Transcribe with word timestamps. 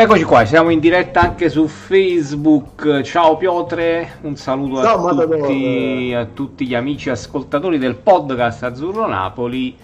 Eccoci 0.00 0.22
qua, 0.22 0.44
siamo 0.44 0.70
in 0.70 0.78
diretta 0.78 1.22
anche 1.22 1.50
su 1.50 1.66
Facebook. 1.66 3.00
Ciao 3.00 3.36
Piotre, 3.36 4.18
un 4.20 4.36
saluto 4.36 4.78
a, 4.78 4.96
tutti, 4.96 6.14
a, 6.14 6.24
tutti, 6.24 6.68
gli 6.68 6.76
amici 6.76 7.10
ascoltatori 7.10 7.78
del 7.78 7.96
podcast 7.96 8.62
Azzurro 8.62 9.08
Napoli. 9.08 9.76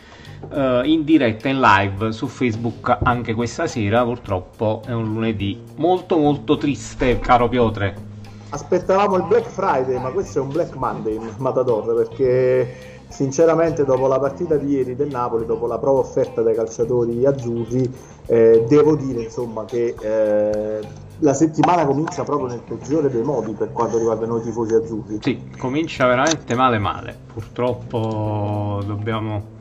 Uh, 0.50 0.85
in 0.85 1.03
diretta, 1.03 1.48
in 1.48 1.58
live 1.58 2.12
su 2.12 2.29
Facebook 2.29 2.96
anche 3.03 3.35
questa 3.35 3.66
sera. 3.66 4.04
Purtroppo 4.04 4.82
è 4.86 4.93
un 4.93 5.12
lunedì 5.12 5.61
molto 5.79 6.17
molto 6.17 6.58
triste, 6.58 7.18
caro 7.18 7.49
Piotre. 7.49 7.96
Aspettavamo 8.50 9.17
il 9.17 9.25
Black 9.25 9.49
Friday, 9.49 10.00
ma 10.00 10.11
questo 10.11 10.39
è 10.39 10.43
un 10.43 10.50
Black 10.50 10.76
Monday, 10.76 11.18
Matador, 11.39 11.93
perché 11.93 12.93
sinceramente 13.14 13.85
dopo 13.85 14.09
la 14.09 14.18
partita 14.18 14.57
di 14.57 14.73
ieri 14.73 14.96
del 14.96 15.09
Napoli, 15.09 15.46
dopo 15.46 15.68
la 15.68 15.79
prova 15.79 16.00
offerta 16.00 16.43
dai 16.43 16.55
calciatori 16.55 17.25
azzurri, 17.25 17.89
eh, 18.27 18.64
devo 18.68 18.96
dire 18.96 19.22
insomma 19.22 19.64
che 19.64 19.95
eh, 20.00 20.81
la 21.21 21.32
settimana 21.32 21.86
comincia 21.86 22.25
proprio 22.25 22.49
nel 22.49 22.63
peggiore 22.67 23.08
dei 23.11 23.22
modi 23.22 23.53
per 23.53 23.71
quanto 23.71 23.99
riguarda 23.99 24.27
noi 24.27 24.43
tifosi 24.43 24.75
azzurri. 24.75 25.19
Sì, 25.22 25.50
comincia 25.57 26.08
veramente 26.08 26.55
male 26.57 26.79
male. 26.79 27.17
Purtroppo 27.32 28.82
dobbiamo... 28.85 29.53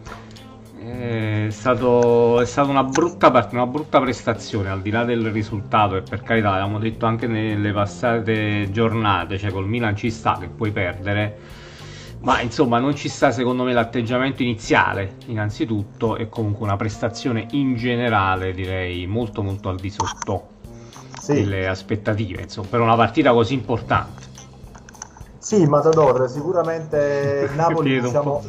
È, 0.80 1.48
stato, 1.50 2.42
è 2.42 2.46
stata 2.46 2.70
una 2.70 2.84
brutta 2.84 3.32
partita, 3.32 3.62
una 3.62 3.72
brutta 3.72 4.02
prestazione 4.02 4.70
al 4.70 4.82
di 4.82 4.90
là 4.90 5.06
del 5.06 5.30
risultato 5.32 5.96
e 5.96 6.02
per 6.02 6.24
carità 6.24 6.50
l'abbiamo 6.50 6.78
detto 6.78 7.06
anche 7.06 7.26
nelle 7.28 7.72
passate 7.72 8.70
giornate, 8.70 9.38
cioè 9.38 9.52
col 9.52 9.68
Milan 9.68 9.96
ci 9.96 10.12
sta 10.12 10.38
che 10.40 10.48
puoi 10.48 10.72
perdere 10.72 11.62
ma 12.24 12.40
insomma 12.42 12.80
non 12.80 12.96
ci 12.96 13.10
sta 13.10 13.32
secondo 13.32 13.64
me 13.64 13.74
l'atteggiamento 13.74 14.42
iniziale 14.44 15.16
innanzitutto 15.26 16.16
e 16.16 16.30
comunque 16.30 16.66
una 16.66 16.78
prestazione 16.78 17.48
in 17.52 17.76
generale 17.76 18.54
direi 18.54 19.06
molto 19.08 19.44
molto 19.44 19.70
al 19.70 19.78
di 19.78 19.90
sotto 19.90 20.48
sì. 21.20 21.34
delle 21.34 21.68
aspettative 21.68 22.42
insomma, 22.42 22.68
per 22.68 22.80
una 22.80 22.96
partita 22.96 23.34
così 23.34 23.54
importante 23.54 24.22
sì 25.38 25.66
Matador 25.66 26.30
sicuramente 26.30 27.50
Napoli 27.56 28.00
diciamo 28.00 28.42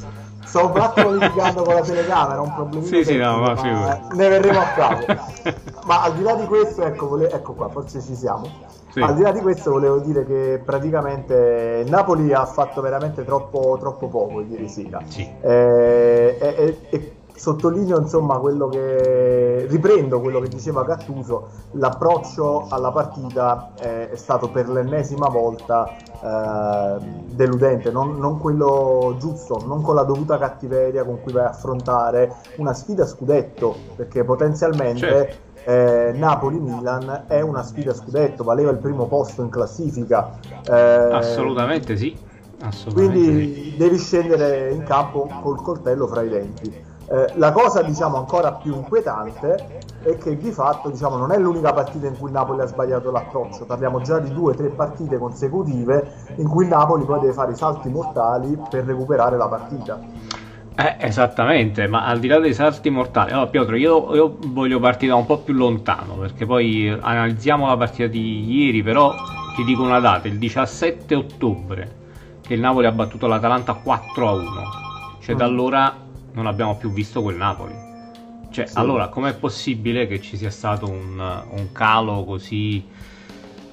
sto 0.55 0.71
un 0.71 0.81
attimo 0.81 1.11
litigando 1.11 1.63
con 1.65 1.75
la 1.75 1.81
telecamera 1.81 2.41
un 2.41 2.55
problema 2.55 2.87
sì, 2.87 3.05
sì, 3.05 3.17
no, 3.17 3.39
ma 3.39 3.55
ma 3.55 4.01
ne 4.13 4.29
verremo 4.29 4.61
a 4.61 4.67
capo 4.67 5.05
ma 5.85 6.03
al 6.03 6.15
di 6.15 6.23
là 6.23 6.35
di 6.35 6.47
questo 6.47 6.85
ecco, 6.85 7.09
vole... 7.09 7.29
ecco 7.29 7.55
qua 7.55 7.69
forse 7.69 8.01
ci 8.01 8.15
siamo 8.15 8.73
sì. 8.95 9.01
Al 9.01 9.17
di 9.17 9.23
là 9.23 9.33
di 9.33 9.41
questo 9.41 9.73
volevo 9.73 9.99
dire 9.99 10.25
che 10.25 10.63
praticamente 10.65 11.85
Napoli 11.89 12.33
ha 12.33 12.47
fatto 12.47 12.81
veramente 12.81 13.25
troppo, 13.25 13.77
troppo 13.81 14.07
poco 14.07 14.41
ieri 14.43 14.69
sera. 14.69 15.01
Sì. 15.05 15.29
Eh, 15.41 16.39
e, 16.41 16.79
e, 16.91 17.13
sottolineo 17.37 17.99
insomma 17.99 18.39
quello 18.39 18.69
che 18.69 19.67
riprendo 19.69 20.21
quello 20.21 20.41
che 20.41 20.49
diceva 20.49 20.85
Gattuso 20.85 21.49
l'approccio 21.73 22.67
alla 22.69 22.93
partita 22.93 23.73
è, 23.79 24.11
è 24.11 24.17
stato 24.17 24.51
per 24.51 24.69
l'ennesima 24.69 25.29
volta 25.29 25.91
eh, 25.91 27.05
deludente 27.27 27.91
non, 27.91 28.19
non, 28.19 28.39
quello 28.39 29.17
giusto 29.19 29.63
non 29.67 29.83
con 29.83 29.97
la 29.97 30.05
dovuta 30.05 30.39
cattiveria 30.39 31.05
con 31.05 31.21
cui 31.21 31.33
vai 31.33 31.45
a 31.45 31.49
affrontare 31.49 32.37
una 32.57 32.73
sfida 32.73 33.05
scudetto 33.05 33.75
perché 33.97 34.23
potenzialmente 34.23 34.99
certo 34.99 35.53
eh, 35.65 36.13
Napoli-Milan 36.15 37.25
è 37.27 37.41
una 37.41 37.63
sfida 37.63 37.95
scudetto, 37.95 38.45
valeva 38.45 38.71
il 38.71 38.77
primo 38.77 39.07
posto 39.07 39.43
in 39.43 39.49
classifica. 39.49 40.39
Eh, 40.69 40.73
Assolutamente 40.73 41.97
sì. 41.97 42.15
Assolutamente 42.61 43.19
quindi 43.19 43.55
sì. 43.55 43.77
devi 43.77 43.99
scendere 43.99 44.71
in 44.73 44.85
campo 44.85 45.29
col 45.43 45.61
coltello 45.63 46.07
fra 46.07 46.23
i 46.23 46.29
denti. 46.29 46.93
Eh, 47.07 47.33
la 47.35 47.53
cosa 47.53 47.83
diciamo 47.83 48.17
ancora 48.17 48.53
più 48.53 48.75
inquietante 48.75 49.83
è 50.03 50.17
che 50.17 50.37
di 50.39 50.51
fatto 50.51 50.89
diciamo, 50.89 51.17
non 51.17 51.33
è 51.33 51.39
l'unica 51.39 51.73
partita 51.73 52.07
in 52.07 52.17
cui 52.17 52.29
il 52.29 52.33
Napoli 52.33 52.63
ha 52.63 52.67
sbagliato 52.67 53.11
l'approccio, 53.11 53.67
parliamo 53.67 54.01
già 54.01 54.19
di 54.19 54.33
due 54.33 54.53
o 54.53 54.55
tre 54.55 54.69
partite 54.69 55.19
consecutive 55.19 56.13
in 56.37 56.49
cui 56.49 56.65
il 56.65 56.71
Napoli 56.71 57.05
poi 57.05 57.21
deve 57.21 57.33
fare 57.33 57.53
i 57.53 57.57
salti 57.57 57.91
mortali 57.91 58.59
per 58.71 58.85
recuperare 58.85 59.37
la 59.37 59.49
partita. 59.49 60.01
Eh, 60.77 60.97
esattamente, 60.99 61.87
ma 61.87 62.07
al 62.07 62.19
di 62.19 62.27
là 62.27 62.41
dei 62.41 62.55
salti 62.55 62.91
mortali, 62.91 63.31
allora 63.31 63.47
Pietro, 63.47 63.77
io, 63.77 64.15
io, 64.15 64.37
voglio 64.49 64.81
partire 64.81 65.13
da 65.13 65.19
un 65.19 65.27
po' 65.27 65.39
più 65.39 65.55
lontano 65.55 66.15
perché 66.15 66.47
poi 66.47 66.89
analizziamo 66.89 67.69
la 67.69 67.77
partita 67.77 68.09
di 68.09 68.53
ieri, 68.53 68.83
però 68.83 69.15
ti 69.55 69.63
dico 69.63 69.83
una 69.83 70.01
data, 70.01 70.27
il 70.27 70.39
17 70.39 71.15
ottobre, 71.15 71.97
che 72.41 72.55
il 72.55 72.61
Napoli 72.61 72.87
ha 72.87 72.93
battuto 72.93 73.27
l'Atalanta 73.27 73.75
4 73.75 74.29
a 74.29 74.33
1, 74.33 74.45
cioè 75.21 75.35
mm. 75.35 75.39
da 75.39 75.45
allora 75.45 76.04
non 76.35 76.47
abbiamo 76.47 76.77
più 76.77 76.93
visto 76.93 77.23
quel 77.23 77.37
Napoli. 77.37 77.75
Cioè, 78.51 78.67
sì. 78.67 78.79
allora, 78.79 79.09
com'è 79.09 79.35
possibile 79.35 80.07
che 80.07 80.21
ci 80.21 80.37
sia 80.37 80.51
stato 80.51 80.89
un, 80.89 81.19
un 81.19 81.73
calo 81.73 82.25
così 82.25 82.87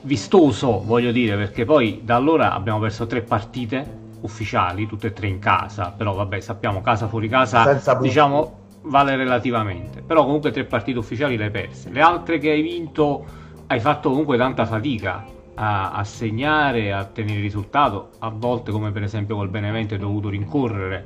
vistoso, 0.01 0.81
voglio 0.83 1.11
dire, 1.11 1.35
perché 1.35 1.65
poi 1.65 2.01
da 2.03 2.15
allora 2.15 2.53
abbiamo 2.53 2.79
perso 2.79 3.05
tre 3.05 3.21
partite 3.21 3.99
ufficiali, 4.21 4.87
tutte 4.87 5.07
e 5.07 5.13
tre 5.13 5.27
in 5.27 5.39
casa, 5.39 5.93
però 5.95 6.13
vabbè 6.13 6.39
sappiamo 6.39 6.81
casa 6.81 7.07
fuori 7.07 7.27
casa, 7.27 7.79
diciamo 7.99 8.59
vale 8.83 9.15
relativamente, 9.15 10.01
però 10.01 10.23
comunque 10.23 10.51
tre 10.51 10.63
partite 10.63 10.97
ufficiali 10.97 11.37
le 11.37 11.45
hai 11.45 11.51
perse, 11.51 11.89
le 11.91 12.01
altre 12.01 12.39
che 12.39 12.49
hai 12.49 12.61
vinto 12.61 13.25
hai 13.67 13.79
fatto 13.79 14.09
comunque 14.09 14.37
tanta 14.37 14.65
fatica 14.65 15.23
a, 15.55 15.91
a 15.91 16.03
segnare, 16.03 16.91
a 16.91 17.05
tenere 17.05 17.37
il 17.37 17.41
risultato, 17.43 18.09
a 18.19 18.29
volte 18.29 18.71
come 18.71 18.91
per 18.91 19.03
esempio 19.03 19.35
col 19.35 19.49
Benevento 19.49 19.93
hai 19.93 19.99
dovuto 19.99 20.29
rincorrere, 20.29 21.05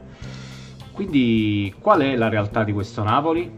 quindi 0.96 1.76
qual 1.82 2.00
è 2.02 2.16
la 2.16 2.30
realtà 2.30 2.64
di 2.64 2.72
questo 2.72 3.04
Napoli? 3.04 3.52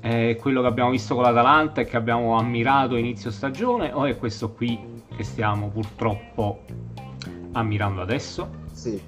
È 0.00 0.36
quello 0.38 0.60
che 0.60 0.66
abbiamo 0.66 0.90
visto 0.90 1.14
con 1.14 1.24
l'Atalanta 1.24 1.80
e 1.80 1.86
che 1.86 1.96
abbiamo 1.96 2.36
ammirato 2.36 2.96
inizio 2.96 3.30
stagione 3.30 3.90
o 3.90 4.04
è 4.04 4.18
questo 4.18 4.52
qui 4.52 4.78
che 5.16 5.24
stiamo 5.24 5.70
purtroppo 5.70 6.60
ammirando 7.52 8.02
adesso? 8.02 8.50
Sì. 8.70 9.00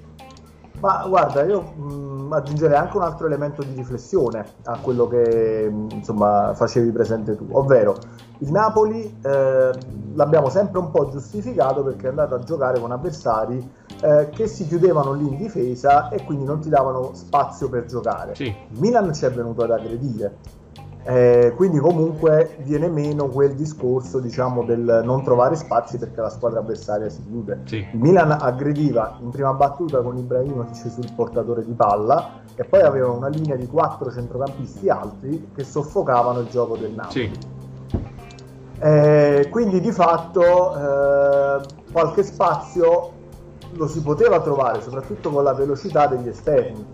Ma 0.79 1.05
guarda, 1.07 1.43
io 1.43 1.61
mh, 1.61 2.33
aggiungerei 2.33 2.77
anche 2.77 2.97
un 2.97 3.03
altro 3.03 3.25
elemento 3.25 3.63
di 3.63 3.73
riflessione 3.73 4.45
a 4.65 4.77
quello 4.79 5.07
che 5.07 5.69
mh, 5.69 5.87
insomma 5.91 6.53
facevi 6.53 6.91
presente 6.91 7.35
tu, 7.35 7.47
ovvero 7.51 7.97
il 8.39 8.51
Napoli 8.51 9.17
eh, 9.23 9.71
l'abbiamo 10.13 10.49
sempre 10.49 10.79
un 10.79 10.91
po' 10.91 11.09
giustificato 11.09 11.83
perché 11.83 12.05
è 12.05 12.09
andato 12.09 12.35
a 12.35 12.39
giocare 12.39 12.79
con 12.79 12.91
avversari 12.91 13.67
eh, 14.01 14.29
che 14.29 14.47
si 14.47 14.67
chiudevano 14.67 15.13
lì 15.13 15.27
in 15.27 15.37
difesa 15.37 16.09
e 16.09 16.23
quindi 16.23 16.45
non 16.45 16.59
ti 16.59 16.69
davano 16.69 17.11
spazio 17.13 17.67
per 17.69 17.85
giocare. 17.85 18.35
Sì. 18.35 18.53
Milan 18.77 19.13
ci 19.13 19.25
è 19.25 19.31
venuto 19.31 19.63
ad 19.63 19.71
aggredire 19.71 20.37
eh, 21.09 21.53
quindi 21.55 21.79
comunque 21.79 22.57
viene 22.63 22.89
meno 22.89 23.27
quel 23.27 23.53
discorso 23.53 24.19
diciamo 24.19 24.65
del 24.65 25.03
non 25.05 25.23
trovare 25.23 25.55
spazi 25.55 25.97
perché 25.97 26.19
la 26.19 26.29
squadra 26.29 26.59
avversaria 26.59 27.07
si 27.07 27.23
chiude. 27.25 27.61
Sì. 27.63 27.77
Il 27.77 27.99
Milan 27.99 28.31
aggrediva 28.31 29.17
in 29.21 29.29
prima 29.29 29.53
battuta 29.53 30.01
con 30.01 30.17
Ibrahimovic 30.17 30.91
sul 30.91 31.09
portatore 31.15 31.63
di 31.63 31.71
palla 31.71 32.41
e 32.55 32.65
poi 32.65 32.81
aveva 32.81 33.09
una 33.09 33.29
linea 33.29 33.55
di 33.55 33.67
quattro 33.67 34.11
centrocampisti 34.11 34.89
alti 34.89 35.51
che 35.55 35.63
soffocavano 35.63 36.39
il 36.39 36.49
gioco 36.49 36.75
del 36.75 36.91
Napoli. 36.91 37.31
Sì. 37.31 37.31
Eh, 38.79 39.47
quindi 39.49 39.79
di 39.79 39.93
fatto 39.93 40.43
eh, 40.75 41.65
qualche 41.89 42.23
spazio 42.23 43.11
lo 43.71 43.87
si 43.87 44.01
poteva 44.01 44.41
trovare, 44.41 44.81
soprattutto 44.81 45.29
con 45.29 45.45
la 45.45 45.53
velocità 45.53 46.05
degli 46.07 46.27
esterni. 46.27 46.85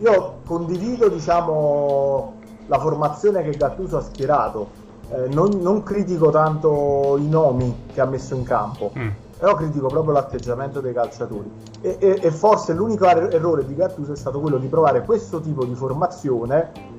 Io 0.00 0.40
condivido 0.44 1.08
diciamo, 1.08 2.42
la 2.66 2.78
formazione 2.78 3.42
che 3.42 3.56
Gattuso 3.56 3.98
ha 3.98 4.02
schierato. 4.02 4.82
Eh, 5.10 5.28
non, 5.28 5.50
non, 5.60 5.82
critico 5.82 6.30
tanto 6.30 7.16
i 7.18 7.28
nomi 7.28 7.84
che 7.92 8.00
ha 8.00 8.06
messo 8.06 8.34
in 8.34 8.42
campo, 8.42 8.90
mm. 8.98 9.08
però 9.38 9.54
critico 9.54 9.86
proprio 9.88 10.14
l'atteggiamento 10.14 10.80
dei 10.80 10.94
calciatori. 10.94 11.50
E, 11.82 11.96
e, 11.98 12.18
e, 12.22 12.30
forse 12.30 12.72
l'unico 12.72 13.04
er- 13.04 13.34
errore 13.34 13.66
di 13.66 13.74
Gattuso 13.74 14.12
è 14.12 14.16
stato 14.16 14.40
quello 14.40 14.56
di 14.56 14.66
provare 14.66 15.02
questo 15.02 15.40
tipo 15.40 15.64
di 15.64 15.74
formazione 15.74 16.92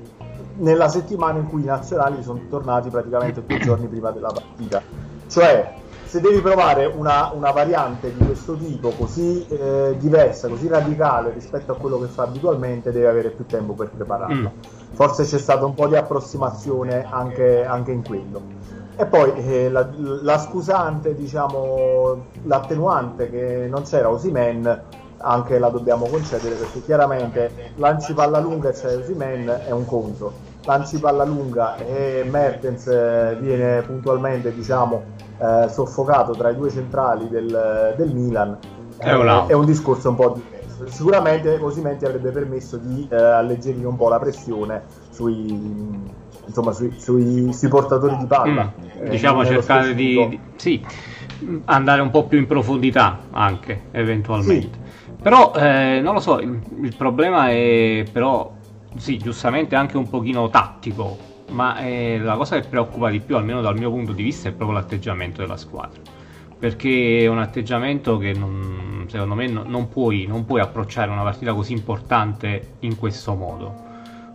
nella 0.58 0.88
settimana 0.88 1.38
in 1.38 1.48
cui 1.48 1.62
i 1.62 1.64
nazionali 1.64 2.22
sono 2.22 2.40
tornati 2.48 2.88
praticamente 2.88 3.44
due 3.44 3.58
giorni 3.58 3.88
prima 3.88 4.10
della 4.12 4.30
partita. 4.32 4.80
Cioè, 5.26 5.74
se 6.04 6.20
devi 6.20 6.40
provare 6.40 6.86
una, 6.86 7.32
una 7.34 7.50
variante 7.50 8.14
di 8.16 8.24
questo 8.24 8.56
tipo 8.56 8.90
così 8.90 9.44
eh, 9.48 9.96
diversa, 9.98 10.48
così 10.48 10.68
radicale 10.68 11.32
rispetto 11.32 11.72
a 11.72 11.76
quello 11.76 11.98
che 11.98 12.06
fa 12.06 12.22
abitualmente, 12.22 12.92
devi 12.92 13.06
avere 13.06 13.30
più 13.30 13.44
tempo 13.46 13.72
per 13.72 13.90
prepararla. 13.90 14.50
Mm 14.50 14.75
forse 14.96 15.24
c'è 15.24 15.36
stata 15.38 15.66
un 15.66 15.74
po' 15.74 15.88
di 15.88 15.94
approssimazione 15.94 17.06
anche, 17.08 17.66
anche 17.66 17.92
in 17.92 18.02
quello. 18.02 18.40
E 18.96 19.04
poi 19.04 19.30
eh, 19.34 19.68
la, 19.68 19.86
la, 20.22 20.38
scusante, 20.38 21.14
diciamo, 21.14 22.28
l'attenuante 22.44 23.28
che 23.28 23.66
non 23.68 23.82
c'era 23.82 24.08
Osimen, 24.08 24.82
anche 25.18 25.58
la 25.58 25.68
dobbiamo 25.68 26.06
concedere 26.06 26.54
perché 26.54 26.82
chiaramente 26.82 27.72
lanci 27.76 28.14
palla 28.14 28.38
lunga 28.38 28.70
e 28.70 28.72
c'è 28.72 28.96
Osimen 28.96 29.64
è 29.66 29.70
un 29.70 29.84
conto, 29.84 30.32
lanci 30.64 30.98
palla 30.98 31.24
lunga 31.24 31.76
e 31.76 32.26
Mertens 32.30 32.86
eh, 32.86 33.36
viene 33.38 33.82
puntualmente 33.82 34.54
diciamo, 34.54 35.02
eh, 35.36 35.68
soffocato 35.68 36.32
tra 36.32 36.48
i 36.48 36.56
due 36.56 36.70
centrali 36.70 37.28
del, 37.28 37.94
del 37.98 38.14
Milan, 38.14 38.56
è, 38.96 39.10
è 39.10 39.52
un 39.52 39.66
discorso 39.66 40.08
un 40.08 40.14
po' 40.14 40.30
diverso 40.30 40.55
sicuramente 40.84 41.58
Cosimenti 41.58 42.04
avrebbe 42.04 42.30
permesso 42.30 42.76
di 42.76 43.08
eh, 43.10 43.16
alleggerire 43.16 43.86
un 43.86 43.96
po' 43.96 44.08
la 44.08 44.18
pressione 44.18 44.82
sui, 45.10 45.48
insomma, 46.46 46.72
sui, 46.72 46.94
sui, 46.98 47.52
sui, 47.52 47.68
portatori 47.68 48.16
di 48.16 48.26
palla. 48.26 48.72
Mm, 48.78 49.04
eh, 49.04 49.08
diciamo 49.10 49.44
cercare 49.44 49.94
di, 49.94 50.28
di 50.28 50.40
sì, 50.56 50.84
andare 51.66 52.00
un 52.00 52.10
po' 52.10 52.26
più 52.26 52.38
in 52.38 52.46
profondità 52.46 53.20
anche 53.30 53.84
eventualmente. 53.92 54.78
Sì. 54.82 55.14
Però 55.22 55.52
eh, 55.54 56.00
non 56.02 56.14
lo 56.14 56.20
so, 56.20 56.38
il, 56.38 56.60
il, 56.82 56.94
problema 56.96 57.50
è 57.50 58.04
però 58.12 58.52
sì, 58.96 59.16
giustamente 59.18 59.74
anche 59.74 59.96
un 59.96 60.08
pochino 60.08 60.48
tattico, 60.50 61.16
ma 61.50 61.78
eh, 61.78 62.18
la 62.18 62.36
cosa 62.36 62.60
che 62.60 62.68
preoccupa 62.68 63.10
di 63.10 63.20
più, 63.20 63.36
almeno 63.36 63.60
dal 63.60 63.76
mio 63.76 63.90
punto 63.90 64.12
di 64.12 64.22
vista, 64.22 64.48
è 64.48 64.52
proprio 64.52 64.78
l'atteggiamento 64.78 65.40
della 65.40 65.56
squadra. 65.56 66.15
Perché 66.58 67.20
è 67.20 67.26
un 67.26 67.38
atteggiamento 67.38 68.16
che 68.16 68.32
non, 68.32 69.04
secondo 69.08 69.34
me 69.34 69.46
non, 69.46 69.88
puoi, 69.88 70.26
non 70.26 70.44
puoi 70.44 70.60
approcciare 70.60 71.10
una 71.10 71.22
partita 71.22 71.52
così 71.52 71.72
importante 71.72 72.74
in 72.80 72.96
questo 72.96 73.34
modo. 73.34 73.84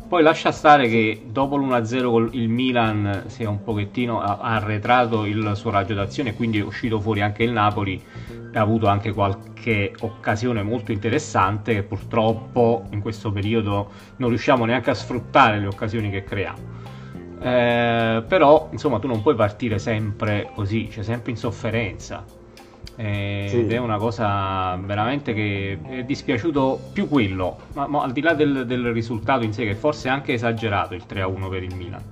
Poi 0.07 0.23
lascia 0.23 0.51
stare 0.51 0.89
che 0.89 1.23
dopo 1.25 1.55
l'1-0 1.55 2.09
con 2.09 2.29
il 2.33 2.49
Milan 2.49 3.23
si 3.27 3.43
è 3.43 3.47
un 3.47 3.63
pochettino 3.63 4.21
arretrato 4.21 5.25
il 5.25 5.53
suo 5.55 5.71
raggio 5.71 5.93
d'azione, 5.93 6.35
quindi 6.35 6.59
è 6.59 6.63
uscito 6.63 6.99
fuori 6.99 7.21
anche 7.21 7.43
il 7.43 7.51
Napoli 7.51 8.03
ha 8.53 8.61
avuto 8.61 8.87
anche 8.87 9.13
qualche 9.13 9.93
occasione 10.01 10.63
molto 10.63 10.91
interessante 10.91 11.73
che 11.73 11.83
purtroppo 11.83 12.87
in 12.91 13.01
questo 13.01 13.31
periodo 13.31 13.89
non 14.17 14.29
riusciamo 14.29 14.65
neanche 14.65 14.89
a 14.89 14.93
sfruttare 14.95 15.59
le 15.59 15.67
occasioni 15.67 16.09
che 16.09 16.23
creiamo. 16.23 16.80
Eh, 17.41 18.23
però 18.27 18.69
insomma 18.71 18.99
tu 18.99 19.07
non 19.07 19.21
puoi 19.21 19.35
partire 19.35 19.79
sempre 19.79 20.51
così, 20.53 20.87
c'è 20.87 21.03
sempre 21.03 21.31
in 21.31 21.37
sofferenza. 21.37 22.23
Eh, 22.95 23.47
sì. 23.49 23.59
Ed 23.61 23.71
è 23.71 23.77
una 23.77 23.97
cosa 23.97 24.77
veramente 24.83 25.33
che 25.33 25.79
è 25.87 26.03
dispiaciuto 26.03 26.89
più 26.93 27.07
quello, 27.07 27.57
ma, 27.73 27.87
ma 27.87 28.03
al 28.03 28.11
di 28.11 28.21
là 28.21 28.33
del, 28.33 28.65
del, 28.65 28.91
risultato 28.91 29.43
in 29.43 29.53
sé, 29.53 29.65
che 29.65 29.75
forse 29.75 30.07
è 30.07 30.11
anche 30.11 30.33
esagerato 30.33 30.93
il 30.93 31.03
3-1 31.09 31.49
per 31.49 31.63
il 31.63 31.75
Milan, 31.75 32.03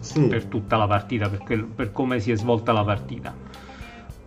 sì. 0.00 0.22
per 0.22 0.46
tutta 0.46 0.76
la 0.76 0.86
partita, 0.86 1.28
per, 1.28 1.64
per 1.66 1.92
come 1.92 2.18
si 2.18 2.32
è 2.32 2.36
svolta 2.36 2.72
la 2.72 2.82
partita 2.82 3.34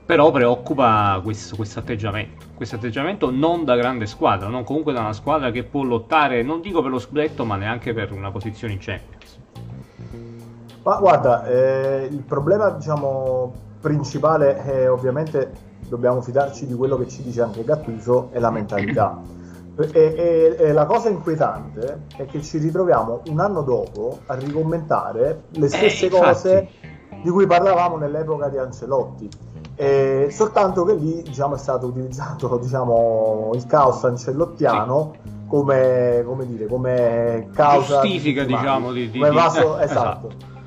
però 0.10 0.32
preoccupa 0.32 1.20
questo, 1.22 1.56
questo 1.56 1.78
atteggiamento. 1.78 2.48
Questo 2.56 2.78
atteggiamento 2.78 3.30
non 3.30 3.64
da 3.64 3.76
grande 3.76 4.08
squadra, 4.08 4.48
non 4.48 4.64
comunque 4.64 4.92
da 4.92 5.02
una 5.02 5.14
squadra 5.14 5.52
che 5.52 5.64
può 5.64 5.84
lottare, 5.84 6.42
non 6.42 6.62
dico 6.62 6.82
per 6.82 6.90
lo 6.90 6.98
scudetto, 6.98 7.46
ma 7.46 7.58
neanche 7.58 7.94
per 7.94 8.12
una 8.12 8.32
posizione 8.32 8.74
in 8.74 8.80
Champions. 8.82 9.19
Ma 10.90 10.98
guarda, 10.98 11.46
eh, 11.46 12.08
il 12.10 12.24
problema 12.24 12.72
diciamo, 12.72 13.54
principale 13.80 14.56
è 14.58 14.90
ovviamente 14.90 15.52
dobbiamo 15.88 16.20
fidarci 16.22 16.66
di 16.66 16.74
quello 16.74 16.98
che 16.98 17.08
ci 17.08 17.22
dice 17.22 17.44
anche 17.44 17.64
Gattuso 17.64 18.30
è 18.32 18.40
la 18.40 18.50
mentalità. 18.50 19.22
E, 19.78 19.88
e, 19.94 20.56
e, 20.58 20.74
la 20.74 20.86
cosa 20.86 21.10
inquietante 21.10 22.06
è 22.18 22.26
che 22.26 22.42
ci 22.42 22.58
ritroviamo 22.58 23.22
un 23.28 23.40
anno 23.40 23.62
dopo 23.62 24.20
a 24.26 24.34
ricommentare 24.34 25.44
le 25.52 25.66
eh, 25.66 25.70
stesse 25.70 26.08
eh, 26.08 26.10
cose 26.10 26.70
di 27.22 27.30
cui 27.30 27.46
parlavamo 27.46 27.96
nell'epoca 27.96 28.50
di 28.50 28.58
Ancelotti 28.58 29.30
eh, 29.76 30.28
soltanto 30.30 30.84
che 30.84 30.96
lì 30.96 31.22
diciamo, 31.22 31.56
è 31.56 31.58
stato 31.58 31.86
utilizzato 31.86 32.58
diciamo, 32.62 33.52
il 33.54 33.66
caos 33.66 34.04
ancellottiano 34.04 35.14
sì. 35.14 35.30
come, 35.48 36.24
come, 36.26 36.46
dire, 36.46 36.66
come 36.66 37.48
causa 37.54 38.02
giustifica 38.02 38.44
di, 38.44 38.54
diciamo 38.54 38.92
di, 38.92 39.10
di, 39.10 39.20
come 39.20 39.32
vaso, 39.32 39.78
esatto, 39.80 40.28
esatto, 40.28 40.58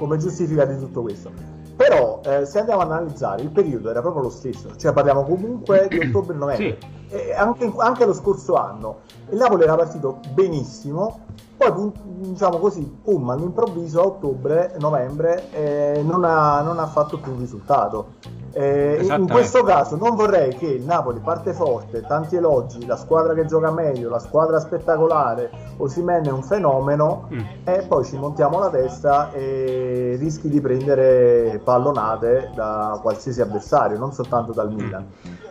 come 0.00 0.16
giustifica 0.16 0.64
di 0.64 0.78
tutto 0.78 1.02
questo 1.02 1.30
però 1.76 2.22
eh, 2.24 2.46
se 2.46 2.58
andiamo 2.58 2.80
ad 2.80 2.90
analizzare 2.90 3.42
il 3.42 3.50
periodo 3.50 3.90
era 3.90 4.00
proprio 4.00 4.22
lo 4.22 4.30
stesso 4.30 4.74
cioè 4.76 4.94
parliamo 4.94 5.24
comunque 5.24 5.88
di 5.90 5.98
ottobre-novembre 5.98 6.78
sì. 6.80 6.99
E 7.10 7.34
anche, 7.34 7.72
anche 7.78 8.06
lo 8.06 8.14
scorso 8.14 8.54
anno 8.54 9.00
il 9.30 9.36
Napoli 9.36 9.64
era 9.64 9.74
partito 9.74 10.20
benissimo 10.32 11.20
poi, 11.60 11.92
diciamo 12.02 12.56
così, 12.56 13.00
pum, 13.04 13.28
all'improvviso 13.28 14.00
a 14.00 14.06
ottobre, 14.06 14.76
novembre, 14.78 15.50
eh, 15.52 16.02
non, 16.02 16.24
ha, 16.24 16.62
non, 16.62 16.78
ha, 16.78 16.86
fatto 16.86 17.18
più 17.18 17.32
un 17.32 17.38
risultato. 17.38 18.14
Eh, 18.52 19.06
in 19.06 19.28
questo 19.28 19.62
caso 19.62 19.94
non 19.96 20.16
vorrei 20.16 20.56
che 20.56 20.66
il 20.66 20.82
Napoli 20.82 21.20
parte 21.20 21.52
forte, 21.52 22.00
tanti 22.00 22.36
elogi, 22.36 22.86
la 22.86 22.96
squadra 22.96 23.34
che 23.34 23.44
gioca 23.44 23.70
meglio, 23.70 24.08
la 24.08 24.18
squadra 24.18 24.58
spettacolare, 24.58 25.50
Osimene 25.76 26.30
è 26.30 26.32
un 26.32 26.42
fenomeno 26.42 27.28
mm. 27.32 27.40
e 27.64 27.84
poi 27.86 28.04
ci 28.06 28.16
montiamo 28.16 28.58
la 28.58 28.70
testa 28.70 29.30
e 29.32 30.16
rischi 30.18 30.48
di 30.48 30.62
prendere 30.62 31.60
pallonate 31.62 32.52
da 32.54 32.98
qualsiasi 33.02 33.42
avversario, 33.42 33.98
non 33.98 34.12
soltanto 34.14 34.52
dal 34.52 34.72
Milan. 34.72 35.06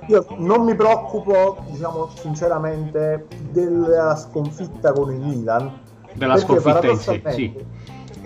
Io 0.10 0.26
non 0.38 0.64
mi 0.64 0.74
preoccupo, 0.74 1.60
diciamo 1.70 2.10
sinceramente, 2.16 3.28
della 3.52 4.16
sconfitta 4.16 4.92
con 4.92 5.14
il 5.14 5.20
Milan, 5.20 5.72
della 6.14 6.36
sconfitta 6.38 6.88
in 6.88 6.98
sé, 6.98 7.22
sì. 7.28 7.66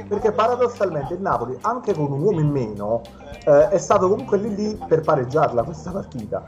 Perché 0.08 0.32
paradossalmente 0.32 1.14
il 1.16 1.20
Napoli, 1.20 1.58
anche 1.60 1.94
con 1.94 2.10
un 2.10 2.22
uomo 2.22 2.40
in 2.40 2.50
meno, 2.50 3.02
eh, 3.46 3.68
è 3.68 3.78
stato 3.78 4.08
comunque 4.08 4.38
lì 4.38 4.56
lì 4.56 4.80
per 4.88 5.02
pareggiarla 5.02 5.64
questa 5.64 5.92
partita 5.92 6.42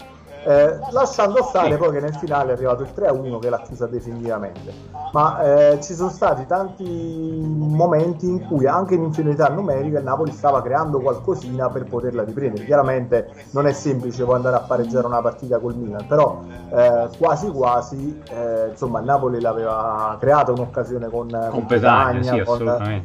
eh, 0.46 0.78
lasciando 0.92 1.42
stare 1.44 1.76
poi 1.76 1.92
che 1.92 2.00
nel 2.00 2.14
finale 2.14 2.52
è 2.52 2.54
arrivato 2.54 2.84
il 2.84 2.94
3-1 2.96 3.40
che 3.40 3.50
l'ha 3.50 3.62
chiusa 3.62 3.88
definitivamente. 3.88 4.72
Ma 5.12 5.42
eh, 5.72 5.82
ci 5.82 5.96
sono 5.96 6.10
stati 6.10 6.46
tanti 6.46 6.84
momenti 6.86 8.28
in 8.28 8.46
cui 8.46 8.68
anche 8.68 8.94
in 8.94 9.04
inferiorità 9.04 9.50
numerica 9.50 9.98
il 9.98 10.04
Napoli 10.04 10.32
stava 10.32 10.62
creando 10.62 11.00
qualcosina 11.00 11.70
per 11.70 11.86
poterla 11.86 12.24
riprendere. 12.24 12.64
Chiaramente 12.66 13.48
non 13.52 13.66
è 13.66 13.72
semplice 13.72 14.24
poi 14.24 14.36
andare 14.36 14.58
a 14.58 14.60
pareggiare 14.60 15.08
una 15.08 15.22
partita 15.22 15.58
col 15.58 15.76
Milan, 15.76 16.06
però 16.06 16.44
eh, 16.70 17.10
quasi 17.18 17.50
quasi 17.50 18.22
eh, 18.30 18.68
insomma 18.70 19.00
il 19.00 19.06
Napoli 19.06 19.42
l'aveva 19.42 20.16
creata 20.20 20.52
un'occasione 20.52 21.10
con, 21.10 21.28
con, 21.30 21.50
con 21.50 21.66
Petagna, 21.66 22.34
sì, 22.34 22.44
con, 22.44 23.02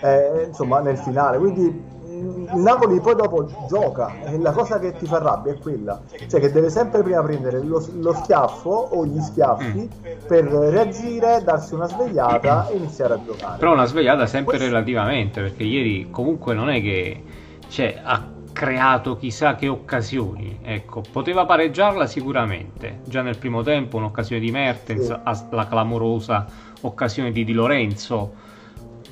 eh, 0.00 0.44
insomma 0.46 0.78
nel 0.78 0.98
finale. 0.98 1.38
Quindi 1.38 1.92
il 2.24 2.60
Napoli 2.60 3.00
poi 3.00 3.14
dopo 3.14 3.46
gioca 3.68 4.22
e 4.24 4.38
la 4.38 4.52
cosa 4.52 4.78
che 4.78 4.92
ti 4.92 5.06
fa 5.06 5.18
rabbia 5.18 5.52
è 5.52 5.58
quella, 5.58 6.00
cioè 6.28 6.40
che 6.40 6.50
deve 6.50 6.70
sempre 6.70 7.02
prima 7.02 7.22
prendere 7.22 7.60
lo, 7.62 7.84
lo 7.98 8.14
schiaffo 8.14 8.70
o 8.70 9.04
gli 9.04 9.20
schiaffi 9.20 9.88
mm. 9.88 10.26
per 10.26 10.44
reagire, 10.44 11.42
darsi 11.44 11.74
una 11.74 11.86
svegliata 11.86 12.68
e 12.68 12.76
iniziare 12.76 13.14
a 13.14 13.20
giocare. 13.24 13.58
Però 13.58 13.72
una 13.72 13.84
svegliata 13.84 14.26
sempre 14.26 14.56
Questo... 14.56 14.72
relativamente, 14.72 15.40
perché 15.42 15.62
ieri 15.62 16.08
comunque 16.10 16.54
non 16.54 16.70
è 16.70 16.80
che 16.80 17.22
cioè, 17.68 18.00
ha 18.02 18.32
creato 18.52 19.16
chissà 19.16 19.56
che 19.56 19.66
occasioni, 19.68 20.60
ecco, 20.62 21.02
poteva 21.10 21.44
pareggiarla 21.44 22.06
sicuramente, 22.06 23.00
già 23.04 23.20
nel 23.20 23.36
primo 23.36 23.62
tempo 23.62 23.96
un'occasione 23.96 24.40
di 24.40 24.50
Mertens, 24.50 25.06
sì. 25.06 25.44
la 25.50 25.66
clamorosa 25.66 26.46
occasione 26.82 27.32
di 27.32 27.44
Di 27.44 27.52
Lorenzo, 27.52 28.42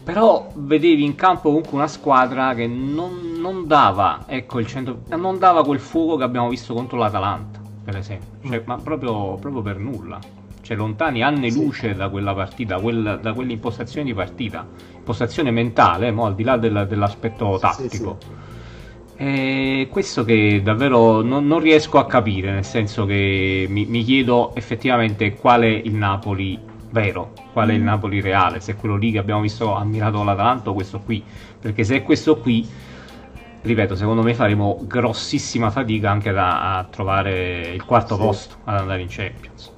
però 0.02 0.48
vedevi 0.54 1.04
in 1.04 1.14
campo 1.14 1.48
comunque 1.48 1.72
una 1.74 1.86
squadra 1.86 2.54
che 2.54 2.66
non, 2.66 3.36
non 3.38 3.66
dava, 3.66 4.24
ecco, 4.26 4.58
il 4.58 4.66
centro, 4.66 5.02
non 5.16 5.38
dava 5.38 5.64
quel 5.64 5.78
fuoco 5.78 6.16
che 6.16 6.24
abbiamo 6.24 6.48
visto 6.48 6.74
contro 6.74 6.98
l'Atalanta, 6.98 7.60
per 7.84 7.96
esempio, 7.96 8.48
cioè, 8.48 8.62
ma 8.64 8.76
proprio, 8.76 9.36
proprio, 9.36 9.62
per 9.62 9.78
nulla. 9.78 10.18
Cioè, 10.60 10.76
lontani 10.76 11.22
anni 11.22 11.50
sì. 11.50 11.62
luce 11.62 11.94
da 11.94 12.08
quella 12.08 12.34
partita, 12.34 12.80
quel, 12.80 13.18
da 13.20 13.32
quell'impostazione 13.32 14.06
di 14.06 14.14
partita, 14.14 14.66
impostazione 14.96 15.50
mentale, 15.50 16.10
mo, 16.10 16.26
al 16.26 16.34
di 16.34 16.42
là 16.42 16.56
del, 16.56 16.86
dell'aspetto 16.88 17.58
tattico. 17.60 18.16
Sì, 18.20 18.26
sì, 18.26 18.40
e 19.14 19.88
questo 19.90 20.24
che 20.24 20.62
davvero 20.64 21.20
non, 21.22 21.46
non, 21.46 21.60
riesco 21.60 21.98
a 21.98 22.06
capire, 22.06 22.50
nel 22.50 22.64
senso 22.64 23.04
che 23.04 23.66
mi, 23.68 23.84
mi 23.86 24.02
chiedo 24.02 24.52
effettivamente 24.54 25.34
qual 25.34 25.62
è 25.62 25.66
il 25.66 25.94
Napoli 25.94 26.58
vero, 26.92 27.32
qual 27.52 27.70
è 27.70 27.72
il 27.72 27.82
Napoli 27.82 28.20
reale, 28.20 28.60
se 28.60 28.72
è 28.72 28.76
quello 28.76 28.96
lì 28.96 29.10
che 29.10 29.18
abbiamo 29.18 29.40
visto 29.40 29.74
ammirato 29.74 30.22
l'Atalanta 30.22 30.70
o 30.70 30.74
questo 30.74 31.00
qui, 31.00 31.24
perché 31.58 31.84
se 31.84 31.96
è 31.96 32.02
questo 32.02 32.38
qui, 32.38 32.68
ripeto, 33.62 33.96
secondo 33.96 34.22
me 34.22 34.34
faremo 34.34 34.78
grossissima 34.82 35.70
fatica 35.70 36.10
anche 36.10 36.30
da, 36.32 36.78
a 36.78 36.84
trovare 36.84 37.60
il 37.72 37.84
quarto 37.84 38.14
sì. 38.14 38.20
posto 38.20 38.54
ad 38.64 38.78
andare 38.78 39.00
in 39.00 39.08
Champions. 39.08 39.72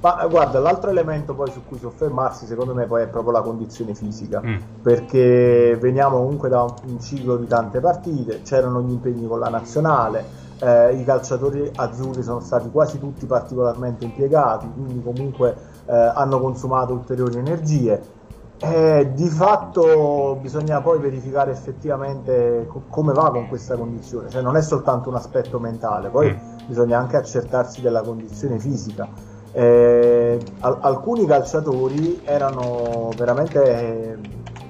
Ma 0.00 0.26
guarda, 0.26 0.58
l'altro 0.58 0.90
elemento 0.90 1.34
poi 1.34 1.50
su 1.50 1.64
cui 1.64 1.78
soffermarsi 1.78 2.46
secondo 2.46 2.74
me 2.74 2.86
poi 2.86 3.02
è 3.02 3.08
proprio 3.08 3.32
la 3.32 3.40
condizione 3.40 3.94
fisica, 3.94 4.40
mm. 4.44 4.56
perché 4.82 5.76
veniamo 5.80 6.18
comunque 6.18 6.48
da 6.48 6.62
un 6.62 7.00
ciclo 7.00 7.36
di 7.36 7.46
tante 7.46 7.80
partite, 7.80 8.42
c'erano 8.42 8.82
gli 8.82 8.90
impegni 8.90 9.26
con 9.26 9.38
la 9.38 9.48
nazionale, 9.48 10.24
eh, 10.60 10.94
i 10.94 11.04
calciatori 11.04 11.70
azzurri 11.74 12.22
sono 12.22 12.40
stati 12.40 12.70
quasi 12.70 12.98
tutti 12.98 13.26
particolarmente 13.26 14.04
impiegati, 14.04 14.70
quindi 14.72 15.02
comunque 15.02 15.74
eh, 15.86 15.94
hanno 16.14 16.40
consumato 16.40 16.92
ulteriori 16.92 17.38
energie. 17.38 18.14
Eh, 18.58 19.10
di 19.14 19.28
fatto 19.28 20.38
bisogna 20.40 20.80
poi 20.80 20.98
verificare 20.98 21.50
effettivamente 21.50 22.64
co- 22.66 22.84
come 22.88 23.12
va 23.12 23.30
con 23.30 23.48
questa 23.48 23.76
condizione, 23.76 24.30
cioè 24.30 24.40
non 24.40 24.56
è 24.56 24.62
soltanto 24.62 25.10
un 25.10 25.16
aspetto 25.16 25.58
mentale, 25.58 26.08
poi 26.08 26.32
mm. 26.32 26.66
bisogna 26.66 26.98
anche 26.98 27.16
accertarsi 27.16 27.82
della 27.82 28.00
condizione 28.00 28.58
fisica. 28.58 29.08
Eh, 29.52 30.38
al- 30.60 30.78
alcuni 30.80 31.26
calciatori 31.26 32.22
erano 32.24 33.10
veramente 33.14 34.18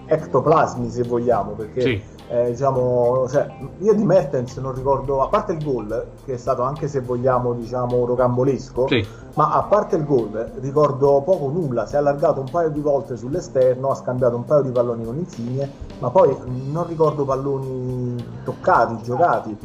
ectoplasmi 0.04 0.90
se 0.90 1.02
vogliamo, 1.04 1.52
perché 1.52 1.80
sì 1.80 2.14
eh, 2.28 2.50
diciamo, 2.50 3.28
cioè, 3.28 3.47
io 3.78 3.95
di 3.95 4.04
Mertens 4.04 4.56
non 4.56 4.75
ricordo, 4.75 5.23
a 5.23 5.28
parte 5.28 5.52
il 5.52 5.64
gol, 5.64 6.06
che 6.25 6.35
è 6.35 6.37
stato 6.37 6.62
anche 6.62 6.88
se 6.88 7.00
vogliamo, 7.00 7.52
diciamo, 7.52 8.04
rocambolesco, 8.04 8.88
Sì. 8.88 9.06
ma 9.35 9.52
a 9.52 9.62
parte 9.62 9.97
il 9.97 10.04
gol 10.04 10.52
ricordo 10.61 11.23
poco 11.23 11.49
nulla, 11.49 11.87
si 11.87 11.95
è 11.95 11.99
allargato 11.99 12.40
un 12.40 12.50
paio 12.50 12.71
di 12.71 12.80
volte 12.80 13.16
sull'esterno, 13.16 13.90
ha 13.90 13.95
scambiato 13.95 14.37
un 14.37 14.45
paio 14.45 14.62
di 14.62 14.71
palloni 14.71 15.04
con 15.04 15.16
Insigne, 15.16 15.71
ma 16.00 16.11
poi 16.11 16.37
non 16.71 16.87
ricordo 16.87 17.25
palloni 17.25 18.25
toccati, 18.45 19.02
giocati. 19.02 19.56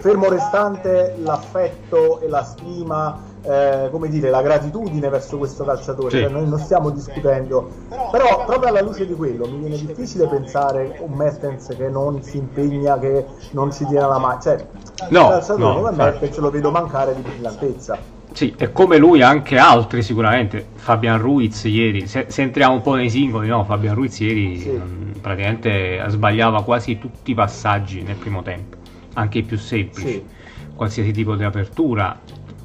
Fermo 0.00 0.28
restante 0.28 1.16
l'affetto 1.22 2.20
e 2.20 2.28
la 2.28 2.44
stima, 2.44 3.18
eh, 3.42 3.88
come 3.90 4.08
dire, 4.08 4.30
la 4.30 4.42
gratitudine 4.42 5.08
verso 5.08 5.38
questo 5.38 5.64
calciatore, 5.64 6.10
Sì. 6.10 6.20
Cioè, 6.22 6.28
noi 6.28 6.48
non 6.48 6.58
stiamo 6.58 6.90
discutendo, 6.90 7.70
però 8.10 8.44
proprio 8.44 8.68
alla 8.70 8.82
luce 8.82 9.06
di 9.06 9.14
quello 9.14 9.46
mi 9.46 9.58
viene 9.58 9.78
difficile 9.78 10.26
pensare 10.26 10.96
un 11.00 11.12
Mertens 11.16 11.74
che 11.76 11.88
non 11.88 12.22
si 12.22 12.38
impegna, 12.38 12.98
che 12.98 13.24
non 13.52 13.72
ci 13.72 13.84
tiene 13.86 14.06
la 14.06 14.18
mano, 14.18 14.40
cioè 14.40 14.66
No, 15.10 15.22
un 15.24 15.28
calciatore 15.30 15.62
no, 15.64 15.74
come 15.74 15.90
infatti. 15.90 16.10
Mertens 16.10 16.38
lo 16.38 16.50
vedo 16.50 16.70
mancare 16.70 17.14
di 17.14 17.20
brillantezza. 17.22 17.98
Sì, 18.32 18.54
e 18.58 18.72
come 18.72 18.98
lui 18.98 19.22
anche 19.22 19.56
altri 19.56 20.02
sicuramente. 20.02 20.66
Fabian 20.74 21.18
Ruiz 21.18 21.64
ieri, 21.64 22.06
se, 22.06 22.26
se 22.28 22.42
entriamo 22.42 22.74
un 22.74 22.82
po' 22.82 22.94
nei 22.94 23.08
singoli, 23.10 23.48
no, 23.48 23.64
Fabian 23.64 23.94
Ruiz 23.94 24.18
ieri 24.20 24.58
Sì. 24.58 24.70
mm, 24.70 25.10
praticamente 25.20 26.04
sbagliava 26.08 26.62
quasi 26.62 26.98
tutti 26.98 27.30
i 27.30 27.34
passaggi 27.34 28.02
nel 28.02 28.16
primo 28.16 28.42
tempo, 28.42 28.76
anche 29.14 29.38
i 29.38 29.42
più 29.42 29.56
semplici, 29.56 30.08
Sì. 30.08 30.26
qualsiasi 30.74 31.10
tipo 31.12 31.34
di 31.36 31.44
apertura. 31.44 32.16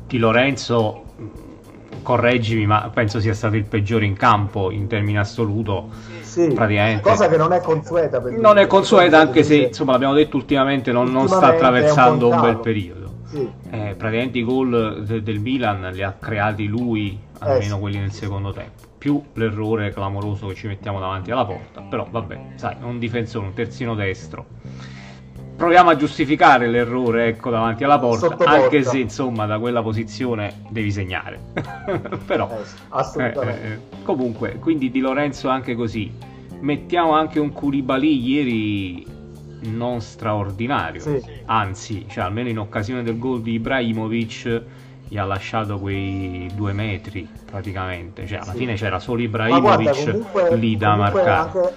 Di 0.07 0.17
Lorenzo, 0.17 1.03
correggimi, 2.01 2.65
ma 2.65 2.89
penso 2.93 3.19
sia 3.19 3.33
stato 3.33 3.55
il 3.55 3.65
peggiore 3.65 4.05
in 4.05 4.15
campo 4.15 4.69
in 4.71 4.87
termini 4.87 5.17
assoluto. 5.17 5.89
Sì, 6.21 6.47
Praticamente. 6.47 7.01
cosa 7.01 7.27
che 7.27 7.37
non 7.37 7.53
è 7.53 7.61
consueta 7.61 8.19
Non 8.19 8.57
è 8.57 8.67
consueta, 8.67 9.19
anche 9.19 9.43
se 9.43 9.55
insomma 9.55 9.93
l'abbiamo 9.93 10.13
detto 10.13 10.35
ultimamente, 10.35 10.91
non, 10.91 11.11
non 11.11 11.27
sta 11.27 11.51
Ultimamente 11.51 11.57
è 11.57 11.59
un 11.59 11.65
attraversando 11.65 12.27
un 12.27 12.33
in 12.35 12.41
bel 12.41 12.57
periodo. 12.57 13.11
Sì. 13.25 13.49
Eh, 13.71 13.95
praticamente 13.97 14.37
i 14.37 14.43
gol 14.43 15.03
de- 15.05 15.23
del 15.23 15.39
Milan 15.39 15.89
li 15.91 16.03
ha 16.03 16.15
creati 16.19 16.67
lui, 16.67 17.19
almeno 17.39 17.75
sì. 17.75 17.81
quelli 17.81 17.97
nel 17.97 18.11
secondo 18.11 18.51
tempo. 18.51 18.81
Più 18.97 19.21
l'errore 19.33 19.91
clamoroso 19.91 20.47
che 20.47 20.55
ci 20.55 20.67
mettiamo 20.67 20.99
davanti 20.99 21.31
alla 21.31 21.45
porta. 21.45 21.81
Però 21.81 22.07
vabbè, 22.09 22.39
sai, 22.55 22.75
un 22.81 22.99
difensore, 22.99 23.47
un 23.47 23.53
terzino 23.53 23.95
destro. 23.95 24.45
Proviamo 25.55 25.91
a 25.91 25.95
giustificare 25.95 26.67
l'errore 26.67 27.27
ecco, 27.27 27.49
davanti 27.49 27.83
alla 27.83 27.99
porta, 27.99 28.27
porta. 28.29 28.49
anche 28.49 28.83
se 28.83 28.97
insomma 28.97 29.45
da 29.45 29.59
quella 29.59 29.81
posizione 29.81 30.61
devi 30.69 30.91
segnare. 30.91 31.39
Però 32.25 32.49
Eh, 32.51 32.63
assolutamente. 32.89 33.63
eh, 33.63 33.71
eh, 33.73 33.79
comunque, 34.03 34.57
quindi 34.59 34.89
Di 34.91 34.99
Lorenzo 34.99 35.49
anche 35.49 35.75
così. 35.75 36.11
Mettiamo 36.59 37.11
anche 37.13 37.39
un 37.39 37.51
Koulibaly 37.53 38.21
ieri 38.23 39.05
non 39.65 40.01
straordinario. 40.01 41.01
Sì. 41.01 41.21
Anzi, 41.45 42.05
cioè, 42.09 42.23
almeno 42.25 42.49
in 42.49 42.57
occasione 42.59 43.03
del 43.03 43.17
gol 43.17 43.41
di 43.41 43.53
Ibrahimovic 43.53 44.61
gli 45.07 45.17
ha 45.17 45.25
lasciato 45.25 45.77
quei 45.79 46.49
due 46.55 46.73
metri 46.73 47.27
praticamente. 47.49 48.25
Cioè, 48.25 48.39
alla 48.39 48.51
Sì. 48.51 48.57
fine 48.57 48.73
c'era 48.73 48.99
solo 48.99 49.21
Ma 49.21 49.27
guarda, 49.59 49.81
Ibrahimovic 49.83 50.11
comunque, 50.11 50.55
lì 50.57 50.75
da 50.77 50.95
marcare. 50.95 51.29
anche, 51.59 51.73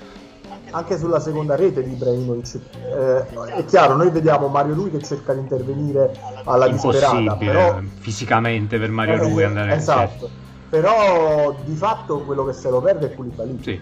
anche 0.70 0.98
sulla 0.98 1.20
seconda 1.20 1.54
rete 1.56 1.82
di 1.82 1.92
Ibrahimovic 1.92 2.60
eh, 2.94 3.54
è 3.54 3.64
chiaro, 3.64 3.96
noi 3.96 4.10
vediamo 4.10 4.48
Mario 4.48 4.74
Rui 4.74 4.90
che 4.90 5.02
cerca 5.02 5.32
di 5.32 5.40
intervenire 5.40 6.12
alla 6.44 6.68
disperata, 6.68 7.36
però 7.36 7.80
fisicamente 8.00 8.78
per 8.78 8.90
Mario 8.90 9.14
Eh, 9.14 9.18
Rui 9.18 9.42
andare 9.44 9.74
esatto. 9.74 10.28
Però 10.68 11.54
di 11.64 11.74
fatto 11.74 12.20
quello 12.20 12.44
che 12.44 12.52
se 12.52 12.68
lo 12.68 12.80
perde 12.80 13.06
è 13.06 13.14
Koulibaly. 13.14 13.58
Sì. 13.62 13.80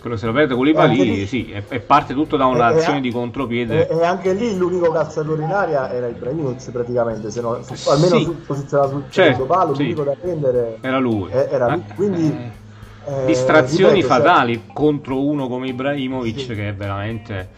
Quello 0.00 0.16
se 0.16 0.26
lo 0.26 0.32
perde 0.32 0.54
Koulibaly, 0.54 0.96
lì- 1.04 1.26
sì, 1.26 1.50
e, 1.50 1.62
e 1.68 1.80
parte 1.80 2.14
tutto 2.14 2.36
da 2.36 2.46
un'azione 2.46 3.00
di 3.00 3.10
contropiede. 3.10 3.88
E, 3.88 4.04
anche 4.04 4.32
lì 4.32 4.56
l'unico 4.56 4.90
calciatore 4.92 5.42
in 5.44 5.50
area 5.50 5.90
era 5.90 6.06
Ibrahimovic 6.08 6.70
praticamente, 6.70 7.30
se 7.30 7.40
no, 7.40 7.62
su- 7.62 7.88
almeno 7.88 8.18
Sì. 8.18 8.24
su, 8.24 8.36
posizionato 8.44 8.90
sul 8.90 9.04
Certo, 9.10 9.44
palo, 9.44 9.74
sì. 9.74 9.82
l'unico 9.84 10.02
da 10.04 10.14
prendere 10.20 10.78
Era 10.80 10.98
lui. 10.98 11.30
eh, 11.30 11.48
era 11.50 11.68
lui. 11.68 11.84
Eh, 11.88 11.94
Quindi 11.94 12.52
eh, 13.08 13.22
eh, 13.22 13.26
distrazioni 13.26 14.00
cioè- 14.00 14.08
fatali 14.08 14.62
contro 14.72 15.22
uno 15.24 15.48
come 15.48 15.68
Ibrahimovic 15.68 16.38
Sì. 16.40 16.54
che 16.54 16.68
è 16.68 16.74
veramente 16.74 17.48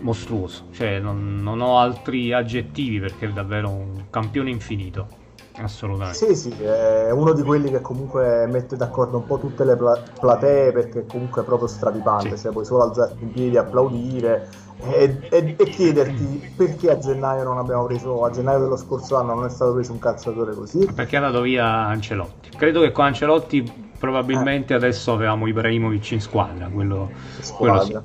mostruoso. 0.00 0.64
Cioè, 0.72 0.98
non, 1.00 1.40
non 1.42 1.60
ho 1.60 1.78
altri 1.78 2.32
aggettivi 2.32 3.00
perché 3.00 3.26
è 3.26 3.30
davvero 3.30 3.68
un 3.70 4.04
campione 4.10 4.50
infinito. 4.50 5.16
Assolutamente. 5.60 6.16
Sì, 6.16 6.36
sì, 6.36 6.50
è 6.62 7.10
uno 7.10 7.32
di 7.32 7.42
quelli 7.42 7.68
che 7.68 7.80
comunque 7.80 8.46
mette 8.46 8.76
d'accordo 8.76 9.16
un 9.16 9.26
po' 9.26 9.38
tutte 9.40 9.64
le 9.64 9.74
pla- 9.74 10.00
platee 10.20 10.70
perché 10.70 11.04
comunque 11.04 11.42
è 11.42 11.44
proprio 11.44 11.66
straripante, 11.66 12.36
Sì. 12.36 12.42
cioè 12.44 12.52
puoi 12.52 12.64
solo 12.64 12.84
alzarti 12.84 13.24
in 13.24 13.32
piedi, 13.32 13.56
applaudire 13.56 14.48
e, 14.80 15.18
e- 15.28 15.56
e 15.58 15.64
chiederti 15.64 16.52
perché 16.56 16.90
a 16.92 16.98
gennaio 16.98 17.42
non 17.42 17.58
abbiamo 17.58 17.86
preso, 17.86 18.24
a 18.24 18.30
gennaio 18.30 18.60
dello 18.60 18.76
scorso 18.76 19.16
anno 19.16 19.34
non 19.34 19.46
è 19.46 19.50
stato 19.50 19.72
preso 19.74 19.90
un 19.90 19.98
calciatore 19.98 20.54
così. 20.54 20.88
Perché 20.94 21.16
è 21.16 21.18
andato 21.18 21.40
via 21.40 21.66
Ancelotti. 21.66 22.50
Credo 22.56 22.80
che 22.82 22.92
con 22.92 23.06
Ancelotti 23.06 23.87
probabilmente 23.98 24.74
adesso 24.74 25.12
avevamo 25.12 25.46
Ibrahimovic 25.46 26.12
in 26.12 26.20
squadra. 26.20 26.68
Quello, 26.72 27.10
quello 27.56 27.80
sì. 27.80 27.86
squadra. 27.86 28.02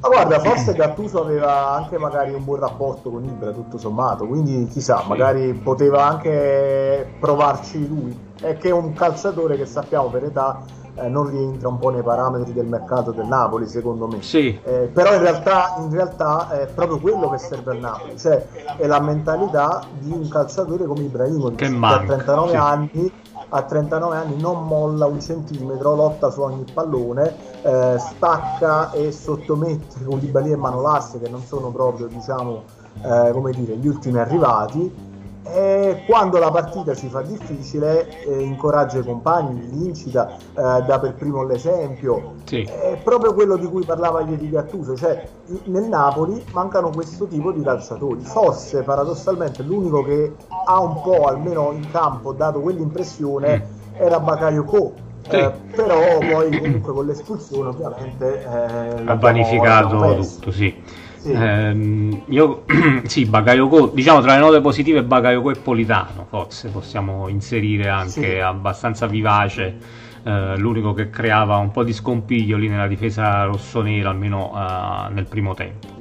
Ma 0.00 0.08
guarda, 0.08 0.38
forse 0.40 0.72
Gattuso 0.72 1.22
aveva 1.22 1.72
anche 1.72 1.98
magari 1.98 2.32
un 2.32 2.42
buon 2.42 2.60
rapporto 2.60 3.10
con 3.10 3.22
Ibra, 3.22 3.50
tutto 3.50 3.76
sommato, 3.76 4.26
quindi 4.26 4.66
chissà, 4.68 5.00
Sì. 5.02 5.08
magari 5.08 5.52
poteva 5.52 6.06
anche 6.06 7.16
provarci 7.20 7.86
lui. 7.86 8.18
È 8.40 8.56
che 8.56 8.68
è 8.68 8.72
un 8.72 8.94
calciatore 8.94 9.58
che 9.58 9.66
sappiamo 9.66 10.08
per 10.08 10.24
età 10.24 10.62
eh, 10.94 11.08
non 11.08 11.28
rientra 11.28 11.68
un 11.68 11.78
po' 11.78 11.90
nei 11.90 12.02
parametri 12.02 12.52
del 12.52 12.66
mercato 12.66 13.10
del 13.10 13.26
Napoli, 13.26 13.66
secondo 13.66 14.06
me. 14.06 14.22
Sì, 14.22 14.58
Eh, 14.62 14.90
però 14.92 15.14
in 15.14 15.20
realtà, 15.20 15.74
in 15.78 15.90
realtà 15.90 16.48
è 16.50 16.66
proprio 16.66 16.98
quello 16.98 17.28
che 17.30 17.38
serve 17.38 17.72
al 17.72 17.78
Napoli, 17.78 18.18
cioè 18.18 18.46
è 18.76 18.86
la 18.86 19.00
mentalità 19.00 19.82
di 19.98 20.10
un 20.10 20.28
calciatore 20.28 20.86
come 20.86 21.00
Ibrahimovic 21.02 21.58
Che 21.58 21.66
che, 21.66 21.70
manca, 21.70 22.14
a 22.14 22.16
39 22.16 22.48
sì. 22.50 22.56
anni 22.56 23.12
a 23.50 23.62
39 23.62 24.16
anni 24.16 24.40
non 24.40 24.66
molla 24.66 25.06
un 25.06 25.20
centimetro, 25.20 25.94
lotta 25.94 26.30
su 26.30 26.40
ogni 26.40 26.64
pallone, 26.72 27.34
eh, 27.62 27.96
stacca 27.98 28.90
e 28.92 29.12
sottomette 29.12 30.04
con 30.04 30.18
Koulibaly 30.18 30.52
e 30.52 30.56
Manolas 30.56 31.18
che 31.20 31.28
non 31.28 31.42
sono 31.42 31.70
proprio 31.70 32.06
diciamo 32.06 32.62
eh, 33.02 33.52
dire 33.54 33.76
gli 33.76 33.86
ultimi 33.86 34.18
arrivati 34.18 35.09
e 35.42 36.02
quando 36.06 36.38
la 36.38 36.50
partita 36.50 36.94
si 36.94 37.08
fa 37.08 37.22
difficile 37.22 38.24
eh, 38.24 38.40
incoraggia 38.40 38.98
i 38.98 39.02
compagni, 39.02 39.68
li 39.70 39.86
incita, 39.86 40.36
eh, 40.36 40.82
dà 40.82 40.98
per 41.00 41.14
primo 41.14 41.44
l'esempio 41.44 42.34
sì. 42.44 42.62
è 42.62 42.98
proprio 43.02 43.32
quello 43.32 43.56
di 43.56 43.66
cui 43.66 43.84
parlava 43.84 44.20
ieri 44.20 44.50
Gattuso, 44.50 44.96
cioè 44.96 45.26
nel 45.64 45.84
Napoli 45.84 46.44
mancano 46.52 46.90
questo 46.90 47.26
tipo 47.26 47.52
di 47.52 47.62
calciatori. 47.62 48.20
Forse 48.20 48.82
paradossalmente 48.82 49.62
l'unico 49.62 50.04
che 50.04 50.34
ha 50.66 50.80
un 50.80 51.00
po', 51.02 51.24
almeno 51.24 51.72
in 51.72 51.90
campo, 51.90 52.32
dato 52.32 52.60
quell'impressione 52.60 53.78
era 53.94 54.20
Bakayoko. 54.20 55.08
Sì. 55.28 55.36
Eh, 55.36 55.52
però 55.74 56.18
poi 56.18 56.58
comunque 56.58 56.92
con 56.92 57.06
l'espulsione 57.06 57.68
ovviamente 57.68 58.42
eh, 58.42 59.02
ha 59.04 59.14
vanificato 59.14 60.16
tutto, 60.16 60.50
sì. 60.50 60.74
Sì. 61.20 61.32
Ehm, 61.32 62.22
io 62.28 62.64
sì, 63.04 63.26
Bakayoko, 63.26 63.90
diciamo 63.92 64.20
tra 64.22 64.34
le 64.34 64.40
note 64.40 64.60
positive 64.62 65.02
Bakayoko 65.02 65.50
e 65.50 65.54
Politano, 65.56 66.24
forse 66.28 66.68
possiamo 66.70 67.28
inserire 67.28 67.88
anche 67.90 68.10
Sì. 68.10 68.38
abbastanza 68.38 69.06
vivace, 69.06 69.76
eh, 70.22 70.56
l'unico 70.56 70.94
che 70.94 71.10
creava 71.10 71.58
un 71.58 71.70
po' 71.70 71.84
di 71.84 71.92
scompiglio 71.92 72.56
lì 72.56 72.68
nella 72.68 72.86
difesa 72.86 73.44
rossonera, 73.44 74.08
almeno 74.08 74.50
eh, 74.54 75.12
nel 75.12 75.26
primo 75.26 75.52
tempo. 75.52 75.99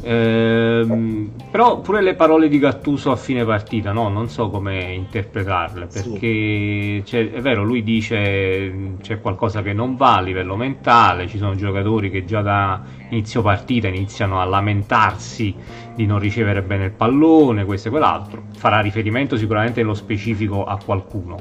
Sì. 0.00 0.06
Ehm, 0.06 1.30
però 1.50 1.80
pure 1.80 2.02
le 2.02 2.14
parole 2.14 2.48
di 2.48 2.58
Gattuso 2.58 3.10
a 3.10 3.16
fine 3.16 3.44
partita, 3.44 3.92
no? 3.92 4.08
non 4.08 4.28
so 4.28 4.50
come 4.50 4.92
interpretarle, 4.92 5.86
Sì. 5.88 6.02
perché 6.02 7.02
cioè, 7.04 7.30
è 7.32 7.40
vero, 7.40 7.64
lui 7.64 7.82
dice 7.82 8.96
c'è 9.00 9.20
qualcosa 9.20 9.62
che 9.62 9.72
non 9.72 9.96
va 9.96 10.16
a 10.16 10.20
livello 10.20 10.56
mentale, 10.56 11.26
ci 11.26 11.38
sono 11.38 11.54
giocatori 11.54 12.10
che 12.10 12.24
già 12.24 12.42
da 12.42 12.80
inizio 13.10 13.42
partita 13.42 13.88
iniziano 13.88 14.40
a 14.40 14.44
lamentarsi 14.44 15.54
di 15.94 16.06
non 16.06 16.18
ricevere 16.18 16.62
bene 16.62 16.86
il 16.86 16.92
pallone, 16.92 17.64
questo 17.64 17.88
e 17.88 17.90
quell'altro, 17.90 18.44
farà 18.56 18.80
riferimento 18.80 19.36
sicuramente 19.36 19.80
nello 19.80 19.94
specifico 19.94 20.64
a 20.64 20.78
qualcuno. 20.82 21.36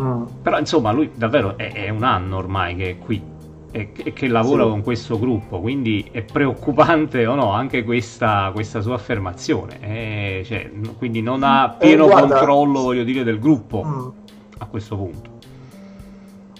Mm. 0.00 0.22
Però 0.42 0.58
insomma 0.58 0.90
lui 0.90 1.10
davvero 1.14 1.56
è, 1.56 1.72
è 1.72 1.88
un 1.88 2.02
anno 2.02 2.36
ormai 2.36 2.74
che 2.74 2.90
è 2.90 2.98
qui 2.98 3.22
e 3.76 3.90
che, 3.90 4.12
che 4.12 4.28
lavora 4.28 4.62
Sì. 4.62 4.68
con 4.70 4.82
questo 4.84 5.18
gruppo, 5.18 5.58
quindi 5.60 6.08
è 6.12 6.22
preoccupante 6.22 7.26
o 7.26 7.34
no 7.34 7.50
anche 7.50 7.82
questa, 7.82 8.50
questa 8.54 8.80
sua 8.80 8.94
affermazione. 8.94 9.80
Eh, 9.80 10.42
cioè, 10.44 10.70
quindi 10.96 11.20
non 11.20 11.42
ha 11.42 11.74
Eh, 11.74 11.84
pieno 11.84 12.04
guarda- 12.06 12.36
controllo, 12.36 12.82
voglio 12.82 13.02
dire, 13.02 13.24
del 13.24 13.40
gruppo 13.40 13.82
Mm. 13.84 14.08
a 14.58 14.66
questo 14.66 14.96
punto. 14.96 15.30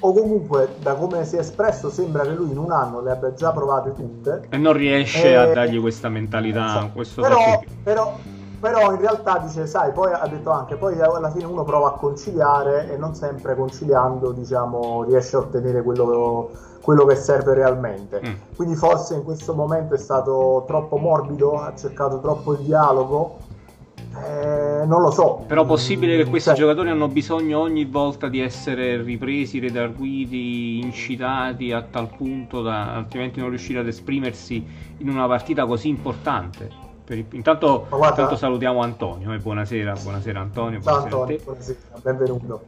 O 0.01 0.13
comunque, 0.13 0.75
da 0.83 0.95
come 0.95 1.25
si 1.25 1.37
è 1.37 1.39
espresso, 1.39 1.89
sembra 1.89 2.25
che 2.25 2.31
lui 2.33 2.51
in 2.51 2.59
un 2.59 2.73
anno 2.73 3.01
le 3.01 3.13
abbia 3.13 3.33
già 3.33 3.53
provate 3.53 3.93
tutte. 3.95 4.49
E 4.51 4.57
non 4.59 4.73
riesce 4.73 5.31
Eh, 5.31 5.35
a 5.35 5.47
dargli 5.53 5.81
questa 5.81 6.09
mentalità, 6.09 6.65
esatto. 6.67 6.91
questo 6.95 7.23
però, 7.23 7.61
però, 7.83 8.19
però 8.59 8.91
in 8.93 9.01
realtà 9.01 9.39
dice, 9.39 9.67
sai, 9.69 9.93
poi 9.93 10.13
ha 10.13 10.27
detto 10.27 10.51
anche, 10.51 10.75
poi 10.75 11.01
alla 11.01 11.31
fine 11.31 11.45
uno 11.45 11.63
prova 11.63 11.89
a 11.89 11.93
conciliare 11.93 12.93
e 12.93 12.97
non 12.97 13.15
sempre 13.15 13.55
conciliando, 13.55 14.33
diciamo, 14.33 15.05
riesce 15.05 15.37
a 15.37 15.39
ottenere 15.39 15.81
quello, 15.83 16.51
quello 16.85 17.07
che 17.07 17.17
serve 17.17 17.55
realmente. 17.55 18.21
Mm. 18.25 18.33
Quindi 18.55 18.75
forse 18.75 19.15
in 19.15 19.25
questo 19.25 19.55
momento 19.55 19.95
è 19.95 19.99
stato 19.99 20.65
troppo 20.67 20.99
morbido, 20.99 21.59
ha 21.59 21.75
cercato 21.75 22.21
troppo 22.21 22.53
il 22.53 22.59
dialogo. 22.59 23.39
Eh, 24.23 24.85
non 24.85 25.01
lo 25.01 25.11
so. 25.11 25.45
Però 25.47 25.65
possibile 25.65 26.19
che 26.19 26.27
questi 26.29 26.51
cioè... 26.51 26.59
giocatori 26.59 26.91
hanno 26.91 27.09
bisogno 27.09 27.59
ogni 27.59 27.87
volta 27.87 28.29
di 28.29 28.41
essere 28.41 29.03
ripresi, 29.03 29.59
redarguiti, 29.61 30.81
incitati 30.81 31.73
a 31.73 31.81
tal 31.83 32.11
punto 32.15 32.61
da 32.61 32.95
altrimenti 32.95 33.41
non 33.41 33.49
riuscire 33.49 33.79
ad 33.81 33.89
esprimersi 33.89 34.65
in 34.99 35.09
una 35.09 35.27
partita 35.27 35.65
così 35.65 35.89
importante. 35.89 36.69
Il... 37.09 37.25
Intanto, 37.31 37.87
guarda... 37.89 38.09
intanto, 38.09 38.37
salutiamo 38.37 38.83
Antonio 38.83 39.33
e 39.33 39.37
eh, 39.37 39.39
buonasera, 39.39 39.95
buonasera 40.03 40.39
Antonio. 40.39 40.81
Ciao 40.83 41.07
buonasera 41.07 41.21
Antonio, 41.21 41.41
buonasera, 41.43 41.79
benvenuto. 42.03 42.61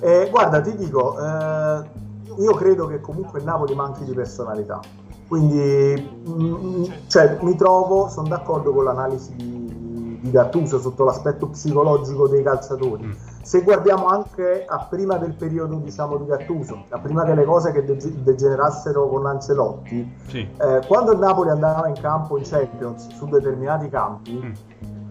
Eh, 0.00 0.28
guarda, 0.28 0.60
ti 0.60 0.76
dico, 0.76 1.16
eh, 1.18 2.08
io 2.38 2.54
credo 2.54 2.86
che 2.86 3.00
comunque 3.00 3.38
il 3.38 3.44
Napoli 3.44 3.74
manchi 3.74 4.04
di 4.04 4.12
personalità. 4.12 4.80
Quindi 5.28 6.20
mh, 6.24 6.32
mm, 6.32 6.84
cioè, 7.06 7.38
mi 7.42 7.56
trovo, 7.56 8.08
sono 8.08 8.28
d'accordo 8.28 8.72
con 8.72 8.84
l'analisi 8.84 9.34
di, 9.36 10.18
di 10.20 10.30
Gattuso 10.30 10.80
sotto 10.80 11.04
l'aspetto 11.04 11.48
psicologico 11.48 12.28
dei 12.28 12.42
calciatori. 12.42 13.04
Mm 13.04 13.30
se 13.42 13.62
guardiamo 13.62 14.06
anche 14.06 14.64
a 14.64 14.86
prima 14.88 15.16
del 15.16 15.34
periodo 15.34 15.74
diciamo, 15.76 16.18
di 16.18 16.26
Gattuso, 16.26 16.84
a 16.90 16.98
prima 16.98 17.24
che 17.24 17.34
le 17.34 17.44
cose 17.44 17.72
che 17.72 17.84
degenerassero 17.84 19.08
con 19.08 19.26
Ancelotti, 19.26 20.16
sì. 20.28 20.48
eh, 20.56 20.82
quando 20.86 21.12
il 21.12 21.18
Napoli 21.18 21.50
andava 21.50 21.88
in 21.88 21.94
campo 21.94 22.36
in 22.36 22.44
Champions 22.44 23.08
su 23.08 23.26
determinati 23.26 23.88
campi, 23.88 24.32
mm 24.32 24.52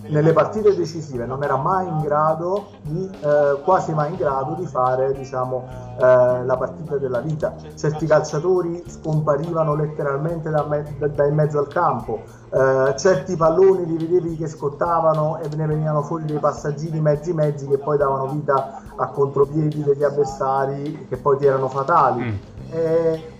nelle 0.09 0.33
partite 0.33 0.75
decisive 0.75 1.25
non 1.25 1.43
era 1.43 1.55
mai 1.55 1.87
in 1.87 2.01
grado 2.01 2.67
di, 2.81 3.09
eh, 3.21 3.59
quasi 3.63 3.93
mai 3.93 4.09
in 4.09 4.15
grado 4.15 4.55
di 4.55 4.65
fare 4.65 5.13
diciamo, 5.13 5.67
eh, 5.99 6.45
la 6.45 6.57
partita 6.57 6.97
della 6.97 7.19
vita. 7.19 7.55
Certi 7.75 8.05
calciatori 8.05 8.83
scomparivano 8.87 9.75
letteralmente 9.75 10.49
da, 10.49 10.63
me- 10.63 10.95
da 10.97 11.25
in 11.25 11.35
mezzo 11.35 11.59
al 11.59 11.67
campo, 11.67 12.23
eh, 12.51 12.95
certi 12.97 13.35
palloni 13.35 13.85
li 13.85 13.97
vedevi 13.97 14.35
che 14.35 14.47
scottavano 14.47 15.37
e 15.37 15.47
ne 15.55 15.65
venivano 15.65 16.01
fuori 16.01 16.25
dei 16.25 16.39
passaggini 16.39 16.99
mezzi 16.99 17.33
mezzi 17.33 17.67
che 17.67 17.77
poi 17.77 17.97
davano 17.97 18.27
vita 18.27 18.81
a 18.95 19.07
contropiedi 19.07 19.83
degli 19.83 20.03
avversari 20.03 21.05
che 21.07 21.17
poi 21.17 21.37
ti 21.37 21.45
erano 21.45 21.67
fatali. 21.67 22.23
Mm. 22.23 22.35
Eh, 22.71 23.31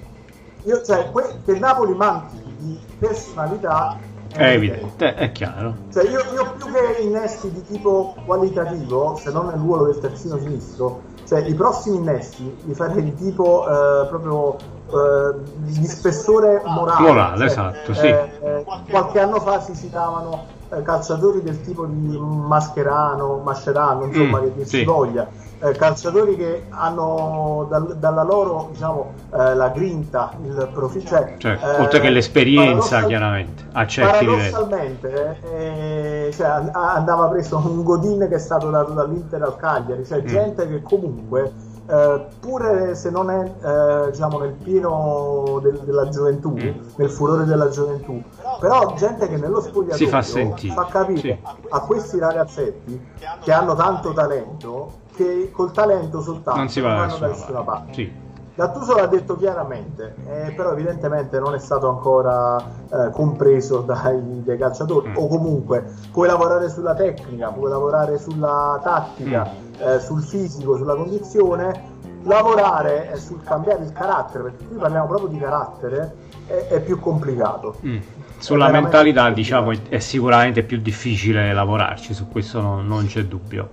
io, 0.64 0.82
cioè, 0.84 1.10
que- 1.12 1.42
che 1.46 1.58
Napoli 1.58 1.96
manchi 1.96 2.38
di 2.58 2.80
personalità 3.00 3.98
è 4.36 4.52
evidente, 4.52 5.14
è 5.16 5.32
chiaro. 5.32 5.76
Cioè 5.92 6.04
io, 6.04 6.20
io, 6.34 6.54
più 6.58 6.72
che 6.72 7.02
innesti 7.02 7.52
di 7.52 7.64
tipo 7.66 8.16
qualitativo, 8.26 9.16
se 9.16 9.32
non 9.32 9.48
nel 9.48 9.60
ruolo 9.60 9.86
del 9.86 10.00
terzino 10.00 10.38
sinistro, 10.38 11.02
cioè 11.28 11.46
i 11.46 11.54
prossimi 11.54 11.98
innesti 11.98 12.58
li 12.64 12.74
farei 12.74 13.04
di 13.04 13.16
tipo 13.16 13.66
eh, 13.66 14.08
proprio 14.08 14.56
eh, 14.56 15.36
di 15.58 15.86
spessore 15.86 16.62
morale. 16.66 17.08
Morale, 17.08 17.38
cioè, 17.38 17.46
esatto, 17.48 17.94
sì. 17.94 18.08
Eh, 18.08 18.30
eh 18.42 18.66
qualche 18.90 19.20
anno 19.20 19.40
fa 19.40 19.62
si 19.62 19.76
citavano 19.76 20.34
eh, 20.34 20.59
calciatori 20.84 21.42
del 21.42 21.62
tipo 21.62 21.86
di 21.86 22.18
Mascherano, 22.18 23.42
Mascherano, 23.44 24.06
insomma, 24.06 24.40
mm, 24.40 24.44
che 24.44 24.54
dir 24.54 24.68
sì. 24.68 24.78
si 24.78 24.84
voglia 24.84 25.28
eh, 25.62 25.72
calciatori 25.74 26.38
che 26.38 26.64
hanno 26.70 27.68
dal, 27.70 27.98
dalla 27.98 28.24
loro 28.24 28.70
diciamo, 28.72 29.14
eh, 29.34 29.56
la 29.56 29.70
grinta, 29.70 30.32
il 30.42 30.70
profilo, 30.74 31.06
cioè, 31.06 31.36
cioè, 31.38 31.60
eh, 31.62 31.82
oltre 31.82 32.00
che 32.00 32.10
l'esperienza 32.10 33.04
chiaramente 33.04 33.66
a 33.74 33.86
certi 33.86 34.26
paradossalmente 34.26 35.40
eh, 35.52 36.32
cioè, 36.34 36.70
andava 36.72 37.28
preso 37.28 37.58
un 37.58 37.84
Godin 37.84 38.28
che 38.30 38.36
è 38.36 38.40
stato 38.40 38.70
dato 38.70 38.94
dall'Inter 38.94 39.42
al 39.42 39.58
Cagliari, 39.58 40.06
cioè 40.06 40.22
mm. 40.22 40.26
gente 40.28 40.68
che 40.68 40.82
comunque 40.82 41.52
eh, 41.90 42.26
pure 42.40 42.94
se 42.94 43.10
non 43.10 43.32
è 43.32 43.44
eh, 43.44 44.12
diciamo 44.12 44.38
nel 44.38 44.52
pieno 44.52 45.60
del, 45.62 45.80
della 45.80 46.08
gioventù, 46.10 46.52
mm. 46.52 46.70
nel 46.98 47.10
furore 47.10 47.46
della 47.46 47.70
gioventù, 47.70 48.22
però 48.60 48.94
gente 48.96 49.28
che 49.28 49.38
nello 49.38 49.60
spogliatoio 49.60 50.08
fa, 50.08 50.22
fa 50.22 50.86
capire 50.86 51.20
sì. 51.20 51.38
a 51.70 51.80
questi 51.80 52.20
ragazzetti 52.20 53.08
che 53.42 53.52
hanno 53.52 53.74
tanto 53.74 54.14
talento 54.14 55.08
che 55.16 55.50
col 55.52 55.72
talento 55.72 56.22
soltanto 56.22 56.60
non 56.60 56.70
si 56.70 56.80
va 56.80 57.08
da 57.08 57.28
nessuna, 57.28 57.62
parte. 57.62 57.94
Sì. 57.94 58.28
Gattuso 58.54 58.94
l'ha 58.94 59.08
detto 59.08 59.38
chiaramente, 59.38 60.16
eh, 60.28 60.52
però 60.52 60.74
evidentemente 60.74 61.40
non 61.40 61.56
è 61.56 61.60
stato 61.60 61.88
ancora 61.88 62.58
eh, 62.58 63.10
compreso 63.12 63.80
dai, 63.88 64.44
dai 64.44 64.58
calciatori, 64.58 65.10
mm. 65.10 65.16
o 65.16 65.28
comunque 65.28 65.86
puoi 66.12 66.28
lavorare 66.28 66.70
sulla 66.70 66.94
tecnica, 66.94 67.52
puoi 67.52 67.70
lavorare 67.70 68.20
sulla 68.20 68.80
tattica, 68.84 69.50
mm. 69.50 69.69
Eh, 69.80 70.00
sul 70.00 70.22
fisico, 70.22 70.78
sulla 70.78 70.96
condizione, 70.96 71.98
lavorare 72.24 73.16
sul 73.18 73.42
cambiare 73.44 73.84
il 73.84 73.92
carattere, 73.92 74.44
perché 74.44 74.66
qui 74.66 74.78
parliamo 74.78 75.08
proprio 75.08 75.30
di 75.30 75.38
carattere, 75.38 76.16
è, 76.48 76.68
è 76.70 76.82
più 76.82 77.00
complicato. 77.00 77.78
Mm. 77.86 77.98
Sulla 78.40 78.70
mentalità 78.70 79.30
diciamo 79.32 79.74
è 79.90 80.00
sicuramente 80.00 80.64
più 80.64 80.80
difficile 80.80 81.52
lavorarci, 81.52 82.14
su 82.14 82.30
questo 82.30 82.62
no, 82.62 82.82
non 82.82 83.06
c'è 83.08 83.26
dubbio. 83.26 83.70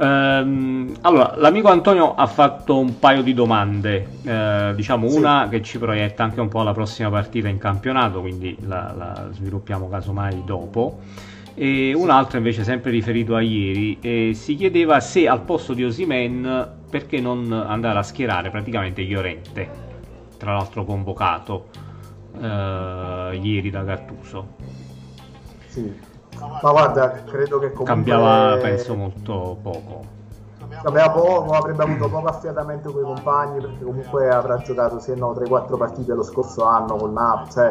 Ehm, 0.00 0.94
allora, 1.02 1.34
l'amico 1.36 1.68
Antonio 1.68 2.14
ha 2.14 2.26
fatto 2.26 2.78
un 2.78 2.98
paio 2.98 3.22
di 3.22 3.34
domande, 3.34 4.08
eh, 4.22 4.72
diciamo 4.74 5.08
sì. 5.08 5.16
una 5.16 5.46
che 5.48 5.62
ci 5.62 5.78
proietta 5.78 6.24
anche 6.24 6.40
un 6.40 6.48
po' 6.48 6.60
alla 6.60 6.72
prossima 6.72 7.10
partita 7.10 7.48
in 7.48 7.58
campionato, 7.58 8.20
quindi 8.20 8.56
la, 8.62 8.94
la 8.96 9.28
sviluppiamo 9.30 9.88
casomai 9.88 10.42
dopo. 10.44 10.98
E 11.54 11.92
un'altra 11.94 12.38
invece 12.38 12.64
sempre 12.64 12.90
riferito 12.90 13.34
a 13.34 13.40
ieri, 13.40 13.98
eh, 14.00 14.32
si 14.34 14.54
chiedeva 14.54 15.00
se 15.00 15.28
al 15.28 15.42
posto 15.42 15.74
di 15.74 15.84
Osimen 15.84 16.78
perché 16.88 17.20
non 17.20 17.52
andare 17.52 17.98
a 17.98 18.02
schierare 18.02 18.50
praticamente 18.50 19.02
Llorente, 19.02 19.68
tra 20.38 20.54
l'altro 20.54 20.84
convocato 20.84 21.66
eh, 22.38 23.38
ieri 23.42 23.70
da 23.70 23.82
Gattuso. 23.82 24.46
Sì, 25.66 25.94
ma 26.38 26.70
guarda, 26.70 27.10
credo 27.24 27.58
che 27.58 27.72
comunque... 27.72 27.84
Cambiava, 27.84 28.56
penso, 28.56 28.94
molto 28.94 29.58
poco. 29.62 30.18
Cambiava 30.82 31.10
poco, 31.10 31.52
avrebbe 31.52 31.82
avuto 31.82 32.08
poco 32.08 32.26
affiatamento 32.28 32.92
con 32.92 33.02
i 33.02 33.04
compagni 33.04 33.60
perché 33.60 33.84
comunque 33.84 34.30
avrà 34.30 34.56
giocato 34.58 34.98
se 35.00 35.14
no 35.14 35.32
3-4 35.32 35.76
partite 35.76 36.14
lo 36.14 36.22
scorso 36.22 36.64
anno 36.64 36.96
con 36.96 37.12
Napoli, 37.12 37.50
cioè 37.50 37.70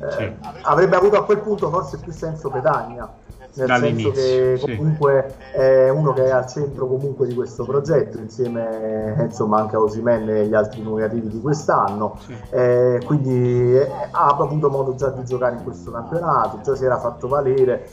eh, 0.00 0.10
sì. 0.10 0.34
avrebbe 0.62 0.96
avuto 0.96 1.16
a 1.16 1.24
quel 1.24 1.38
punto 1.38 1.70
forse 1.70 1.98
più 1.98 2.12
senso 2.12 2.50
Petagna 2.50 3.24
nel 3.56 3.78
senso 3.78 4.10
che 4.10 4.58
comunque 4.60 5.34
sì. 5.38 5.56
è 5.56 5.88
uno 5.88 6.12
che 6.12 6.24
è 6.24 6.30
al 6.30 6.46
centro 6.46 6.86
comunque 6.86 7.26
di 7.26 7.34
questo 7.34 7.64
progetto 7.64 8.18
insieme 8.18 9.16
insomma 9.18 9.60
anche 9.60 9.76
a 9.76 9.80
Osimen 9.80 10.28
e 10.28 10.46
gli 10.46 10.54
altri 10.54 10.82
nuovi 10.82 11.02
arrivi 11.02 11.28
di 11.28 11.40
quest'anno 11.40 12.18
sì. 12.18 12.36
eh, 12.50 13.00
quindi 13.04 13.76
eh, 13.76 13.90
ha 14.10 14.26
avuto 14.26 14.68
modo 14.68 14.94
già 14.94 15.08
di 15.08 15.24
giocare 15.24 15.56
in 15.56 15.64
questo 15.64 15.90
campionato 15.90 16.60
già 16.62 16.74
si 16.76 16.84
era 16.84 16.98
fatto 16.98 17.28
valere 17.28 17.88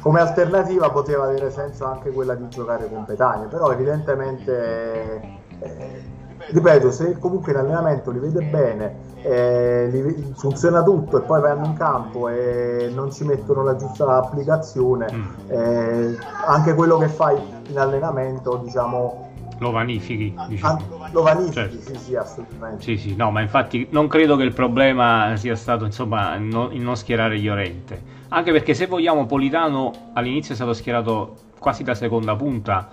come 0.00 0.20
alternativa 0.20 0.90
poteva 0.90 1.24
avere 1.24 1.50
senso 1.50 1.84
anche 1.84 2.10
quella 2.10 2.34
di 2.34 2.48
giocare 2.48 2.88
con 2.88 3.04
Petagna 3.04 3.46
però 3.46 3.70
evidentemente 3.70 5.20
eh, 5.60 6.14
ripeto, 6.48 6.90
se 6.90 7.18
comunque 7.18 7.52
in 7.52 7.58
allenamento 7.58 8.10
li 8.10 8.18
vede 8.18 8.42
bene, 8.42 8.94
eh, 9.22 9.88
li, 9.90 10.32
funziona 10.36 10.82
tutto 10.82 11.18
e 11.18 11.22
poi 11.22 11.40
vanno 11.40 11.66
in 11.66 11.74
campo 11.74 12.28
e 12.28 12.90
non 12.94 13.12
ci 13.12 13.24
mettono 13.24 13.62
la 13.62 13.76
giusta 13.76 14.16
applicazione, 14.16 15.06
mm. 15.12 15.24
eh, 15.48 16.18
anche 16.46 16.74
quello 16.74 16.98
che 16.98 17.08
fai 17.08 17.36
in 17.68 17.78
allenamento, 17.78 18.60
diciamo, 18.62 19.24
lo 19.58 19.70
vanifichi, 19.70 20.34
diciamo. 20.48 21.08
lo 21.12 21.22
vanifichi, 21.22 21.54
certo. 21.54 21.80
sì, 21.80 21.98
sì, 21.98 22.14
assolutamente. 22.14 22.82
Sì, 22.82 22.96
sì, 22.98 23.16
no, 23.16 23.30
ma 23.30 23.40
infatti 23.40 23.86
non 23.90 24.06
credo 24.06 24.36
che 24.36 24.42
il 24.42 24.52
problema 24.52 25.34
sia 25.36 25.56
stato, 25.56 25.84
insomma, 25.86 26.36
non, 26.36 26.72
il 26.72 26.82
non 26.82 26.96
schierare 26.96 27.38
Llorente. 27.38 28.14
Anche 28.28 28.52
perché 28.52 28.74
se 28.74 28.86
vogliamo 28.86 29.24
Politano 29.24 29.92
all'inizio 30.12 30.52
è 30.52 30.56
stato 30.56 30.74
schierato 30.74 31.36
quasi 31.58 31.82
da 31.82 31.94
seconda 31.94 32.36
punta. 32.36 32.88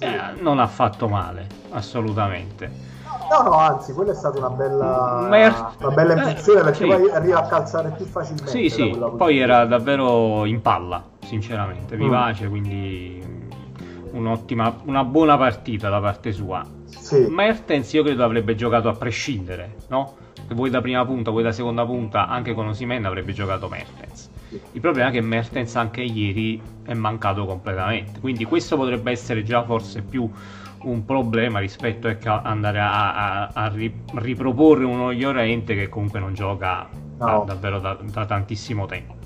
Eh, 0.00 0.40
non 0.40 0.58
ha 0.58 0.66
fatto 0.66 1.08
male 1.08 1.46
assolutamente. 1.70 2.86
No, 3.30 3.42
no, 3.42 3.52
anzi, 3.58 3.92
quella 3.92 4.12
è 4.12 4.14
stata 4.14 4.38
una 4.38 4.50
bella, 4.50 5.26
Mer- 5.28 5.72
una 5.80 5.90
bella 5.90 6.14
intuizione 6.14 6.62
perché 6.62 6.84
sì. 6.84 6.86
poi 6.86 7.10
arriva 7.10 7.40
a 7.40 7.46
calzare 7.46 7.90
più 7.90 8.06
facilmente. 8.06 8.50
Sì, 8.50 8.70
sì, 8.70 8.98
poi 9.16 9.38
era 9.38 9.66
davvero 9.66 10.46
in 10.46 10.62
palla, 10.62 11.04
sinceramente, 11.20 11.96
vivace, 11.96 12.46
mm. 12.46 12.48
quindi 12.48 13.46
un'ottima, 14.12 14.80
una 14.84 15.04
buona 15.04 15.36
partita 15.36 15.90
da 15.90 16.00
parte 16.00 16.32
sua. 16.32 16.64
Sì. 16.86 17.26
Mertens 17.28 17.92
io 17.92 18.02
credo 18.02 18.24
avrebbe 18.24 18.54
giocato 18.54 18.88
a 18.88 18.92
prescindere, 18.92 19.76
no? 19.88 20.16
Se 20.46 20.54
vuoi 20.54 20.70
da 20.70 20.80
prima 20.80 21.04
punta, 21.04 21.30
vuoi 21.30 21.42
da 21.42 21.52
seconda 21.52 21.84
punta, 21.84 22.28
anche 22.28 22.54
con 22.54 22.68
Osimen 22.68 23.04
avrebbe 23.04 23.32
giocato 23.34 23.68
Mertens. 23.68 24.27
Il 24.72 24.80
problema 24.80 25.10
è 25.10 25.12
che 25.12 25.20
Mertens 25.20 25.76
anche 25.76 26.00
ieri 26.00 26.60
è 26.84 26.94
mancato 26.94 27.44
completamente, 27.44 28.18
quindi 28.20 28.44
questo 28.44 28.76
potrebbe 28.76 29.10
essere 29.10 29.42
già 29.42 29.62
forse 29.64 30.02
più 30.02 30.30
un 30.82 31.04
problema 31.04 31.58
rispetto 31.58 32.08
a 32.08 32.42
andare 32.44 32.78
a, 32.78 33.14
a, 33.14 33.50
a 33.52 33.72
riproporre 34.14 34.84
uno 34.84 35.10
Llorente 35.10 35.74
che 35.74 35.88
comunque 35.88 36.20
non 36.20 36.34
gioca 36.34 36.86
no. 37.18 37.26
da, 37.26 37.42
davvero 37.46 37.80
da, 37.80 37.98
da, 38.00 38.26
tantissimo 38.26 38.86
tempo. 38.86 39.16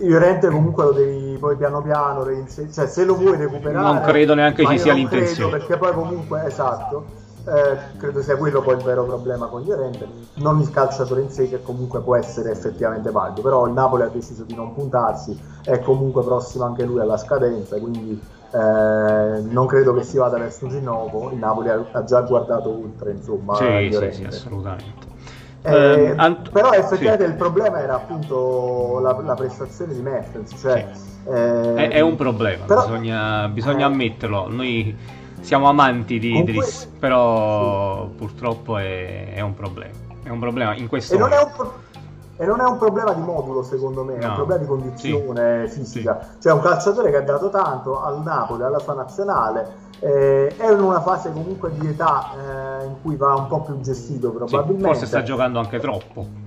Llorente 0.00 0.48
comunque 0.48 0.84
lo 0.84 0.92
devi 0.92 1.36
poi 1.38 1.56
piano 1.56 1.80
piano, 1.80 2.24
cioè 2.24 2.86
se 2.86 3.04
lo 3.04 3.14
vuoi 3.14 3.36
recuperare... 3.36 3.84
Non 3.84 4.00
credo 4.02 4.34
neanche 4.34 4.66
ci 4.66 4.78
sia 4.78 4.94
l'intenzione. 4.94 5.58
Perché 5.58 5.76
poi 5.76 5.92
comunque, 5.92 6.44
esatto, 6.46 7.06
eh, 7.46 7.98
credo 7.98 8.22
sia 8.22 8.36
quello 8.36 8.62
poi 8.62 8.76
il 8.76 8.82
vero 8.82 9.04
problema 9.04 9.46
con 9.46 9.62
Llorente, 9.62 10.06
non 10.34 10.60
il 10.60 10.70
calciatore 10.70 11.20
in 11.20 11.30
sé 11.30 11.48
che 11.48 11.62
comunque 11.62 12.00
può 12.00 12.16
essere 12.16 12.50
effettivamente 12.50 13.10
valido, 13.10 13.42
però 13.42 13.66
il 13.66 13.72
Napoli 13.72 14.02
ha 14.02 14.08
deciso 14.08 14.44
di 14.44 14.54
non 14.54 14.72
puntarsi, 14.72 15.38
è 15.62 15.80
comunque 15.80 16.22
prossimo 16.22 16.64
anche 16.64 16.84
lui 16.84 17.00
alla 17.00 17.18
scadenza, 17.18 17.78
quindi 17.78 18.20
eh, 18.50 19.40
non 19.42 19.66
credo 19.66 19.92
che 19.92 20.04
si 20.04 20.16
vada 20.16 20.38
verso 20.38 20.64
un 20.64 20.72
rinnovo, 20.72 21.30
il 21.32 21.38
Napoli 21.38 21.68
ha, 21.68 21.84
ha 21.92 22.04
già 22.04 22.20
guardato 22.22 22.70
oltre, 22.70 23.10
insomma, 23.12 23.56
sì, 23.56 23.90
sì, 23.92 24.12
sì, 24.12 24.24
assolutamente. 24.24 25.12
Eh, 25.66 26.10
um, 26.10 26.20
ant- 26.20 26.50
però 26.50 26.72
effettivamente 26.72 27.24
sì. 27.24 27.30
il 27.30 27.36
problema 27.36 27.80
era 27.80 27.94
appunto 27.94 29.00
la, 29.00 29.18
la 29.24 29.34
prestazione 29.34 29.94
di 29.94 30.00
Mertens. 30.02 30.54
Cioè, 30.60 30.90
sì. 30.92 31.30
eh, 31.30 31.74
è, 31.74 31.88
è, 31.88 32.00
un 32.00 32.16
problema, 32.16 32.66
però, 32.66 32.82
bisogna, 32.82 33.48
bisogna 33.48 33.86
eh, 33.86 33.90
ammetterlo. 33.90 34.46
Noi 34.48 34.94
siamo 35.44 35.68
amanti 35.68 36.18
di 36.18 36.38
Idris, 36.38 36.86
però 36.98 38.06
sì. 38.06 38.16
purtroppo 38.16 38.78
è, 38.78 39.34
è, 39.34 39.40
un 39.40 39.54
problema. 39.54 39.92
È 40.22 40.30
un 40.30 40.38
problema 40.38 40.74
in 40.74 40.88
questo 40.88 41.14
e 41.14 41.18
non, 41.18 41.28
pro- 41.54 41.72
e 42.36 42.46
non, 42.46 42.60
è 42.60 42.64
un 42.64 42.78
problema 42.78 43.12
di 43.12 43.20
modulo, 43.20 43.62
secondo 43.62 44.04
me, 44.04 44.14
no. 44.16 44.20
è 44.22 44.26
un 44.26 44.34
problema 44.34 44.60
di 44.62 44.66
condizione 44.66 45.68
fisica. 45.68 46.36
Cioè, 46.40 46.52
un 46.52 46.60
calciatore 46.60 47.10
che 47.10 47.18
ha 47.18 47.22
dato 47.22 47.50
tanto 47.50 48.02
al 48.02 48.22
Napoli, 48.22 48.62
alla 48.62 48.78
sua 48.78 48.94
nazionale 48.94 49.82
eh, 50.00 50.54
è 50.56 50.72
in 50.72 50.80
una 50.80 51.02
fase 51.02 51.30
comunque 51.30 51.72
di 51.78 51.88
età 51.88 52.30
eh, 52.80 52.84
in 52.86 52.94
cui 53.02 53.16
va 53.16 53.34
un 53.34 53.46
po' 53.46 53.60
più 53.60 53.78
gestito 53.80 54.30
probabilmente. 54.30 54.80
Sì, 54.80 54.86
forse 54.86 55.06
sta 55.06 55.22
giocando 55.22 55.58
anche 55.58 55.78
troppo. 55.78 56.43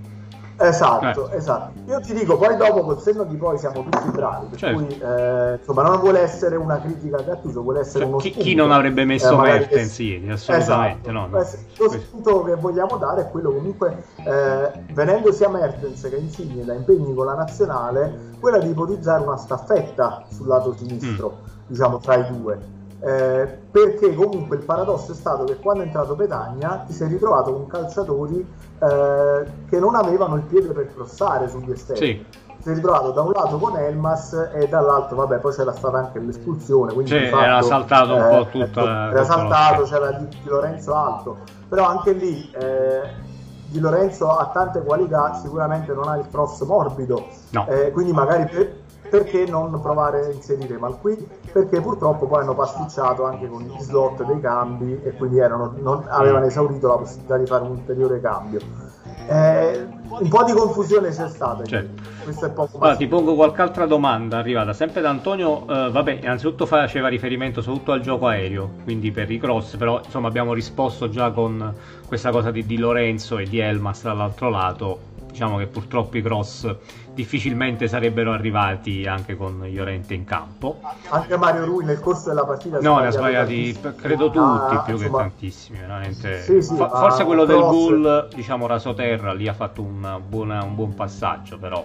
Esatto, 0.59 1.29
eh. 1.29 1.37
esatto. 1.37 1.79
Io 1.85 1.99
ti 2.01 2.13
dico, 2.13 2.37
poi 2.37 2.57
dopo 2.57 2.81
col 2.81 2.99
senno 2.99 3.23
di 3.23 3.35
poi 3.35 3.57
siamo 3.57 3.83
tutti 3.83 4.09
bravi, 4.09 4.47
per 4.47 4.59
certo. 4.59 4.83
cui 4.83 4.99
eh, 4.99 5.57
insomma 5.59 5.83
non 5.83 5.99
vuole 5.99 6.19
essere 6.21 6.55
una 6.55 6.81
critica 6.81 7.21
Gattuso, 7.21 7.61
vuole 7.61 7.81
essere 7.81 7.99
cioè, 7.99 8.07
uno 8.07 8.17
chi, 8.17 8.31
chi, 8.31 8.55
non 8.55 8.71
avrebbe 8.71 9.05
messo 9.05 9.33
eh, 9.43 9.51
Mertens 9.51 9.95
che... 9.95 10.03
ieri, 10.03 10.31
assolutamente 10.31 11.09
esatto. 11.09 11.11
no, 11.11 11.27
no. 11.27 11.45
Lo 11.77 11.89
spunto 11.89 12.43
che 12.43 12.55
vogliamo 12.55 12.97
dare 12.97 13.21
è 13.21 13.29
quello 13.29 13.51
comunque, 13.53 14.03
eh, 14.23 14.71
venendo 14.93 15.31
sia 15.31 15.49
Mertens 15.49 16.01
che 16.01 16.15
Insigne 16.15 16.65
da 16.65 16.73
impegni 16.73 17.13
con 17.13 17.25
la 17.25 17.35
nazionale, 17.35 18.35
quella 18.39 18.57
di 18.57 18.69
ipotizzare 18.69 19.23
una 19.23 19.37
staffetta 19.37 20.25
sul 20.29 20.47
lato 20.47 20.75
sinistro, 20.75 21.37
mm. 21.39 21.67
diciamo 21.67 21.99
tra 21.99 22.15
i 22.15 22.27
due 22.31 22.75
eh, 22.99 23.60
perché 23.69 24.13
comunque 24.15 24.57
il 24.57 24.63
paradosso 24.63 25.12
è 25.12 25.15
stato 25.15 25.43
che 25.43 25.57
quando 25.57 25.83
è 25.83 25.86
entrato 25.86 26.15
Petagna 26.15 26.83
ti 26.88 26.93
sei 26.93 27.10
ritrovato 27.10 27.53
con 27.53 27.67
calciatori 27.67 28.39
eh, 28.79 29.45
che 29.69 29.79
non 29.79 29.95
avevano 29.95 30.36
il 30.36 30.41
piede 30.41 30.69
per 30.69 30.91
crossare 30.93 31.47
sugli 31.47 31.71
esterni. 31.71 32.05
Sì. 32.05 32.25
Ti 32.57 32.63
sei 32.63 32.73
ritrovato 32.75 33.12
da 33.12 33.21
un 33.21 33.31
lato 33.31 33.57
con 33.57 33.77
Elmas 33.77 34.49
e 34.53 34.67
dall'altro, 34.67 35.15
vabbè, 35.17 35.38
poi 35.38 35.53
c'era 35.53 35.73
stata 35.73 35.97
anche 35.99 36.19
l'espulsione. 36.19 36.91
Quindi 36.91 37.12
sì, 37.12 37.25
fatto, 37.27 37.43
era 37.43 37.62
saltato 37.62 38.15
un 38.15 38.27
po' 38.29 38.41
eh, 38.41 38.49
tutta 38.49 38.81
ecco, 38.81 39.12
Era 39.12 39.23
saltato, 39.23 39.83
c'era 39.83 40.12
di, 40.13 40.27
di, 40.27 40.49
Lorenzo 40.49 40.95
Alto, 40.95 41.38
però 41.69 41.88
anche 41.88 42.13
lì. 42.13 42.49
Eh, 42.51 43.25
di 43.69 43.79
Lorenzo 43.79 44.29
ha 44.29 44.49
tante 44.53 44.81
qualità, 44.81 45.33
sicuramente 45.33 45.93
non 45.93 46.07
ha 46.07 46.15
il 46.15 46.25
cross 46.31 46.62
morbido, 46.62 47.27
no. 47.49 47.67
Eh, 47.67 47.91
quindi 47.91 48.13
magari 48.13 48.45
per, 48.45 48.73
perché 49.10 49.45
non 49.45 49.79
provare 49.81 50.25
a 50.25 50.31
inserire 50.31 50.77
Malqui? 50.77 51.27
Perché 51.51 51.81
purtroppo 51.81 52.27
poi 52.27 52.41
hanno 52.41 52.53
pasticciato 52.53 53.25
anche 53.25 53.47
con 53.47 53.62
gli 53.62 53.79
slot 53.79 54.23
dei 54.25 54.39
cambi 54.39 55.01
e 55.03 55.13
quindi 55.13 55.39
erano, 55.39 55.73
non, 55.79 56.05
avevano 56.07 56.45
esaurito 56.45 56.88
la 56.88 56.97
possibilità 56.97 57.38
di 57.38 57.45
fare 57.45 57.63
un 57.63 57.71
ulteriore 57.71 58.19
cambio. 58.21 58.60
Eh, 59.29 59.88
un 60.07 60.29
po' 60.29 60.43
di 60.43 60.53
confusione 60.53 61.10
c'è 61.10 61.27
stata. 61.27 61.63
Certo. 61.63 62.01
Questo 62.23 62.45
è 62.45 62.49
poco 62.51 62.77
allora, 62.79 62.95
ti 62.95 63.07
pongo 63.07 63.36
qualche 63.36 63.62
altra 63.62 63.86
domanda 63.86 64.38
arrivata 64.38 64.73
sempre 64.73 65.01
da 65.01 65.10
Antonio. 65.10 65.63
Uh, 65.63 65.91
vabbè, 65.91 66.19
innanzitutto 66.21 66.65
faceva 66.65 67.07
riferimento 67.07 67.62
soprattutto 67.62 67.91
al 67.93 68.01
gioco 68.01 68.27
aereo, 68.27 68.69
quindi 68.83 69.12
per 69.12 69.31
i 69.31 69.39
cross, 69.39 69.77
però 69.77 70.01
insomma 70.03 70.27
abbiamo 70.27 70.53
risposto 70.53 71.10
già 71.10 71.31
con 71.31 71.73
questa 72.05 72.31
cosa 72.31 72.51
di 72.51 72.65
Di 72.65 72.77
Lorenzo 72.77 73.38
e 73.38 73.45
di 73.45 73.60
Elmas 73.60 74.03
dall'altro 74.03 74.49
lato 74.49 75.15
diciamo 75.38 75.57
che 75.57 75.67
purtroppo 75.67 76.17
i 76.17 76.21
cross 76.23 76.75
difficilmente 77.17 77.88
sarebbero 77.88 78.32
arrivati 78.32 79.08
anche 79.08 79.36
con 79.36 79.65
Llorente 79.65 80.13
in 80.13 80.23
campo. 80.23 80.80
Anche 81.10 81.36
Mario 81.36 81.65
Rui 81.65 81.84
nel 81.84 81.99
corso 81.99 82.30
della 82.30 82.45
partita 82.45 82.80
No, 82.80 82.99
ne 82.99 83.08
ha 83.08 83.10
sbagliati 83.10 83.75
credo 83.95 84.30
tutti, 84.30 84.38
ah, 84.38 84.84
più 84.86 84.93
insomma, 84.93 85.23
che 85.23 85.30
tantissimi, 85.30 85.80
veramente. 85.80 86.41
Sì, 86.43 86.62
sì, 86.62 86.75
F- 86.75 86.89
forse 86.89 87.23
quello 87.25 87.45
del 87.45 87.58
gol, 87.58 88.27
diciamo 88.32 88.67
Rasoterra 88.67 89.34
lì 89.34 89.47
ha 89.47 89.53
fatto 89.53 89.82
un, 89.82 90.21
buona, 90.27 90.63
un 90.63 90.75
buon 90.75 90.93
passaggio, 90.93 91.58
però 91.58 91.84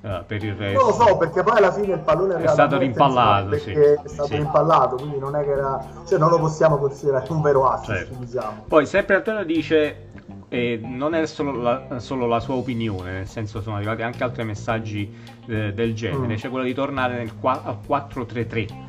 Uh, 0.00 0.24
per 0.24 0.44
il 0.44 0.54
resto. 0.54 0.78
Non 0.78 0.90
lo 0.90 0.94
so 0.94 1.16
perché 1.16 1.42
poi 1.42 1.56
alla 1.56 1.72
fine 1.72 1.94
il 1.94 1.98
pallone 1.98 2.40
è 2.40 2.46
stato 2.46 2.78
rimpallato. 2.78 3.58
Sì. 3.58 3.72
È 3.72 3.98
stato 4.04 4.28
sì. 4.28 4.36
rimpallato, 4.36 4.94
quindi 4.94 5.18
non 5.18 5.34
è 5.34 5.42
che 5.42 5.50
era. 5.50 5.84
cioè 6.06 6.20
non 6.20 6.30
lo 6.30 6.38
possiamo 6.38 6.76
considerare 6.76 7.26
un 7.32 7.42
vero 7.42 7.68
assist. 7.68 7.98
Certo. 7.98 8.14
Diciamo. 8.16 8.64
Poi 8.68 8.86
sempre 8.86 9.16
Antonio 9.16 9.44
dice 9.44 10.10
e 10.48 10.80
non 10.82 11.14
è 11.14 11.26
solo 11.26 11.60
la, 11.60 11.98
solo 11.98 12.26
la, 12.26 12.40
sua 12.40 12.54
opinione, 12.54 13.12
nel 13.12 13.26
senso 13.26 13.60
sono 13.60 13.76
arrivati 13.76 14.02
anche 14.02 14.24
altri 14.24 14.44
messaggi 14.44 15.12
eh, 15.46 15.72
del 15.72 15.94
genere, 15.94 16.34
mm. 16.34 16.36
c'è 16.36 16.48
quello 16.48 16.64
di 16.64 16.74
tornare 16.74 17.16
nel 17.16 17.32
4-3-3 17.40 18.86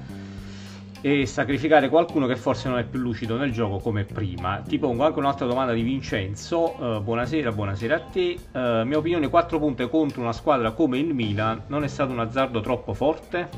e 1.02 1.26
sacrificare 1.26 1.88
qualcuno 1.90 2.28
che 2.28 2.36
forse 2.36 2.68
non 2.68 2.78
è 2.78 2.84
più 2.84 3.00
lucido 3.00 3.38
nel 3.38 3.52
gioco 3.52 3.78
come 3.78 4.04
prima. 4.04 4.62
Ti 4.66 4.78
pongo 4.80 5.06
anche 5.06 5.20
un'altra 5.20 5.46
domanda 5.46 5.72
di 5.72 5.82
Vincenzo. 5.82 6.76
Uh, 6.78 7.02
buonasera, 7.02 7.52
buonasera 7.54 7.96
a 7.96 8.00
te. 8.00 8.38
Uh, 8.52 8.86
mia 8.86 8.98
opinione: 8.98 9.30
4 9.30 9.60
punti 9.60 9.88
contro 9.90 10.22
una 10.22 10.34
squadra 10.34 10.72
come 10.72 10.98
il 10.98 11.14
Milan 11.14 11.64
non 11.68 11.84
è 11.84 11.88
stato 11.88 12.12
un 12.12 12.20
azzardo 12.20 12.60
troppo 12.60 12.94
forte? 12.94 13.50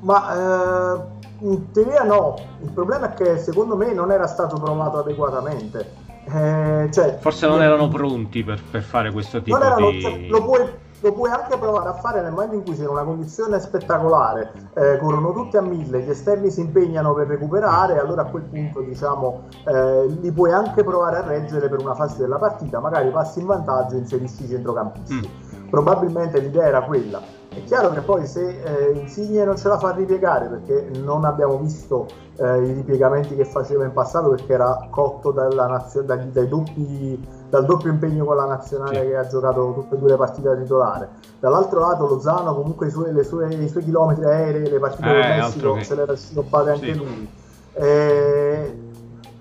Ma 0.00 1.02
uh 1.02 1.17
in 1.40 1.70
teoria 1.70 2.02
no, 2.02 2.36
il 2.62 2.70
problema 2.70 3.12
è 3.12 3.14
che 3.14 3.38
secondo 3.38 3.76
me 3.76 3.92
non 3.92 4.10
era 4.10 4.26
stato 4.26 4.56
provato 4.56 4.98
adeguatamente. 4.98 6.06
Eh, 6.30 6.88
cioè, 6.92 7.16
Forse 7.20 7.46
non 7.46 7.62
erano 7.62 7.88
pronti 7.88 8.44
per, 8.44 8.60
per 8.70 8.82
fare 8.82 9.10
questo 9.12 9.40
tipo 9.40 9.56
erano, 9.56 9.90
di... 9.90 10.02
Cioè, 10.02 10.26
lo, 10.28 10.44
puoi, 10.44 10.68
lo, 11.00 11.12
puoi, 11.12 11.30
anche 11.30 11.56
provare 11.56 11.88
a 11.88 11.94
fare 11.94 12.20
nel 12.20 12.32
momento 12.32 12.56
in 12.56 12.64
cui 12.64 12.76
c'è 12.76 12.86
una 12.86 13.02
condizione 13.02 13.58
spettacolare, 13.60 14.52
eh, 14.74 14.98
corrono 14.98 15.32
tutti 15.32 15.56
a 15.56 15.62
mille, 15.62 16.02
gli 16.02 16.10
esterni 16.10 16.50
si 16.50 16.60
impegnano 16.60 17.14
per 17.14 17.28
recuperare, 17.28 17.98
allora 17.98 18.22
a 18.22 18.26
quel 18.26 18.42
punto 18.42 18.80
diciamo 18.82 19.44
eh, 19.66 20.06
li 20.20 20.30
puoi 20.32 20.52
anche 20.52 20.84
provare 20.84 21.16
a 21.16 21.26
reggere 21.26 21.70
per 21.70 21.80
una 21.80 21.94
fase 21.94 22.18
della 22.18 22.36
partita, 22.36 22.78
magari 22.78 23.10
passi 23.10 23.40
in 23.40 23.46
vantaggio 23.46 23.94
e 23.94 23.98
inserisci 23.98 24.44
i 24.44 24.48
centrocampisti. 24.48 25.30
Mm. 25.56 25.68
Probabilmente 25.70 26.40
l'idea 26.40 26.66
era 26.66 26.82
quella 26.82 27.38
è 27.58 27.64
chiaro 27.64 27.90
che 27.90 28.00
poi 28.00 28.26
se 28.26 28.60
eh, 28.62 28.92
Insigne 28.92 29.44
non 29.44 29.56
ce 29.56 29.68
la 29.68 29.78
fa 29.78 29.92
ripiegare 29.92 30.46
perché 30.46 30.90
non 30.98 31.24
abbiamo 31.24 31.58
visto 31.58 32.06
eh, 32.36 32.64
i 32.64 32.72
ripiegamenti 32.72 33.34
che 33.34 33.44
faceva 33.44 33.84
in 33.84 33.92
passato 33.92 34.30
perché 34.30 34.52
era 34.52 34.88
cotto 34.90 35.32
nazio- 35.32 36.02
dai, 36.02 36.30
dai 36.30 36.48
doppi, 36.48 37.26
dal 37.48 37.64
doppio 37.64 37.90
impegno 37.90 38.24
con 38.24 38.36
la 38.36 38.46
nazionale 38.46 39.00
sì. 39.00 39.06
che 39.06 39.16
ha 39.16 39.26
giocato 39.26 39.72
tutte 39.74 39.94
e 39.96 39.98
due 39.98 40.10
le 40.10 40.16
partite 40.16 40.48
da 40.48 40.56
titolare. 40.56 41.08
Dall'altro 41.40 41.80
lato 41.80 42.06
Lozano 42.06 42.54
comunque 42.54 42.86
i 42.86 42.90
suoi, 42.90 43.24
sue, 43.24 43.48
i 43.54 43.68
suoi 43.68 43.84
chilometri 43.84 44.24
aerei, 44.24 44.68
le 44.68 44.78
partite 44.78 45.08
eh, 45.08 45.12
del 45.12 45.36
Messico 45.38 45.82
se 45.82 45.94
le 45.94 46.02
era 46.02 46.16
sciroppate 46.16 46.70
anche 46.70 46.92
sì. 46.92 46.98
lui. 46.98 47.30
Eh, 47.74 48.87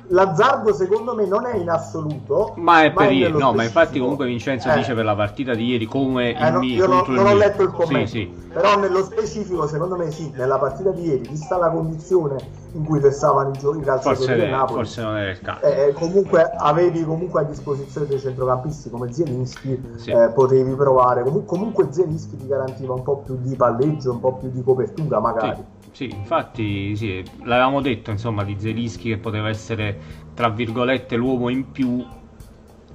l'azzardo 0.09 0.73
secondo 0.73 1.13
me 1.13 1.25
non 1.25 1.45
è 1.45 1.55
in 1.55 1.69
assoluto 1.69 2.53
ma 2.55 2.83
è 2.83 2.91
per 2.91 3.11
ieri 3.11 3.37
no 3.37 3.53
ma 3.53 3.63
infatti 3.63 3.99
comunque 3.99 4.25
Vincenzo 4.25 4.69
eh. 4.69 4.75
dice 4.75 4.93
per 4.93 5.03
la 5.03 5.15
partita 5.15 5.53
di 5.53 5.65
ieri 5.65 5.85
come 5.85 6.37
eh, 6.37 6.47
il 6.47 6.53
no, 6.53 6.61
io 6.61 6.87
non, 6.87 7.03
non 7.07 7.25
ho 7.27 7.33
letto 7.33 7.63
il 7.63 7.71
commento. 7.71 8.09
Sì, 8.09 8.31
sì. 8.31 8.49
però 8.53 8.79
nello 8.79 9.03
specifico 9.03 9.67
secondo 9.67 9.97
me 9.97 10.09
sì 10.11 10.31
nella 10.35 10.57
partita 10.57 10.91
di 10.91 11.07
ieri 11.07 11.27
vista 11.27 11.57
la 11.57 11.69
condizione 11.69 12.35
in 12.73 12.85
cui 12.85 12.99
versavano 12.99 13.49
i, 13.49 13.57
giochi 13.57 13.79
calciatori 13.81 14.35
del 14.35 14.49
Napoli 14.49 14.83
forse 14.83 15.01
non 15.01 15.17
era 15.17 15.31
il 15.31 15.41
caso. 15.41 15.65
eh, 15.65 15.93
comunque 15.93 16.41
avevi 16.57 17.03
comunque 17.03 17.41
a 17.41 17.43
disposizione 17.43 18.07
dei 18.07 18.19
centrocampisti 18.19 18.89
come 18.89 19.11
Zielinski 19.11 19.93
sì. 19.95 20.11
eh, 20.11 20.29
potevi 20.29 20.73
provare. 20.75 21.23
Com- 21.23 21.45
comunque 21.45 21.87
Zielinski 21.89 22.37
ti 22.37 22.47
garantiva 22.47 22.93
un 22.93 23.03
po' 23.03 23.17
più 23.17 23.37
di 23.41 23.55
palleggio 23.55 24.11
un 24.11 24.19
po' 24.19 24.33
più 24.33 24.49
di 24.49 24.63
copertura 24.63 25.19
magari 25.19 25.75
sì, 25.97 26.07
infatti 26.11 26.95
sì, 26.95 27.23
l'avevamo 27.41 27.81
detto 27.81 28.11
insomma 28.11 28.43
di 28.43 28.55
Zelischi 28.59 29.09
che 29.09 29.17
poteva 29.17 29.49
essere 29.49 29.99
tra 30.35 30.47
virgolette 30.47 31.15
l'uomo 31.15 31.49
in 31.49 31.71
più 31.71 32.05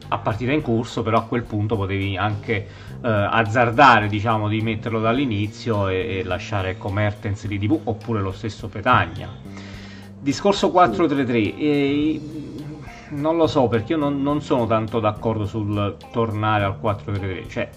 a 0.06 0.18
partita 0.18 0.52
in 0.52 0.62
corso, 0.62 1.02
però 1.02 1.18
a 1.18 1.22
quel 1.22 1.42
punto 1.42 1.74
potevi 1.74 2.16
anche 2.16 2.54
eh, 2.54 2.68
azzardare 3.02 4.06
diciamo 4.06 4.46
di 4.46 4.60
metterlo 4.60 5.00
dall'inizio 5.00 5.88
e, 5.88 6.18
e 6.18 6.22
lasciare 6.22 6.76
Mertens 6.92 7.48
di 7.48 7.58
TV 7.58 7.76
oppure 7.82 8.20
lo 8.20 8.30
stesso 8.30 8.68
Petagna. 8.68 9.28
Discorso 10.20 10.68
4-3-3, 10.68 11.58
e, 11.58 12.20
non 13.14 13.36
lo 13.36 13.48
so 13.48 13.66
perché 13.66 13.94
io 13.94 13.98
non, 13.98 14.22
non 14.22 14.42
sono 14.42 14.68
tanto 14.68 15.00
d'accordo 15.00 15.44
sul 15.44 15.96
tornare 16.12 16.62
al 16.62 16.78
4-3-3, 16.80 17.48
cioè, 17.48 17.68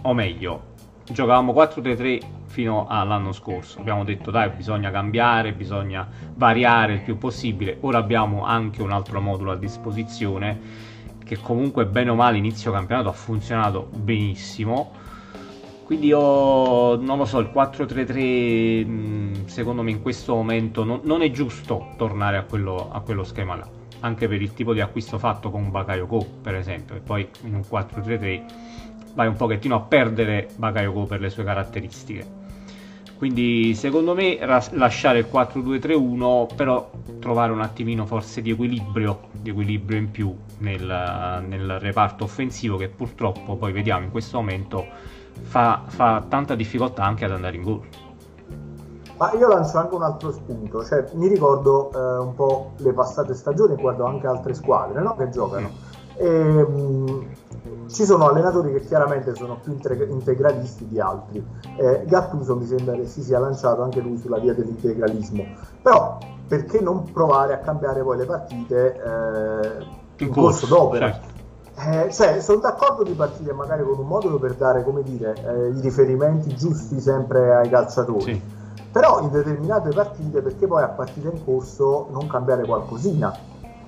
o 0.00 0.14
meglio, 0.14 0.72
giocavamo 1.10 1.52
4-3-3 1.52 2.20
fino 2.46 2.86
all'anno 2.88 3.32
scorso. 3.32 3.78
Abbiamo 3.80 4.04
detto 4.04 4.30
dai, 4.30 4.50
bisogna 4.50 4.90
cambiare, 4.90 5.52
bisogna 5.52 6.08
variare 6.34 6.94
il 6.94 7.00
più 7.00 7.18
possibile. 7.18 7.78
Ora 7.80 7.98
abbiamo 7.98 8.44
anche 8.44 8.80
un 8.82 8.92
altro 8.92 9.20
modulo 9.20 9.52
a 9.52 9.56
disposizione 9.56 10.92
che 11.24 11.38
comunque 11.40 11.86
bene 11.86 12.10
o 12.10 12.14
male 12.14 12.36
inizio 12.36 12.70
campionato 12.70 13.08
ha 13.08 13.12
funzionato 13.12 13.88
benissimo. 13.92 14.92
Quindi 15.84 16.06
io 16.06 16.96
non 16.96 17.18
lo 17.18 17.26
so, 17.26 17.40
il 17.40 17.50
4-3-3 17.52 19.44
secondo 19.44 19.82
me 19.82 19.90
in 19.90 20.00
questo 20.00 20.34
momento 20.34 20.82
non, 20.82 21.00
non 21.02 21.20
è 21.20 21.30
giusto 21.30 21.88
tornare 21.98 22.38
a 22.38 22.42
quello, 22.44 22.90
a 22.90 23.00
quello, 23.00 23.22
schema 23.22 23.54
là, 23.54 23.68
anche 24.00 24.26
per 24.26 24.40
il 24.40 24.54
tipo 24.54 24.72
di 24.72 24.80
acquisto 24.80 25.18
fatto 25.18 25.50
con 25.50 25.70
Bakayoko 25.70 26.26
per 26.40 26.54
esempio, 26.54 26.94
e 26.94 27.00
poi 27.00 27.28
in 27.42 27.54
un 27.54 27.60
4-3-3 27.60 28.42
vai 29.14 29.26
un 29.28 29.36
pochettino 29.36 29.76
a 29.76 29.80
perdere 29.80 30.48
Bakayoko 30.56 31.04
per 31.04 31.20
le 31.20 31.30
sue 31.30 31.44
caratteristiche. 31.44 32.42
Quindi 33.16 33.74
secondo 33.74 34.14
me 34.14 34.38
lasciare 34.72 35.20
il 35.20 35.28
4-2-3-1, 35.32 36.54
però 36.54 36.90
trovare 37.20 37.52
un 37.52 37.60
attimino 37.62 38.04
forse 38.06 38.42
di 38.42 38.50
equilibrio, 38.50 39.28
di 39.32 39.50
equilibrio 39.50 39.98
in 39.98 40.10
più 40.10 40.36
nel, 40.58 41.42
nel 41.46 41.78
reparto 41.78 42.24
offensivo 42.24 42.76
che 42.76 42.88
purtroppo 42.88 43.56
poi 43.56 43.72
vediamo 43.72 44.04
in 44.04 44.10
questo 44.10 44.36
momento 44.38 44.84
fa, 45.42 45.84
fa 45.86 46.24
tanta 46.28 46.54
difficoltà 46.54 47.04
anche 47.04 47.24
ad 47.24 47.30
andare 47.30 47.56
in 47.56 47.62
gol. 47.62 47.80
Ma 49.16 49.32
io 49.34 49.46
lancio 49.46 49.78
anche 49.78 49.94
un 49.94 50.02
altro 50.02 50.32
spunto, 50.32 50.84
cioè 50.84 51.08
mi 51.14 51.28
ricordo 51.28 51.92
eh, 51.92 52.18
un 52.18 52.34
po' 52.34 52.72
le 52.78 52.92
passate 52.92 53.32
stagioni, 53.34 53.76
guardo 53.76 54.04
anche 54.04 54.26
altre 54.26 54.54
squadre 54.54 55.00
no? 55.00 55.14
che 55.14 55.30
giocano. 55.30 55.68
Mm. 55.68 55.83
E, 56.16 56.28
mh, 56.28 57.26
ci 57.88 58.04
sono 58.04 58.28
allenatori 58.28 58.72
che 58.72 58.80
chiaramente 58.80 59.34
sono 59.34 59.58
più 59.62 59.72
integralisti 59.72 60.86
di 60.86 61.00
altri. 61.00 61.44
Eh, 61.76 62.04
Gattuso 62.06 62.56
mi 62.56 62.66
sembra 62.66 62.94
che 62.94 63.06
si 63.06 63.22
sia 63.22 63.38
lanciato 63.38 63.82
anche 63.82 64.00
lui 64.00 64.16
sulla 64.18 64.38
via 64.38 64.54
dell'integralismo. 64.54 65.44
Però 65.82 66.18
perché 66.46 66.80
non 66.80 67.10
provare 67.12 67.54
a 67.54 67.58
cambiare 67.58 68.02
poi 68.02 68.18
le 68.18 68.24
partite 68.26 68.94
eh, 68.94 69.82
in, 70.18 70.26
in 70.26 70.32
corso, 70.32 70.66
corso 70.66 70.66
d'opera? 70.66 71.10
Certo. 71.12 71.32
Eh, 71.76 72.12
cioè, 72.12 72.40
sono 72.40 72.60
d'accordo 72.60 73.02
di 73.02 73.14
partire 73.14 73.52
magari 73.52 73.82
con 73.82 73.98
un 73.98 74.06
modulo 74.06 74.38
per 74.38 74.54
dare, 74.54 74.84
come 74.84 75.02
dire, 75.02 75.34
eh, 75.44 75.68
i 75.70 75.80
riferimenti 75.80 76.54
giusti 76.54 77.00
sempre 77.00 77.54
ai 77.54 77.68
calciatori. 77.68 78.34
Sì. 78.34 78.40
Però 78.92 79.20
in 79.20 79.30
determinate 79.30 79.90
partite, 79.90 80.40
perché 80.40 80.68
poi 80.68 80.82
a 80.82 80.88
partita 80.88 81.28
in 81.28 81.44
corso 81.44 82.06
non 82.10 82.28
cambiare 82.28 82.64
qualcosina? 82.64 83.36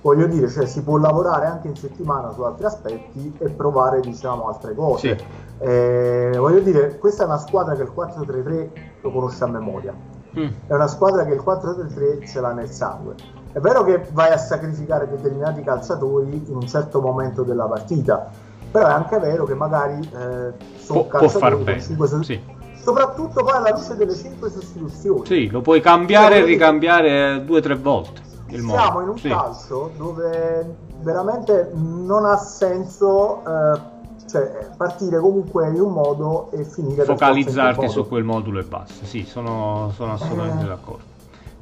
Voglio 0.06 0.26
dire, 0.26 0.48
cioè, 0.48 0.66
si 0.66 0.82
può 0.82 0.98
lavorare 0.98 1.46
anche 1.46 1.66
in 1.66 1.74
settimana 1.74 2.30
su 2.30 2.42
altri 2.42 2.64
aspetti 2.64 3.34
e 3.38 3.48
provare, 3.50 4.00
diciamo, 4.00 4.46
altre 4.46 4.74
cose. 4.74 5.18
Sì. 5.18 5.24
Eh, 5.58 6.34
voglio 6.36 6.60
dire, 6.60 6.96
questa 6.98 7.24
è 7.24 7.26
una 7.26 7.38
squadra 7.38 7.74
che 7.74 7.82
il 7.82 7.92
4-3-3 7.92 8.68
lo 9.00 9.10
conosce 9.10 9.42
a 9.42 9.48
memoria. 9.48 9.92
Mm. 10.38 10.48
È 10.68 10.74
una 10.74 10.86
squadra 10.86 11.24
che 11.24 11.32
il 11.32 11.42
4-3-3 11.44 12.26
ce 12.26 12.40
l'ha 12.40 12.52
nel 12.52 12.70
sangue 12.70 13.14
è 13.56 13.58
vero 13.58 13.84
che 13.84 14.04
vai 14.12 14.32
a 14.32 14.36
sacrificare 14.36 15.08
determinati 15.08 15.62
calciatori 15.62 16.44
in 16.46 16.56
un 16.56 16.68
certo 16.68 17.00
momento 17.00 17.42
della 17.42 17.64
partita, 17.64 18.30
però 18.70 18.86
è 18.86 18.92
anche 18.92 19.18
vero 19.18 19.44
che 19.44 19.54
magari 19.54 19.98
eh, 19.98 20.52
sono 20.76 21.04
può, 21.04 21.06
calciatori 21.06 21.64
può 21.64 21.78
5 21.80 22.06
so- 22.06 22.22
sì. 22.22 22.38
soprattutto 22.78 23.42
poi 23.42 23.56
alla 23.56 23.70
luce 23.70 23.96
delle 23.96 24.14
5 24.14 24.50
sostituzioni. 24.50 25.24
Sì, 25.24 25.48
lo 25.48 25.62
puoi 25.62 25.80
cambiare 25.80 26.36
e 26.36 26.44
ricambiare 26.44 27.42
due 27.46 27.60
o 27.60 27.62
tre 27.62 27.76
volte. 27.76 28.25
Siamo 28.60 28.90
modo. 28.90 29.00
in 29.02 29.08
un 29.08 29.18
sì. 29.18 29.28
calcio 29.28 29.92
dove 29.96 30.76
veramente 31.00 31.70
non 31.74 32.24
ha 32.24 32.36
senso 32.36 33.42
eh, 33.44 33.80
cioè, 34.28 34.68
partire 34.76 35.18
comunque 35.18 35.68
in 35.68 35.80
un 35.80 35.92
modo 35.92 36.50
e 36.52 36.64
finire 36.64 37.04
focalizzarti 37.04 37.88
su 37.88 38.06
quel 38.06 38.24
modulo 38.24 38.58
e 38.58 38.64
basta. 38.64 39.04
Sì, 39.04 39.24
sono, 39.24 39.90
sono 39.94 40.14
assolutamente 40.14 40.64
eh. 40.64 40.68
d'accordo 40.68 41.14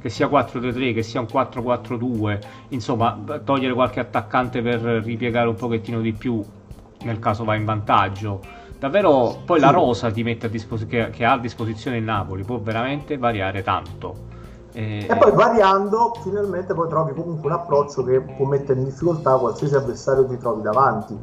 che 0.05 0.11
sia 0.11 0.27
4-3-3, 0.27 0.93
che 0.93 1.01
sia 1.01 1.19
un 1.19 1.25
4-4-2, 1.25 2.39
insomma, 2.67 3.17
togliere 3.43 3.73
qualche 3.73 3.99
attaccante 3.99 4.61
per 4.61 4.79
ripiegare 4.79 5.47
un 5.47 5.55
pochettino 5.55 5.99
di 5.99 6.13
più 6.13 6.45
nel 6.99 7.17
caso 7.17 7.43
va 7.43 7.55
in 7.55 7.65
vantaggio. 7.65 8.39
Davvero, 8.77 9.41
poi 9.45 9.59
sì. 9.59 9.65
la 9.65 9.71
rosa 9.71 10.07
a 10.07 10.11
dispos- 10.11 10.85
che, 10.85 11.09
che, 11.09 11.25
ha 11.25 11.31
a 11.31 11.39
disposizione 11.39 11.97
il 11.97 12.03
Napoli 12.03 12.43
può 12.43 12.59
veramente 12.59 13.17
variare 13.17 13.63
tanto. 13.63 14.33
E, 14.75 15.07
e 15.09 15.15
poi 15.15 15.31
variando, 15.31 16.13
finalmente 16.21 16.73
poi 16.73 16.89
trovi 16.89 17.13
comunque 17.13 17.47
un 17.47 17.53
approccio 17.53 18.03
che 18.03 18.19
può 18.19 18.45
mettere 18.45 18.77
in 18.77 18.85
difficoltà 18.85 19.37
qualsiasi 19.37 19.73
avversario 19.73 20.25
ti 20.25 20.37
trovi 20.37 20.61
davanti. 20.61 21.17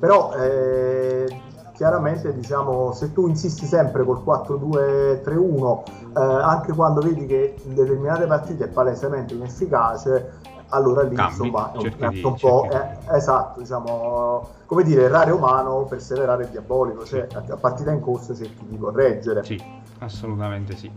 Però 0.00 0.32
eh, 0.34 1.26
chiaramente 1.74 2.32
diciamo 2.32 2.92
se 2.92 3.12
tu 3.12 3.28
insisti 3.28 3.66
sempre 3.66 4.04
col 4.04 4.22
4-2-3-1 4.24 5.82
eh, 6.16 6.20
anche 6.20 6.72
quando 6.72 7.02
vedi 7.02 7.26
che 7.26 7.56
in 7.64 7.74
determinate 7.74 8.26
partite 8.26 8.64
è 8.64 8.68
palesemente 8.68 9.34
inefficace 9.34 10.52
allora 10.68 11.02
lì 11.02 11.14
Cambi, 11.14 11.30
insomma 11.30 11.72
è 11.72 11.76
un, 11.76 12.10
di, 12.10 12.22
un 12.22 12.34
po' 12.34 12.68
è, 12.70 12.98
esatto 13.12 13.60
diciamo 13.60 14.48
come 14.66 14.82
dire 14.82 15.02
errare 15.02 15.32
umano 15.32 15.84
perseverare 15.84 16.48
diabolico 16.48 17.04
cioè 17.04 17.26
a, 17.32 17.42
a 17.48 17.56
partita 17.56 17.90
in 17.90 18.00
corso 18.00 18.34
cerchi 18.34 18.64
di 18.66 18.78
correggere. 18.78 19.44
Sì 19.44 19.62
assolutamente 19.98 20.76
sì. 20.76 20.90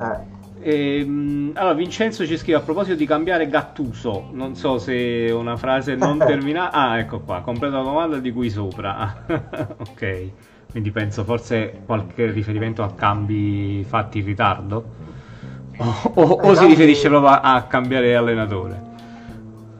Eh 0.00 0.42
Ehm, 0.66 1.50
allora, 1.56 1.74
Vincenzo 1.74 2.26
ci 2.26 2.38
scrive 2.38 2.56
a 2.56 2.62
proposito 2.62 2.96
di 2.96 3.04
cambiare 3.04 3.46
Gattuso. 3.48 4.30
Non 4.32 4.54
so 4.56 4.78
se 4.78 5.26
è 5.26 5.30
una 5.30 5.58
frase 5.58 5.94
non 5.94 6.16
terminata. 6.24 6.72
Ah, 6.72 6.98
ecco 6.98 7.20
qua, 7.20 7.42
completa 7.42 7.76
la 7.76 7.82
domanda 7.82 8.18
di 8.18 8.32
qui 8.32 8.48
sopra. 8.48 9.24
ok, 9.28 10.30
quindi 10.70 10.90
penso 10.90 11.22
forse 11.24 11.82
qualche 11.84 12.30
riferimento 12.30 12.82
a 12.82 12.92
cambi 12.94 13.84
fatti 13.86 14.20
in 14.20 14.24
ritardo. 14.24 14.84
O, 15.76 16.12
o, 16.14 16.22
o 16.22 16.54
si 16.54 16.64
riferisce 16.64 17.08
proprio 17.08 17.28
a, 17.28 17.56
a 17.56 17.62
cambiare 17.64 18.16
allenatore? 18.16 18.92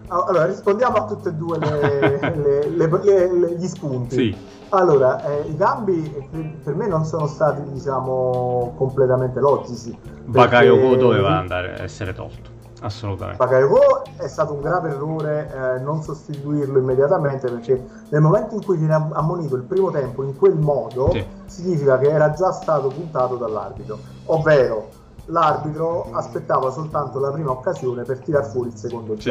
Allora, 0.08 0.44
rispondiamo 0.44 0.96
a 0.96 1.06
tutti 1.06 1.28
e 1.28 1.32
due 1.32 1.58
le, 1.64 2.68
le, 2.68 3.32
le, 3.32 3.56
gli 3.56 3.66
spunti. 3.66 4.14
Sì. 4.14 4.36
Allora, 4.76 5.22
eh, 5.24 5.48
i 5.48 5.56
cambi 5.56 6.12
eh, 6.32 6.56
per 6.62 6.74
me 6.74 6.88
non 6.88 7.04
sono 7.04 7.26
stati, 7.26 7.62
diciamo, 7.70 8.74
completamente 8.76 9.38
logici. 9.38 9.96
Bakayoko 10.24 10.96
doveva 10.96 11.38
andare, 11.38 11.80
essere 11.80 12.12
tolto, 12.12 12.50
assolutamente. 12.80 13.38
Bakayoko 13.38 14.02
è 14.16 14.26
stato 14.26 14.52
un 14.52 14.62
grave 14.62 14.90
errore 14.90 15.76
eh, 15.76 15.80
non 15.80 16.02
sostituirlo 16.02 16.78
immediatamente 16.78 17.48
perché 17.48 17.84
nel 18.08 18.20
momento 18.20 18.56
in 18.56 18.64
cui 18.64 18.76
viene 18.76 18.94
ammonito 19.12 19.54
il 19.54 19.62
primo 19.62 19.92
tempo 19.92 20.24
in 20.24 20.36
quel 20.36 20.56
modo, 20.56 21.10
sì. 21.12 21.24
significa 21.46 21.96
che 21.98 22.10
era 22.10 22.32
già 22.32 22.50
stato 22.50 22.88
puntato 22.88 23.36
dall'arbitro, 23.36 23.98
ovvero 24.26 24.88
l'arbitro 25.26 26.10
aspettava 26.12 26.70
soltanto 26.70 27.18
la 27.18 27.30
prima 27.30 27.52
occasione 27.52 28.02
per 28.02 28.18
tirar 28.18 28.44
fuori 28.44 28.70
il 28.70 28.76
secondo 28.76 29.14
sì. 29.18 29.30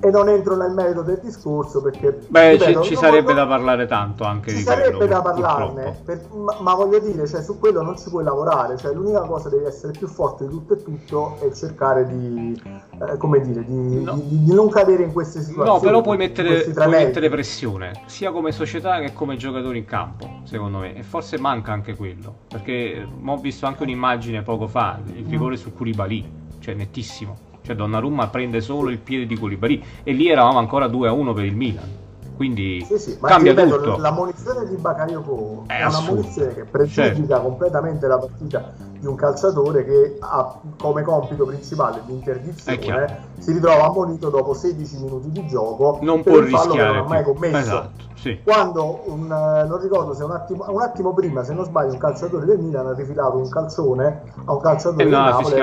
E 0.00 0.10
non 0.10 0.28
entro 0.28 0.56
nel 0.56 0.72
merito 0.72 1.02
del 1.02 1.20
discorso 1.22 1.80
perché 1.80 2.18
beh 2.28 2.52
ripeto, 2.52 2.82
ci, 2.82 2.90
ci 2.90 2.96
sarebbe 2.96 3.32
voglio... 3.32 3.36
da 3.36 3.46
parlare 3.46 3.86
tanto 3.86 4.24
anche 4.24 4.50
ci 4.50 4.56
di 4.56 4.62
sarebbe 4.62 4.96
quello, 4.96 5.12
da 5.12 5.22
parlarne 5.22 6.00
per... 6.04 6.26
ma, 6.32 6.56
ma, 6.60 6.74
voglio 6.74 6.98
dire 6.98 7.26
cioè, 7.26 7.42
su 7.42 7.58
quello 7.58 7.82
non 7.82 7.96
ci 7.96 8.10
puoi 8.10 8.24
lavorare 8.24 8.76
cioè, 8.76 8.92
l'unica 8.92 9.20
cosa 9.22 9.48
devi 9.48 9.64
essere 9.64 9.92
più 9.92 10.06
forte 10.06 10.46
di 10.46 10.50
tutto 10.50 10.74
e 10.74 10.82
tutto 10.82 11.36
e 11.40 11.54
cercare 11.54 12.06
di 12.06 12.60
eh, 13.00 13.16
come 13.16 13.40
dire 13.40 13.64
di, 13.64 14.02
no. 14.02 14.14
di, 14.14 14.44
di, 14.44 14.52
non 14.52 14.68
cadere 14.68 15.04
in 15.04 15.12
queste 15.12 15.40
situazioni 15.40 15.78
no 15.78 15.80
però 15.80 16.00
puoi 16.00 16.16
mettere, 16.16 16.64
puoi 16.70 16.88
mettere 16.88 17.28
pressione 17.28 18.02
sia 18.06 18.30
come 18.30 18.52
società 18.52 18.98
che 19.00 19.12
come 19.12 19.36
giocatori 19.36 19.78
in 19.78 19.84
campo 19.84 20.40
secondo 20.44 20.78
me 20.78 20.96
e 20.96 21.02
forse 21.02 21.38
manca 21.38 21.72
anche 21.72 21.94
quello 21.94 22.34
perché 22.48 23.06
ho 23.24 23.36
visto 23.38 23.66
anche 23.66 23.82
un'immagine 23.82 24.42
poco 24.42 24.66
fa 24.66 24.98
il 25.06 25.24
rigore 25.26 25.54
mm. 25.54 25.58
su 25.58 25.72
Koulibaly 25.72 26.32
cioè 26.58 26.74
nettissimo 26.74 27.52
cioè 27.64 27.74
Donnarumma 27.74 28.28
prende 28.28 28.60
solo 28.60 28.90
il 28.90 28.98
piede 28.98 29.26
di 29.26 29.38
Koulibaly 29.38 29.82
e 30.02 30.12
lì 30.12 30.28
eravamo 30.28 30.58
ancora 30.58 30.86
2-1 30.86 31.34
per 31.34 31.44
il 31.44 31.56
Milan 31.56 32.03
quindi 32.36 32.84
sì, 32.86 32.98
sì, 32.98 33.18
cambia 33.20 33.52
ripeto, 33.52 33.80
tutto. 33.80 33.96
La 33.98 34.10
munizione 34.10 34.66
di 34.68 34.76
Bakayoko 34.76 35.64
è, 35.66 35.78
è 35.78 35.84
una 35.86 36.00
munizione 36.00 36.54
che 36.54 36.64
pregiudica 36.64 37.34
certo. 37.34 37.42
completamente 37.42 38.06
la 38.06 38.18
partita 38.18 38.72
di 38.98 39.06
un 39.06 39.14
calciatore 39.14 39.84
che 39.84 40.16
ha 40.20 40.58
come 40.78 41.02
compito 41.02 41.44
principale 41.44 42.02
l'interdizione, 42.06 43.18
si 43.38 43.52
ritrova 43.52 43.84
ammonito 43.84 44.30
dopo 44.30 44.54
16 44.54 44.96
minuti 44.96 45.30
di 45.30 45.46
gioco 45.46 45.98
non 46.00 46.22
può 46.22 46.40
rischiare 46.40 46.94
non 46.94 47.04
ha 47.04 47.08
mai 47.08 47.22
commesso. 47.22 47.56
Esatto, 47.56 48.04
sì. 48.14 48.40
Quando 48.42 49.02
un, 49.06 49.24
eh, 49.24 49.66
non 49.68 49.80
ricordo 49.80 50.14
se 50.14 50.24
un 50.24 50.30
attimo, 50.30 50.64
un 50.68 50.80
attimo, 50.80 51.12
prima, 51.12 51.44
se 51.44 51.52
non 51.52 51.64
sbaglio, 51.64 51.92
un 51.92 51.98
calciatore 51.98 52.46
del 52.46 52.58
Milan 52.58 52.86
ha 52.86 52.94
rifilato 52.94 53.36
un 53.36 53.48
calcione 53.48 54.22
a 54.44 54.52
un 54.52 54.60
calciatore 54.60 55.04
del 55.04 55.12
Napoli 55.12 55.60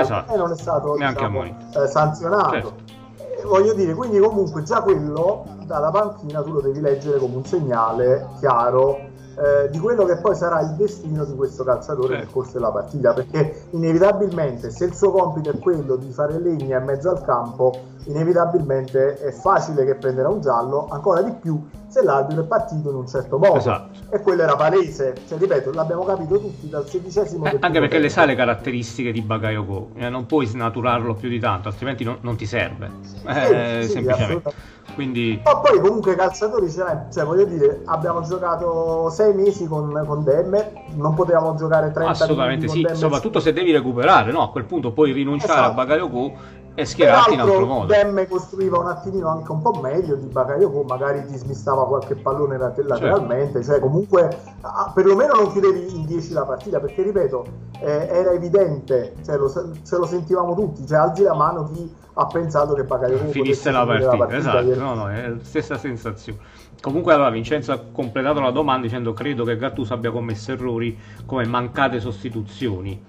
esatto. 0.00 0.32
e 0.32 0.36
non 0.36 0.52
è 0.52 0.56
stato 0.56 0.96
diciamo, 0.96 1.42
eh, 1.42 1.86
sanzionato. 1.88 2.50
Certo 2.50 3.02
voglio 3.44 3.72
dire, 3.74 3.94
quindi 3.94 4.18
comunque 4.18 4.62
già 4.62 4.82
quello 4.82 5.44
dalla 5.66 5.90
panchina 5.90 6.42
tu 6.42 6.52
lo 6.52 6.60
devi 6.60 6.80
leggere 6.80 7.18
come 7.18 7.36
un 7.36 7.44
segnale 7.44 8.28
chiaro 8.38 9.12
eh, 9.36 9.68
di 9.70 9.78
quello 9.78 10.04
che 10.04 10.16
poi 10.16 10.34
sarà 10.34 10.60
il 10.60 10.74
destino 10.76 11.24
di 11.24 11.34
questo 11.34 11.64
calciatore 11.64 12.18
nel 12.18 12.30
corso 12.30 12.52
della 12.52 12.70
partita, 12.70 13.12
perché 13.12 13.66
inevitabilmente 13.70 14.70
se 14.70 14.84
il 14.84 14.94
suo 14.94 15.10
compito 15.10 15.50
è 15.50 15.58
quello 15.58 15.96
di 15.96 16.10
fare 16.10 16.38
legna 16.38 16.78
in 16.78 16.84
mezzo 16.84 17.10
al 17.10 17.22
campo, 17.24 17.72
inevitabilmente 18.04 19.18
è 19.18 19.32
facile 19.32 19.84
che 19.84 19.96
prenderà 19.96 20.28
un 20.28 20.40
giallo, 20.40 20.86
ancora 20.88 21.22
di 21.22 21.32
più 21.32 21.60
se 21.94 22.02
l'arbitro 22.02 22.42
è 22.42 22.46
partito 22.46 22.90
in 22.90 22.96
un 22.96 23.06
certo 23.06 23.38
modo. 23.38 23.54
Esatto. 23.54 23.98
E 24.10 24.20
quello 24.20 24.42
era 24.42 24.56
palese, 24.56 25.14
cioè 25.28 25.38
ripeto, 25.38 25.70
l'abbiamo 25.72 26.02
capito 26.02 26.40
tutti 26.40 26.68
dal 26.68 26.88
sedicesimo. 26.88 27.46
Eh, 27.46 27.56
anche 27.60 27.78
perché 27.78 27.98
le 27.98 28.08
sai 28.08 28.26
le 28.26 28.34
caratteristiche 28.34 29.12
di 29.12 29.20
Bakayoko, 29.20 29.90
eh, 29.94 30.08
non 30.08 30.26
puoi 30.26 30.46
snaturarlo 30.46 31.14
più 31.14 31.28
di 31.28 31.38
tanto, 31.38 31.68
altrimenti 31.68 32.02
non, 32.02 32.18
non 32.22 32.34
ti 32.34 32.46
serve. 32.46 32.90
Eh, 33.26 33.82
sì, 33.84 33.92
semplicemente. 33.92 34.52
Quindi... 34.94 35.40
Ma 35.44 35.56
poi 35.58 35.80
comunque 35.80 36.16
calciatori 36.16 36.68
ce 36.68 36.82
n'è, 36.82 37.06
cioè 37.12 37.24
voglio 37.24 37.44
dire, 37.44 37.82
abbiamo 37.84 38.22
giocato 38.22 39.08
sei 39.10 39.32
mesi 39.32 39.66
con, 39.66 40.04
con 40.04 40.24
Demmer, 40.24 40.72
non 40.96 41.14
potevamo 41.14 41.54
giocare 41.54 41.92
30 41.92 42.10
Assolutamente 42.10 42.68
sì, 42.68 42.82
Demmer. 42.82 42.96
soprattutto 42.96 43.38
se 43.38 43.52
devi 43.52 43.70
recuperare, 43.70 44.32
no? 44.32 44.42
A 44.42 44.50
quel 44.50 44.64
punto 44.64 44.90
puoi 44.90 45.12
rinunciare 45.12 45.52
esatto. 45.52 45.70
a 45.70 45.74
Bakayoko 45.74 46.62
e 46.74 46.84
schierarti 46.84 47.34
in 47.34 47.40
altro 47.40 47.66
modo. 47.66 47.86
Demme 47.86 48.26
costruiva 48.26 48.78
un 48.78 48.88
attimino 48.88 49.28
anche 49.28 49.50
un 49.52 49.62
po' 49.62 49.78
meglio 49.80 50.16
di 50.16 50.26
Bakayoko, 50.26 50.82
magari 50.82 51.24
ti 51.26 51.36
smistava 51.36 51.86
qualche 51.86 52.16
pallone 52.16 52.58
lateralmente, 52.58 53.62
certo. 53.62 53.70
cioè 53.70 53.80
comunque 53.80 54.36
ah, 54.60 54.90
perlomeno 54.94 55.34
non 55.34 55.52
chiudevi 55.52 55.94
in 55.94 56.04
10 56.04 56.32
la 56.32 56.44
partita, 56.44 56.80
perché 56.80 57.02
ripeto, 57.02 57.46
eh, 57.80 58.08
era 58.10 58.32
evidente, 58.32 59.14
cioè, 59.24 59.36
lo, 59.36 59.48
ce 59.50 59.96
lo 59.96 60.06
sentivamo 60.06 60.54
tutti, 60.54 60.86
cioè 60.86 60.98
alzi 60.98 61.22
la 61.22 61.34
mano 61.34 61.70
chi 61.72 61.92
ha 62.14 62.26
pensato 62.26 62.74
che 62.74 62.84
Bakayoko 62.84 63.28
finisse 63.28 63.70
la 63.70 63.86
partita, 63.86 64.10
la 64.10 64.16
partita, 64.16 64.38
esatto, 64.38 64.68
che... 64.68 64.74
no, 64.74 64.94
no, 64.94 65.10
è 65.10 65.28
la 65.28 65.36
stessa 65.42 65.78
sensazione. 65.78 66.38
Comunque 66.80 67.14
allora 67.14 67.30
Vincenzo 67.30 67.72
ha 67.72 67.80
completato 67.90 68.40
la 68.40 68.50
domanda 68.50 68.82
dicendo 68.82 69.14
credo 69.14 69.44
che 69.44 69.56
Gattuso 69.56 69.94
abbia 69.94 70.10
commesso 70.10 70.52
errori 70.52 70.98
come 71.24 71.46
mancate 71.46 71.98
sostituzioni 71.98 73.02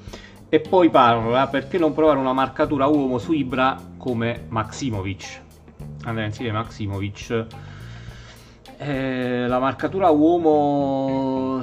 e 0.50 0.60
poi 0.60 0.90
parla 0.90 1.48
perché 1.48 1.78
non 1.78 1.94
provare 1.94 2.20
una 2.20 2.34
marcatura 2.34 2.86
uomo 2.86 3.18
su 3.18 3.34
Ibra 3.34 3.78
come 3.98 4.46
Maximovic? 4.48 5.42
Andare 6.04 6.28
insieme 6.28 6.52
Maximovic. 6.52 7.46
Eh, 8.78 9.48
la 9.48 9.60
marcatura 9.60 10.10
uomo 10.10 11.62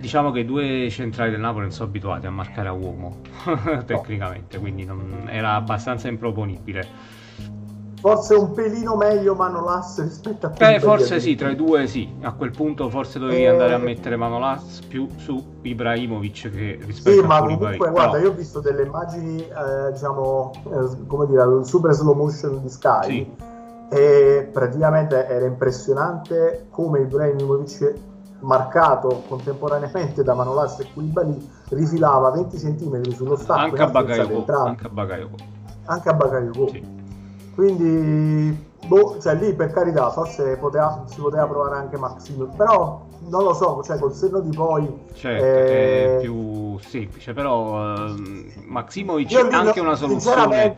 diciamo 0.00 0.30
che 0.30 0.40
i 0.40 0.44
due 0.46 0.88
centrali 0.90 1.30
del 1.30 1.40
Napoli 1.40 1.64
non 1.64 1.72
sono 1.72 1.88
abituati 1.88 2.24
a 2.24 2.30
marcare 2.30 2.68
a 2.68 2.72
uomo 2.72 3.20
tecnicamente 3.84 4.58
quindi 4.58 4.86
non, 4.86 5.28
era 5.30 5.56
abbastanza 5.56 6.08
improponibile 6.08 6.88
forse 8.04 8.34
un 8.34 8.52
pelino 8.52 8.96
meglio 8.96 9.34
Manolas 9.34 9.98
rispetto 10.02 10.44
a 10.44 10.50
Beh, 10.50 10.78
forse 10.78 11.20
sì, 11.20 11.34
tra 11.36 11.48
i 11.48 11.56
due 11.56 11.86
sì. 11.86 12.06
A 12.20 12.34
quel 12.34 12.50
punto 12.50 12.90
forse 12.90 13.18
dovevi 13.18 13.44
e... 13.44 13.48
andare 13.48 13.72
a 13.72 13.78
mettere 13.78 14.16
Manolas 14.16 14.80
più 14.86 15.08
su 15.16 15.42
Ibrahimovic 15.62 16.50
che 16.50 16.78
rispetto 16.84 17.16
sì, 17.16 17.24
a 17.24 17.26
ma 17.26 17.38
comunque 17.40 17.78
guarda, 17.78 18.10
Però... 18.10 18.24
io 18.24 18.28
ho 18.28 18.34
visto 18.34 18.60
delle 18.60 18.82
immagini 18.82 19.40
eh, 19.40 19.92
diciamo 19.92 20.52
eh, 20.66 21.06
come 21.06 21.26
dire, 21.28 21.40
al 21.40 21.62
super 21.64 21.92
slow 21.94 22.14
motion 22.14 22.60
di 22.60 22.68
Sky. 22.68 23.06
Sì. 23.06 23.36
e 23.88 24.50
praticamente 24.52 25.26
era 25.26 25.46
impressionante 25.46 26.66
come 26.68 27.00
Ibrahimovic 27.00 27.94
marcato 28.40 29.22
contemporaneamente 29.26 30.22
da 30.22 30.34
Manolas 30.34 30.78
e 30.80 30.88
Koulibaly 30.92 31.50
rifilava 31.70 32.32
20 32.32 32.56
cm 32.58 33.02
sullo 33.12 33.36
stacco 33.36 33.60
anche 33.60 33.80
a 33.80 33.86
Bagayoko 33.86 34.52
anche 34.52 34.86
a 34.86 34.90
Bagayoko 34.90 35.36
anche 35.86 36.08
a 36.10 36.12
Bagayoko 36.12 36.68
sì 36.68 36.93
quindi 37.54 38.72
boh, 38.86 39.18
cioè 39.20 39.34
lì 39.34 39.54
per 39.54 39.72
carità 39.72 40.10
forse 40.10 40.56
poteva, 40.56 41.04
si 41.06 41.20
poteva 41.20 41.46
provare 41.46 41.76
anche 41.76 41.96
Maximo 41.96 42.46
però 42.56 43.06
non 43.26 43.42
lo 43.42 43.54
so 43.54 43.82
cioè 43.82 43.98
col 43.98 44.12
senno 44.12 44.40
di 44.40 44.54
poi 44.54 44.86
certo, 45.14 45.44
eh... 45.44 46.16
è 46.16 46.20
più 46.20 46.78
semplice 46.80 47.32
però 47.32 48.04
uh, 48.04 48.14
Maximovic 48.66 49.34
è 49.34 49.54
anche 49.54 49.80
una 49.80 49.94
soluzione 49.94 50.76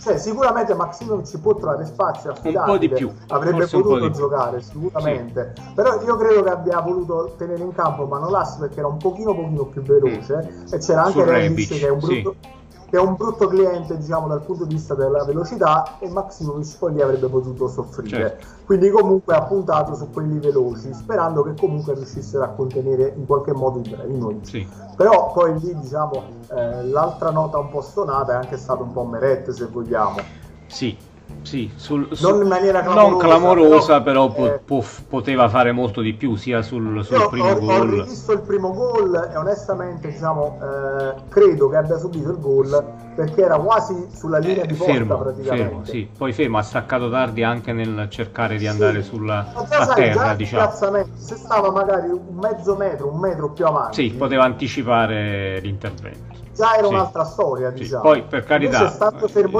cioè, 0.00 0.18
sicuramente 0.18 0.74
Maximovic 0.74 1.38
può 1.38 1.54
trovare 1.54 1.84
spazio 1.84 2.34
un 2.42 2.62
po' 2.66 2.78
di 2.78 2.88
più 2.88 3.12
avrebbe 3.28 3.66
potuto 3.66 4.10
giocare 4.10 4.60
sicuramente 4.62 5.52
sì. 5.54 5.62
però 5.74 6.02
io 6.02 6.16
credo 6.16 6.42
che 6.42 6.50
abbia 6.50 6.80
voluto 6.80 7.34
tenere 7.36 7.62
in 7.62 7.72
campo 7.72 8.06
Manolas 8.06 8.56
perché 8.56 8.80
era 8.80 8.88
un 8.88 8.96
pochino 8.96 9.34
pochino 9.34 9.66
più 9.66 9.82
veloce 9.82 10.50
mm. 10.52 10.72
e 10.72 10.78
c'era 10.78 11.04
anche 11.04 11.24
Rebic 11.24 11.78
che 11.78 11.86
è 11.86 11.90
un 11.90 11.98
brutto 11.98 12.34
sì 12.40 12.58
che 12.90 12.96
è 12.96 13.00
un 13.00 13.14
brutto 13.14 13.46
cliente 13.46 13.96
diciamo 13.96 14.26
dal 14.26 14.42
punto 14.42 14.64
di 14.64 14.74
vista 14.74 14.94
della 14.94 15.24
velocità 15.24 15.98
e 16.00 16.08
Maximovic 16.08 16.76
poi 16.78 16.94
lì 16.94 17.00
avrebbe 17.00 17.28
potuto 17.28 17.68
soffrire 17.68 18.16
certo. 18.16 18.46
quindi 18.66 18.90
comunque 18.90 19.34
ha 19.34 19.42
puntato 19.42 19.94
su 19.94 20.10
quelli 20.10 20.38
veloci 20.40 20.92
sperando 20.92 21.42
che 21.42 21.54
comunque 21.54 21.94
riuscissero 21.94 22.42
a 22.42 22.48
contenere 22.48 23.14
in 23.16 23.26
qualche 23.26 23.52
modo 23.52 23.78
i 23.78 23.86
Ibrahimovic 23.86 24.46
sì. 24.46 24.68
però 24.96 25.32
poi 25.32 25.58
lì 25.60 25.78
diciamo 25.78 26.22
eh, 26.52 26.84
l'altra 26.86 27.30
nota 27.30 27.58
un 27.58 27.70
po' 27.70 27.80
stonata 27.80 28.32
è 28.32 28.34
anche 28.34 28.56
stato 28.56 28.82
un 28.82 28.92
po' 28.92 29.04
Meret 29.04 29.50
se 29.50 29.66
vogliamo 29.66 30.18
sì 30.66 30.96
sì, 31.42 31.70
sul, 31.74 32.08
sul, 32.12 32.30
non 32.30 32.42
in 32.42 32.48
maniera 32.48 32.82
clamorosa, 32.82 33.08
non 33.08 33.18
clamorosa 33.18 34.00
però, 34.02 34.30
però 34.30 34.54
eh, 34.54 34.60
po- 34.64 34.84
poteva 35.08 35.48
fare 35.48 35.72
molto 35.72 36.00
di 36.00 36.12
più 36.12 36.36
sia 36.36 36.62
sul, 36.62 37.04
sul 37.04 37.28
primo 37.30 37.48
ho, 37.48 37.58
gol. 37.58 38.00
Ho 38.00 38.04
visto 38.04 38.32
il 38.32 38.40
primo 38.40 38.72
gol 38.72 39.30
e 39.32 39.36
onestamente 39.36 40.08
diciamo, 40.08 40.58
eh, 40.60 41.14
credo 41.28 41.68
che 41.68 41.76
abbia 41.76 41.98
subito 41.98 42.30
il 42.30 42.38
gol 42.38 42.98
perché 43.14 43.42
era 43.42 43.58
quasi 43.58 44.08
sulla 44.12 44.38
eh, 44.38 44.42
linea 44.42 44.64
eh, 44.64 44.66
di 44.66 44.74
porta 44.74 44.92
fermo, 44.92 45.18
praticamente. 45.18 45.64
Fermo, 45.64 45.84
sì. 45.84 46.10
Poi 46.16 46.32
fermo, 46.32 46.58
ha 46.58 46.62
staccato 46.62 47.10
tardi 47.10 47.42
anche 47.42 47.72
nel 47.72 48.06
cercare 48.10 48.56
di 48.56 48.66
andare 48.66 49.02
sì. 49.02 49.08
sulla 49.08 49.52
sai, 49.66 49.94
terra. 49.94 50.34
Diciamo. 50.34 50.70
Se 51.14 51.36
stava 51.36 51.70
magari 51.70 52.08
un 52.08 52.38
mezzo 52.40 52.76
metro, 52.76 53.10
un 53.10 53.18
metro 53.18 53.50
più 53.50 53.66
avanti. 53.66 54.08
Sì, 54.08 54.14
poteva 54.14 54.44
anticipare 54.44 55.58
l'intervento 55.60 56.30
già 56.60 56.76
era 56.76 56.86
sì. 56.86 56.92
un'altra 56.92 57.24
storia, 57.24 57.70
diciamo. 57.70 58.02
Sì. 58.02 58.08
Poi, 58.08 58.22
per 58.28 58.44
carità, 58.44 58.92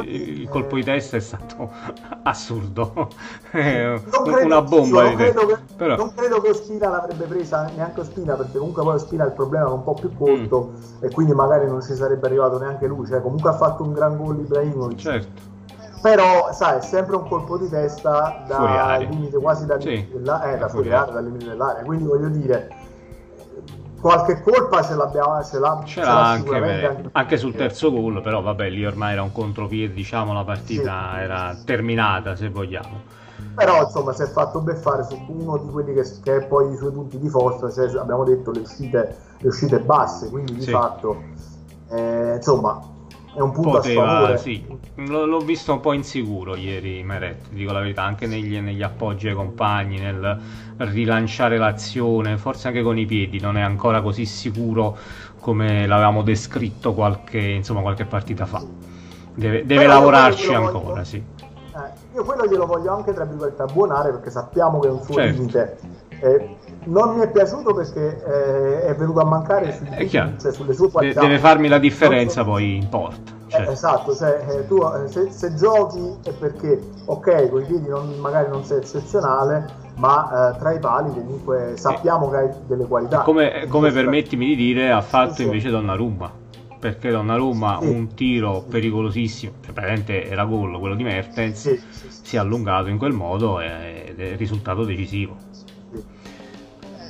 il 0.04 0.48
colpo 0.50 0.74
di 0.74 0.84
testa 0.84 1.16
è 1.16 1.20
stato 1.20 1.70
assurdo. 2.22 3.08
una 3.52 4.62
bomba 4.62 5.02
non 5.04 5.14
credo, 5.16 5.46
che, 5.46 5.58
Però... 5.76 5.96
non 5.96 6.12
credo 6.14 6.40
che 6.42 6.50
Ospina 6.50 6.88
l'avrebbe 6.88 7.24
presa 7.24 7.70
neanche 7.74 8.00
Ospina, 8.00 8.34
perché 8.34 8.58
comunque 8.58 8.82
poi 8.82 8.94
Ospina 8.94 9.24
il 9.24 9.32
problema 9.32 9.68
è 9.68 9.72
un 9.72 9.82
po' 9.82 9.94
più 9.94 10.14
corto 10.14 10.72
mm. 10.72 11.04
e 11.04 11.10
quindi 11.10 11.32
magari 11.32 11.66
non 11.66 11.82
ci 11.82 11.94
sarebbe 11.94 12.26
arrivato 12.26 12.58
neanche 12.58 12.86
lui. 12.86 13.06
Cioè, 13.06 13.22
comunque 13.22 13.50
ha 13.50 13.54
fatto 13.54 13.82
un 13.82 13.92
gran 13.92 14.16
gol 14.16 14.38
Ibrahimovic. 14.40 14.98
Certo 14.98 15.48
però 16.02 16.50
sai 16.52 16.78
è 16.78 16.80
sempre 16.80 17.16
un 17.16 17.28
colpo 17.28 17.58
di 17.58 17.68
testa 17.68 18.42
da 18.48 18.96
limite 18.96 19.36
quasi 19.36 19.66
dal 19.66 19.78
limite 19.80 20.06
sì. 20.06 20.12
dell'area, 20.12 20.54
eh, 20.54 20.58
da 20.58 20.68
fuori 20.68 20.90
area, 20.90 21.12
dal 21.12 21.24
limite 21.24 21.44
dell'area 21.44 21.82
quindi 21.82 22.04
voglio 22.04 22.28
dire 22.28 22.79
qualche 24.00 24.40
colpa 24.42 24.82
ce 24.82 24.94
l'abbiamo 24.94 25.42
ce 25.44 25.58
l'ha, 25.58 25.82
ce 25.84 26.00
l'ha 26.00 26.30
anche, 26.30 26.56
anche, 26.56 27.08
anche, 27.12 27.36
sul 27.36 27.54
terzo 27.54 27.92
gol 27.92 28.22
però 28.22 28.40
vabbè 28.40 28.68
lì 28.70 28.84
ormai 28.84 29.12
era 29.12 29.22
un 29.22 29.32
contropiede 29.32 29.92
diciamo 29.92 30.32
la 30.32 30.44
partita 30.44 31.10
sì. 31.14 31.20
era 31.20 31.56
terminata 31.64 32.34
se 32.34 32.48
vogliamo 32.48 33.18
però 33.54 33.82
insomma 33.82 34.12
si 34.12 34.22
è 34.22 34.26
fatto 34.26 34.60
beffare 34.60 35.04
su 35.04 35.18
uno 35.28 35.58
di 35.58 35.70
quelli 35.70 35.92
che, 35.92 36.04
che 36.22 36.36
è 36.36 36.46
poi 36.46 36.72
i 36.72 36.76
suoi 36.76 36.92
punti 36.92 37.18
di 37.18 37.28
forza 37.28 37.70
cioè 37.70 37.98
abbiamo 37.98 38.24
detto 38.24 38.50
le 38.50 38.60
uscite, 38.60 39.16
le 39.38 39.48
uscite 39.48 39.80
basse 39.80 40.30
quindi 40.30 40.54
di 40.54 40.62
sì. 40.62 40.70
fatto 40.70 41.22
eh, 41.90 42.34
insomma 42.36 42.80
è 43.32 43.40
un 43.40 43.52
punto 43.52 43.70
Poteva. 43.70 44.36
Sì. 44.36 44.66
L- 44.94 45.10
l'ho 45.10 45.38
visto 45.38 45.72
un 45.72 45.80
po' 45.80 45.92
insicuro 45.92 46.56
ieri 46.56 47.02
Meret, 47.02 47.48
dico 47.50 47.72
la 47.72 47.80
verità, 47.80 48.02
anche 48.02 48.26
negli, 48.26 48.58
negli, 48.58 48.82
appoggi 48.82 49.28
ai 49.28 49.34
compagni, 49.34 49.98
nel 49.98 50.38
rilanciare 50.78 51.56
l'azione, 51.56 52.38
forse 52.38 52.68
anche 52.68 52.82
con 52.82 52.98
i 52.98 53.06
piedi, 53.06 53.38
non 53.38 53.56
è 53.56 53.60
ancora 53.60 54.00
così 54.02 54.26
sicuro 54.26 54.96
come 55.38 55.86
l'avevamo 55.86 56.22
descritto 56.22 56.92
qualche, 56.92 57.38
insomma, 57.38 57.80
qualche 57.80 58.04
partita 58.04 58.46
fa. 58.46 58.62
Deve, 59.34 59.64
deve 59.64 59.86
lavorarci 59.86 60.52
ancora, 60.52 60.78
voglio, 60.78 61.04
sì. 61.04 61.16
Eh, 61.16 62.14
io 62.14 62.24
quello 62.24 62.46
glielo 62.46 62.66
voglio 62.66 62.92
anche, 62.92 63.12
tra 63.14 63.24
virgolette, 63.24 63.62
abbonare 63.62 64.10
perché 64.10 64.30
sappiamo 64.30 64.80
che 64.80 64.88
è 64.88 64.90
un 64.90 65.02
suo 65.02 65.14
certo. 65.14 65.38
limite. 65.38 65.78
Eh, 66.20 66.56
non 66.84 67.16
mi 67.16 67.22
è 67.22 67.30
piaciuto 67.30 67.74
perché 67.74 68.22
eh, 68.24 68.86
è 68.86 68.94
venuto 68.94 69.20
a 69.20 69.24
mancare 69.24 69.72
sui, 69.72 69.88
è 69.88 70.06
cioè, 70.08 70.52
sulle 70.52 70.72
sue 70.72 70.90
qualità. 70.90 71.20
Deve 71.20 71.38
farmi 71.38 71.68
la 71.68 71.78
differenza 71.78 72.42
so, 72.42 72.44
poi 72.44 72.76
in 72.76 72.88
porta. 72.88 73.38
Cioè. 73.48 73.66
Eh, 73.66 73.72
esatto, 73.72 74.14
cioè, 74.14 74.44
eh, 74.48 74.66
tu 74.66 74.76
eh, 74.76 75.08
se, 75.08 75.30
se, 75.30 75.54
giochi 75.54 76.16
è 76.24 76.32
perché, 76.32 76.80
ok, 77.04 77.50
con 77.50 77.62
i 77.62 77.64
piedi 77.64 77.88
non, 77.88 78.08
magari 78.20 78.48
non 78.48 78.64
sei 78.64 78.78
eccezionale, 78.78 79.66
ma 79.96 80.52
eh, 80.54 80.58
tra 80.58 80.72
i 80.72 80.78
pali 80.78 81.10
comunque 81.12 81.72
sappiamo 81.76 82.30
che 82.30 82.36
hai 82.36 82.48
delle 82.66 82.86
qualità. 82.86 83.20
Come, 83.22 83.66
come 83.68 83.90
permettimi 83.90 84.46
di 84.46 84.54
dire, 84.54 84.92
ha 84.92 85.00
fatto 85.00 85.34
sì, 85.34 85.42
invece 85.44 85.70
Donnarumma. 85.70 86.38
Perché 86.78 87.10
Donnarumma 87.10 87.78
sì. 87.80 87.88
un 87.88 88.14
tiro 88.14 88.64
pericolosissimo, 88.66 89.52
cioè 89.62 89.74
praticamente 89.74 90.30
era 90.30 90.44
gol 90.44 90.78
quello 90.78 90.94
di 90.94 91.02
Mertens, 91.02 91.58
sì, 91.58 91.80
si 92.22 92.36
è 92.36 92.38
allungato 92.38 92.88
in 92.88 92.96
quel 92.96 93.12
modo 93.12 93.60
ed 93.60 94.18
è 94.18 94.36
risultato 94.36 94.84
decisivo. 94.84 95.36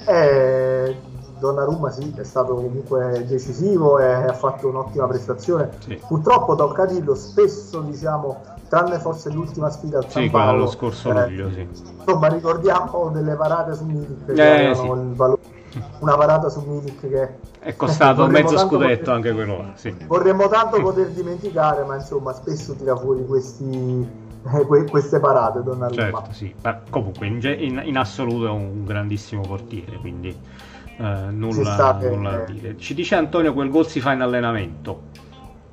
Eh, 0.07 0.97
Donnarumma 1.39 1.91
sì, 1.91 2.13
è 2.17 2.23
stato 2.23 2.55
comunque 2.55 3.25
decisivo 3.27 3.99
e 3.99 4.13
ha 4.13 4.33
fatto 4.35 4.69
un'ottima 4.69 5.07
prestazione. 5.07 5.71
Sì. 5.79 5.99
Purtroppo 6.07 6.55
Toccadillo 6.55 7.15
spesso, 7.15 7.81
diciamo, 7.81 8.43
tranne 8.69 8.99
forse 8.99 9.31
l'ultima 9.31 9.71
sfida 9.71 9.99
al 9.99 10.11
San 10.11 10.25
sì, 10.25 10.31
Paolo, 10.31 10.59
lo 10.59 10.67
scorso 10.67 11.11
eh, 11.11 11.29
luglio, 11.29 11.51
sì. 11.51 11.67
Insomma, 11.99 12.29
ricordiamo 12.29 13.09
delle 13.09 13.35
parate 13.35 13.74
su 13.74 13.85
Milik 13.87 14.27
che 14.27 14.70
eh, 14.70 14.74
sì. 14.74 14.85
il 14.85 15.14
valore 15.14 15.59
una 16.01 16.16
parata 16.16 16.49
su 16.49 16.61
Milik 16.66 17.09
che 17.09 17.29
è 17.61 17.77
costato 17.77 18.27
mezzo 18.29 18.59
scudetto 18.59 18.99
poter, 18.99 19.14
anche 19.14 19.33
quello 19.33 19.57
là. 19.59 19.72
Sì. 19.74 19.95
Vorremmo 20.07 20.49
tanto 20.49 20.81
poter 20.81 21.09
dimenticare, 21.09 21.85
ma 21.85 21.95
insomma 21.95 22.33
spesso 22.33 22.74
tira 22.74 22.97
fuori 22.97 23.24
questi, 23.24 24.09
eh, 24.53 24.84
queste 24.88 25.20
parate 25.20 25.62
Donnarumma. 25.62 26.01
Certo, 26.01 26.32
sì. 26.32 26.55
Ma 26.62 26.80
comunque 26.88 27.26
in, 27.26 27.41
in, 27.59 27.82
in, 27.84 27.97
assoluto 27.97 28.47
è 28.47 28.51
un 28.51 28.84
grandissimo 28.84 29.43
portiere, 29.43 29.97
quindi 29.97 30.28
eh, 30.28 31.03
nulla, 31.30 31.99
nulla 32.01 32.30
da 32.30 32.45
dire. 32.45 32.76
Ci 32.78 32.95
dice 32.95 33.16
Antonio 33.16 33.53
quel 33.53 33.70
gol 33.70 33.86
si 33.86 34.01
fa 34.01 34.12
in 34.12 34.22
allenamento. 34.22 35.09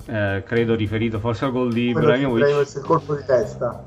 Eh, 0.05 0.43
credo 0.45 0.75
riferito 0.75 1.19
forse 1.19 1.45
al 1.45 1.51
gol 1.51 1.71
di 1.71 1.89
Ibrahimovic. 1.89 2.75
il 2.75 2.81
colpo 2.81 3.15
di 3.15 3.23
testa. 3.25 3.83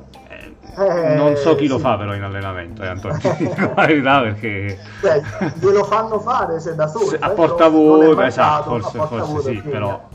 Eh, 0.77 1.15
non 1.15 1.37
so 1.37 1.57
chi 1.57 1.65
sì. 1.65 1.69
lo 1.69 1.79
fa 1.79 1.97
però 1.97 2.15
in 2.15 2.23
allenamento, 2.23 2.83
eh, 2.83 2.87
Antonio, 2.87 3.19
la 3.75 3.87
verità 3.87 4.21
perché... 4.21 4.79
Cioè, 5.01 5.21
glielo 5.59 5.83
fanno 5.85 6.21
fare 6.21 6.61
cioè, 6.61 6.75
da 6.75 6.87
solo. 6.87 7.17
A 7.19 7.31
portavoce, 7.31 8.25
esatto, 8.25 8.79
forse, 8.79 8.99
forse 8.99 9.51
sì, 9.51 9.61
però 9.63 10.09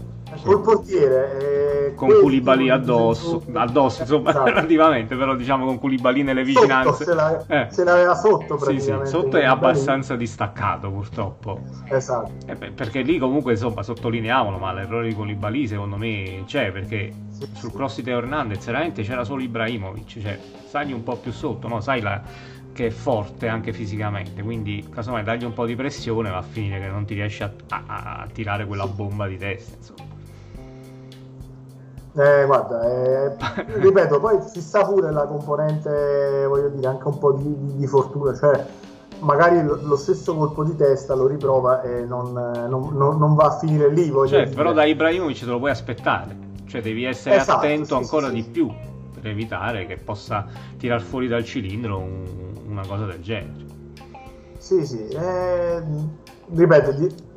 col 0.44 0.62
portiere 0.62 1.88
eh, 1.88 1.96
con 1.96 2.10
Culibali 2.22 2.70
addosso, 2.70 3.44
addosso 3.54 4.02
insomma 4.02 4.30
esatto. 4.30 4.46
relativamente 4.50 5.16
però 5.16 5.36
diciamo 5.36 5.66
con 5.66 5.80
Culibali 5.80 6.24
nelle 6.24 6.44
vicinanze 6.44 6.92
sotto, 6.92 7.04
se, 7.04 7.14
la, 7.14 7.46
eh. 7.48 7.68
se 7.72 7.84
l'aveva 7.84 8.16
sotto 8.16 8.58
sì, 8.60 8.80
sì, 8.80 8.94
sotto 9.04 9.38
è 9.38 9.46
abbastanza 9.46 10.16
distaccato 10.16 10.90
purtroppo 10.90 11.62
esatto 11.88 12.32
eh, 12.46 12.56
perché 12.56 13.02
lì 13.02 13.18
comunque 13.18 13.54
insomma 13.54 13.84
sottolineiamolo 13.84 14.58
ma 14.58 14.74
l'errore 14.74 15.08
di 15.10 15.14
Culibali 15.14 15.68
secondo 15.68 15.98
me 15.98 16.44
c'è 16.46 16.72
perché 16.72 17.12
sì, 17.30 17.48
sul 17.54 17.70
sì. 17.70 17.76
cross 17.76 17.96
di 17.98 18.04
Teo 18.04 18.18
Hernandez 18.18 18.66
veramente 18.66 19.04
c'era 19.04 19.24
solo 19.24 19.42
Ibrahimovic 19.42 20.22
cioè 20.22 20.40
stai 20.68 20.92
un 20.92 21.04
po' 21.04 21.16
più 21.18 21.32
sotto 21.32 21.68
no? 21.68 21.80
sai 21.80 22.02
la 22.02 22.22
che 22.76 22.88
è 22.88 22.90
forte 22.90 23.48
anche 23.48 23.72
fisicamente, 23.72 24.44
quindi 24.44 24.86
casomai 24.94 25.24
dagli 25.24 25.46
un 25.46 25.54
po' 25.54 25.66
di 25.66 25.76
pressione 25.76 26.30
va 26.30 26.40
a 26.40 26.42
finire 26.42 26.82
che 26.82 26.88
non 26.88 27.06
ti 27.06 27.14
riesci 27.14 27.42
a, 27.42 27.52
a, 27.70 27.84
a 27.88 28.28
tirare 28.32 28.66
quella 28.66 28.86
bomba 28.86 29.28
di 29.28 29.38
testa. 29.38 29.78
Insomma. 29.78 30.15
Eh, 32.18 32.46
guarda, 32.46 32.82
eh, 32.82 33.36
ripeto, 33.82 34.22
poi 34.22 34.40
ci 34.54 34.62
sta 34.62 34.86
pure 34.86 35.12
la 35.12 35.26
componente, 35.26 36.46
voglio 36.48 36.70
dire, 36.70 36.88
anche 36.88 37.08
un 37.08 37.18
po' 37.18 37.34
di, 37.34 37.76
di, 37.76 37.88
fortuna, 37.88 38.34
cioè 38.34 38.66
magari 39.20 39.62
lo, 39.62 39.96
stesso 39.98 40.34
colpo 40.34 40.64
di 40.64 40.78
testa 40.78 41.14
lo 41.14 41.28
riprova 41.28 41.82
e 41.82 42.06
non, 42.06 42.32
non, 42.32 42.90
non, 42.94 43.18
non 43.18 43.36
va 43.36 43.48
a 43.48 43.58
finire 43.58 43.90
lì. 43.90 44.14
Cioè, 44.28 44.48
però 44.48 44.72
da 44.72 44.86
Ibrahimovic 44.86 45.40
te 45.40 45.46
lo 45.46 45.58
puoi 45.58 45.72
aspettare, 45.72 46.38
cioè 46.68 46.82
devi 46.82 47.04
essere 47.04 47.36
esatto, 47.36 47.58
attento 47.60 47.86
sì, 47.86 47.94
ancora 47.96 48.28
sì, 48.28 48.34
di 48.34 48.44
più 48.44 48.74
per 49.14 49.28
evitare 49.28 49.86
che 49.86 49.98
possa 49.98 50.46
tirar 50.78 51.02
fuori 51.02 51.28
dal 51.28 51.44
cilindro 51.44 51.98
un, 51.98 52.24
una 52.66 52.86
cosa 52.88 53.06
del 53.08 53.22
genere. 53.22 53.66
Sì, 54.58 54.86
sì, 54.86 55.06
eh, 55.10 55.84
ripeto, 56.54 56.92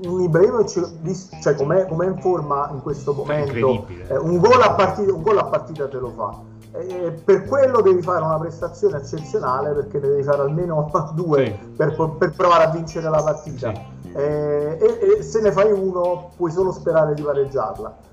un 0.09 0.21
Ibrahimovic 0.21 1.41
cioè, 1.41 1.55
come 1.55 1.87
è 1.87 2.05
in 2.05 2.19
forma 2.21 2.69
in 2.73 2.83
questo 2.83 3.13
momento, 3.13 3.87
eh, 4.09 4.17
un, 4.17 4.39
gol 4.39 4.61
a 4.61 4.73
partita, 4.73 5.13
un 5.13 5.23
gol 5.23 5.39
a 5.39 5.45
partita 5.45 5.89
te 5.89 5.99
lo 5.99 6.11
fa. 6.11 6.39
Eh, 6.73 7.13
per 7.25 7.47
quello 7.47 7.81
devi 7.81 8.03
fare 8.03 8.23
una 8.23 8.39
prestazione 8.39 8.99
eccezionale 8.99 9.73
perché 9.73 9.99
ne 9.99 10.09
devi 10.09 10.23
fare 10.23 10.43
almeno 10.43 10.91
due 11.15 11.47
sì. 11.47 11.69
per, 11.77 11.95
per, 12.19 12.33
provare 12.37 12.65
a 12.65 12.71
vincere 12.71 13.09
la 13.09 13.23
partita. 13.23 13.73
Sì. 13.73 14.13
Eh, 14.13 14.79
e, 14.81 15.19
e, 15.19 15.23
se 15.23 15.41
ne 15.41 15.53
fai 15.53 15.73
uno 15.73 16.31
puoi 16.37 16.51
solo 16.51 16.73
sperare 16.73 17.15
di 17.15 17.23
pareggiarla. 17.23 18.07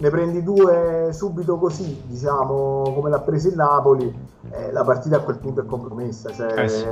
Ne 0.00 0.10
prendi 0.10 0.42
due 0.44 1.10
subito 1.12 1.58
così, 1.58 2.02
diciamo 2.06 2.92
come 2.94 3.10
l'ha 3.10 3.18
preso 3.18 3.48
il 3.48 3.56
Napoli, 3.56 4.26
la 4.70 4.84
partita 4.84 5.16
a 5.16 5.20
quel 5.20 5.38
punto 5.38 5.60
è 5.62 5.66
compromessa. 5.66 6.30
Cioè, 6.30 6.62
eh 6.62 6.68
sì. 6.68 6.86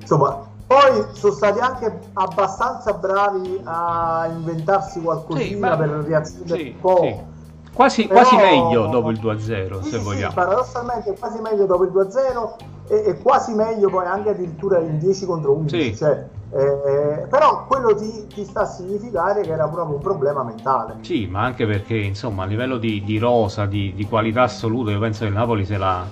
Insomma, 0.00 0.44
poi 0.68 1.02
sono 1.12 1.32
stati 1.32 1.60
anche 1.60 1.98
abbastanza 2.12 2.92
bravi 2.92 3.58
a 3.64 4.28
inventarsi 4.30 5.00
qualcosina 5.00 5.46
sì, 5.46 5.56
ma... 5.56 5.76
per 5.78 5.88
riazione 6.04 6.46
sì, 6.46 6.74
un 6.74 6.80
po'. 6.80 7.00
Sì. 7.00 7.36
Quasi, 7.72 8.06
Però... 8.06 8.20
quasi, 8.20 8.36
meglio 8.36 8.86
dopo 8.88 9.10
il 9.10 9.18
2-0, 9.18 9.80
se 9.80 9.98
vogliamo. 9.98 10.34
paradossalmente 10.34 11.16
quasi 11.18 11.40
meglio 11.40 11.64
dopo 11.64 11.84
il 11.84 11.90
2-0 11.90 12.54
e, 12.88 13.02
e, 13.06 13.18
quasi 13.18 13.54
meglio 13.54 13.88
poi 13.88 14.04
anche 14.04 14.30
addirittura 14.30 14.78
in 14.80 14.98
10 14.98 15.24
contro 15.24 15.52
11. 15.52 15.96
Cioè, 15.96 16.26
eh, 16.50 17.26
però 17.30 17.64
quello 17.66 17.94
ti, 17.94 18.26
ti, 18.26 18.44
sta 18.44 18.62
a 18.62 18.66
significare 18.66 19.42
che 19.42 19.52
era 19.52 19.68
proprio 19.68 19.96
un 19.96 20.02
problema 20.02 20.42
mentale. 20.42 20.96
Sì, 21.00 21.26
ma 21.26 21.44
anche 21.44 21.66
perché 21.66 21.96
insomma 21.96 22.42
a 22.42 22.46
livello 22.46 22.76
di, 22.76 23.02
di 23.04 23.16
rosa, 23.16 23.64
di, 23.64 23.94
di, 23.94 24.06
qualità 24.06 24.42
assoluta, 24.42 24.90
io 24.90 24.98
penso 24.98 25.20
che 25.20 25.30
il 25.30 25.34
Napoli 25.34 25.64
se 25.64 25.78
la, 25.78 26.04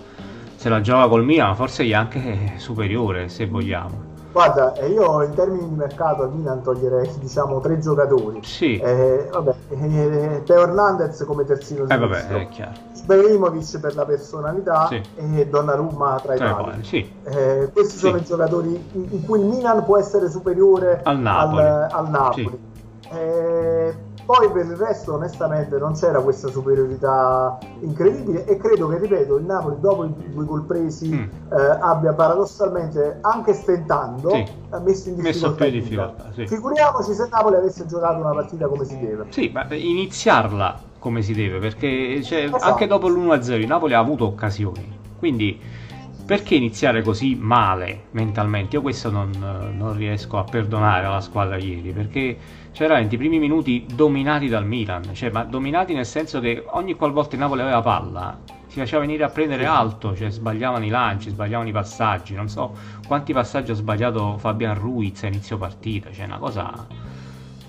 se 0.54 0.68
la 0.70 0.80
gioca 0.80 1.08
col 1.08 1.24
Milan, 1.24 1.54
forse 1.56 1.84
è 1.84 1.92
anche 1.92 2.52
superiore 2.56 3.28
se 3.28 3.46
vogliamo. 3.46 4.14
Guarda, 4.36 4.74
io 4.84 5.22
in 5.22 5.32
termini 5.32 5.66
di 5.66 5.74
mercato 5.74 6.24
al 6.24 6.30
Milan 6.30 6.62
toglierei 6.62 7.10
diciamo 7.20 7.58
tre 7.60 7.78
giocatori. 7.78 8.40
Sì. 8.42 8.76
Eh, 8.76 9.30
vabbè, 9.32 9.54
eh, 9.70 10.42
Teo 10.44 10.60
Hernandez 10.60 11.24
come 11.24 11.46
terzino 11.46 11.84
eh, 11.88 11.96
vabbè, 11.96 12.26
è 12.26 12.48
chiaro. 12.48 12.72
Ibrahimovic 13.00 13.80
per 13.80 13.94
la 13.94 14.04
personalità 14.04 14.88
sì. 14.88 15.00
e 15.14 15.46
Donnarumma 15.48 16.20
tra 16.22 16.34
i 16.34 16.38
pali. 16.38 16.84
Sì. 16.84 17.10
Eh, 17.24 17.70
questi 17.72 17.92
sì. 17.92 17.98
sono 17.98 18.18
i 18.18 18.24
giocatori 18.24 18.88
in 18.92 19.24
cui 19.24 19.40
il 19.40 19.46
Milan 19.46 19.82
può 19.84 19.96
essere 19.96 20.28
superiore 20.28 21.00
al 21.02 21.18
Napoli. 21.18 21.62
Al, 21.62 21.88
al 21.90 22.10
Napoli. 22.10 22.65
Eh, 23.12 23.94
poi 24.26 24.50
per 24.50 24.66
il 24.66 24.76
resto, 24.76 25.14
onestamente, 25.14 25.78
non 25.78 25.94
c'era 25.94 26.20
questa 26.20 26.48
superiorità 26.48 27.58
incredibile 27.80 28.44
e 28.44 28.56
credo 28.56 28.88
che, 28.88 28.98
ripeto, 28.98 29.36
il 29.36 29.44
Napoli 29.44 29.76
dopo 29.78 30.04
i 30.04 30.12
due 30.32 30.44
gol 30.44 30.64
presi 30.64 31.08
mm. 31.08 31.22
eh, 31.52 31.78
abbia 31.80 32.12
paradossalmente, 32.12 33.18
anche 33.20 33.54
stentando, 33.54 34.30
sì. 34.30 34.44
messo 34.82 35.08
in 35.10 35.14
difficoltà. 35.14 35.20
Messo 35.22 35.54
più 35.54 35.70
difficoltà 35.70 36.30
sì. 36.34 36.46
Figuriamoci 36.48 37.14
se 37.14 37.28
Napoli 37.30 37.54
avesse 37.54 37.86
giocato 37.86 38.18
una 38.18 38.32
partita 38.32 38.66
come 38.66 38.84
si 38.84 38.98
deve. 38.98 39.26
Sì, 39.28 39.48
ma 39.54 39.64
iniziarla 39.72 40.80
come 40.98 41.22
si 41.22 41.32
deve, 41.32 41.60
perché 41.60 42.20
cioè, 42.24 42.44
esatto. 42.46 42.64
anche 42.64 42.88
dopo 42.88 43.08
l'1-0 43.08 43.52
il 43.52 43.66
Napoli 43.68 43.94
ha 43.94 44.00
avuto 44.00 44.26
occasioni. 44.26 44.98
Quindi 45.20 45.60
perché 46.26 46.56
iniziare 46.56 47.02
così 47.02 47.36
male 47.40 48.06
mentalmente? 48.10 48.74
Io 48.74 48.82
questo 48.82 49.08
non, 49.08 49.30
non 49.76 49.96
riesco 49.96 50.38
a 50.38 50.42
perdonare 50.42 51.06
alla 51.06 51.20
squadra 51.20 51.56
ieri, 51.56 51.92
perché 51.92 52.36
c'erano 52.76 53.06
i 53.10 53.16
primi 53.16 53.38
minuti 53.38 53.86
dominati 53.90 54.48
dal 54.48 54.66
Milan, 54.66 55.14
cioè, 55.14 55.30
ma 55.30 55.44
dominati 55.44 55.94
nel 55.94 56.04
senso 56.04 56.40
che 56.40 56.62
ogni 56.72 56.92
qualvolta 56.92 57.34
il 57.34 57.40
Napoli 57.40 57.62
aveva 57.62 57.80
palla 57.80 58.38
si 58.66 58.78
faceva 58.78 59.00
venire 59.00 59.24
a 59.24 59.30
prendere 59.30 59.64
alto, 59.64 60.14
cioè 60.14 60.28
sbagliavano 60.28 60.84
i 60.84 60.90
lanci, 60.90 61.30
sbagliavano 61.30 61.70
i 61.70 61.72
passaggi, 61.72 62.34
non 62.34 62.50
so 62.50 62.76
quanti 63.06 63.32
passaggi 63.32 63.70
ha 63.70 63.74
sbagliato 63.74 64.36
Fabian 64.36 64.78
Ruiz 64.78 65.22
a 65.22 65.28
inizio 65.28 65.56
partita, 65.56 66.12
cioè 66.12 66.26
una 66.26 66.36
cosa 66.36 66.86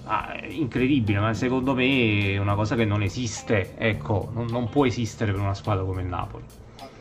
ah, 0.04 0.36
incredibile, 0.50 1.20
ma 1.20 1.34
secondo 1.34 1.74
me 1.74 2.34
è 2.34 2.38
una 2.38 2.56
cosa 2.56 2.76
che 2.76 2.84
non 2.84 3.02
esiste, 3.02 3.78
ecco, 3.78 4.30
non, 4.34 4.48
non 4.48 4.68
può 4.68 4.86
esistere 4.86 5.32
per 5.32 5.40
una 5.40 5.54
squadra 5.54 5.86
come 5.86 6.02
il 6.02 6.08
Napoli. 6.08 6.44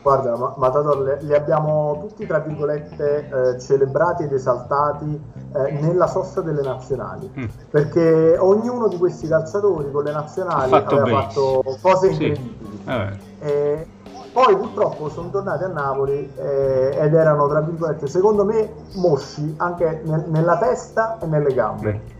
Guarda, 0.07 0.53
Matador, 0.55 1.17
li 1.19 1.33
abbiamo 1.33 1.97
tutti, 1.99 2.25
tra 2.25 2.39
virgolette, 2.39 3.27
eh, 3.27 3.59
celebrati 3.59 4.23
ed 4.23 4.31
esaltati 4.31 5.21
eh, 5.53 5.71
nella 5.81 6.07
sosta 6.07 6.39
delle 6.39 6.61
nazionali, 6.61 7.29
mm. 7.37 7.43
perché 7.69 8.37
ognuno 8.39 8.87
di 8.87 8.95
questi 8.95 9.27
calciatori 9.27 9.91
con 9.91 10.05
le 10.05 10.13
nazionali 10.13 10.69
fatto 10.69 10.97
aveva 10.97 11.23
fatto 11.23 11.61
cose 11.81 12.07
incredibili. 12.07 12.81
Sì. 12.85 12.91
Eh, 13.39 13.87
poi 14.31 14.55
purtroppo 14.55 15.09
sono 15.09 15.29
tornati 15.29 15.65
a 15.65 15.67
Napoli 15.67 16.31
eh, 16.37 16.97
ed 17.01 17.13
erano, 17.13 17.49
tra 17.49 17.59
virgolette, 17.59 18.07
secondo 18.07 18.45
me, 18.45 18.75
mosci 18.93 19.55
anche 19.57 20.03
nel, 20.05 20.23
nella 20.27 20.57
testa 20.57 21.17
e 21.19 21.25
nelle 21.25 21.53
gambe. 21.53 21.91
Mm. 21.91 22.15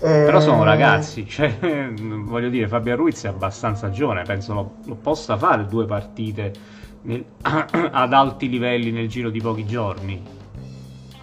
Però 0.00 0.40
sono 0.40 0.64
ragazzi, 0.64 1.26
cioè, 1.28 1.58
voglio 2.24 2.48
dire, 2.48 2.68
Fabio 2.68 2.96
Ruiz 2.96 3.22
è 3.24 3.28
abbastanza 3.28 3.90
giovane, 3.90 4.22
penso 4.22 4.54
lo, 4.54 4.70
lo 4.86 4.94
possa 4.94 5.36
fare 5.36 5.66
due 5.66 5.84
partite 5.84 6.80
nel, 7.02 7.24
ad 7.42 8.12
alti 8.12 8.48
livelli 8.48 8.90
nel 8.90 9.08
giro 9.08 9.30
di 9.30 9.40
pochi 9.40 9.66
giorni. 9.66 10.22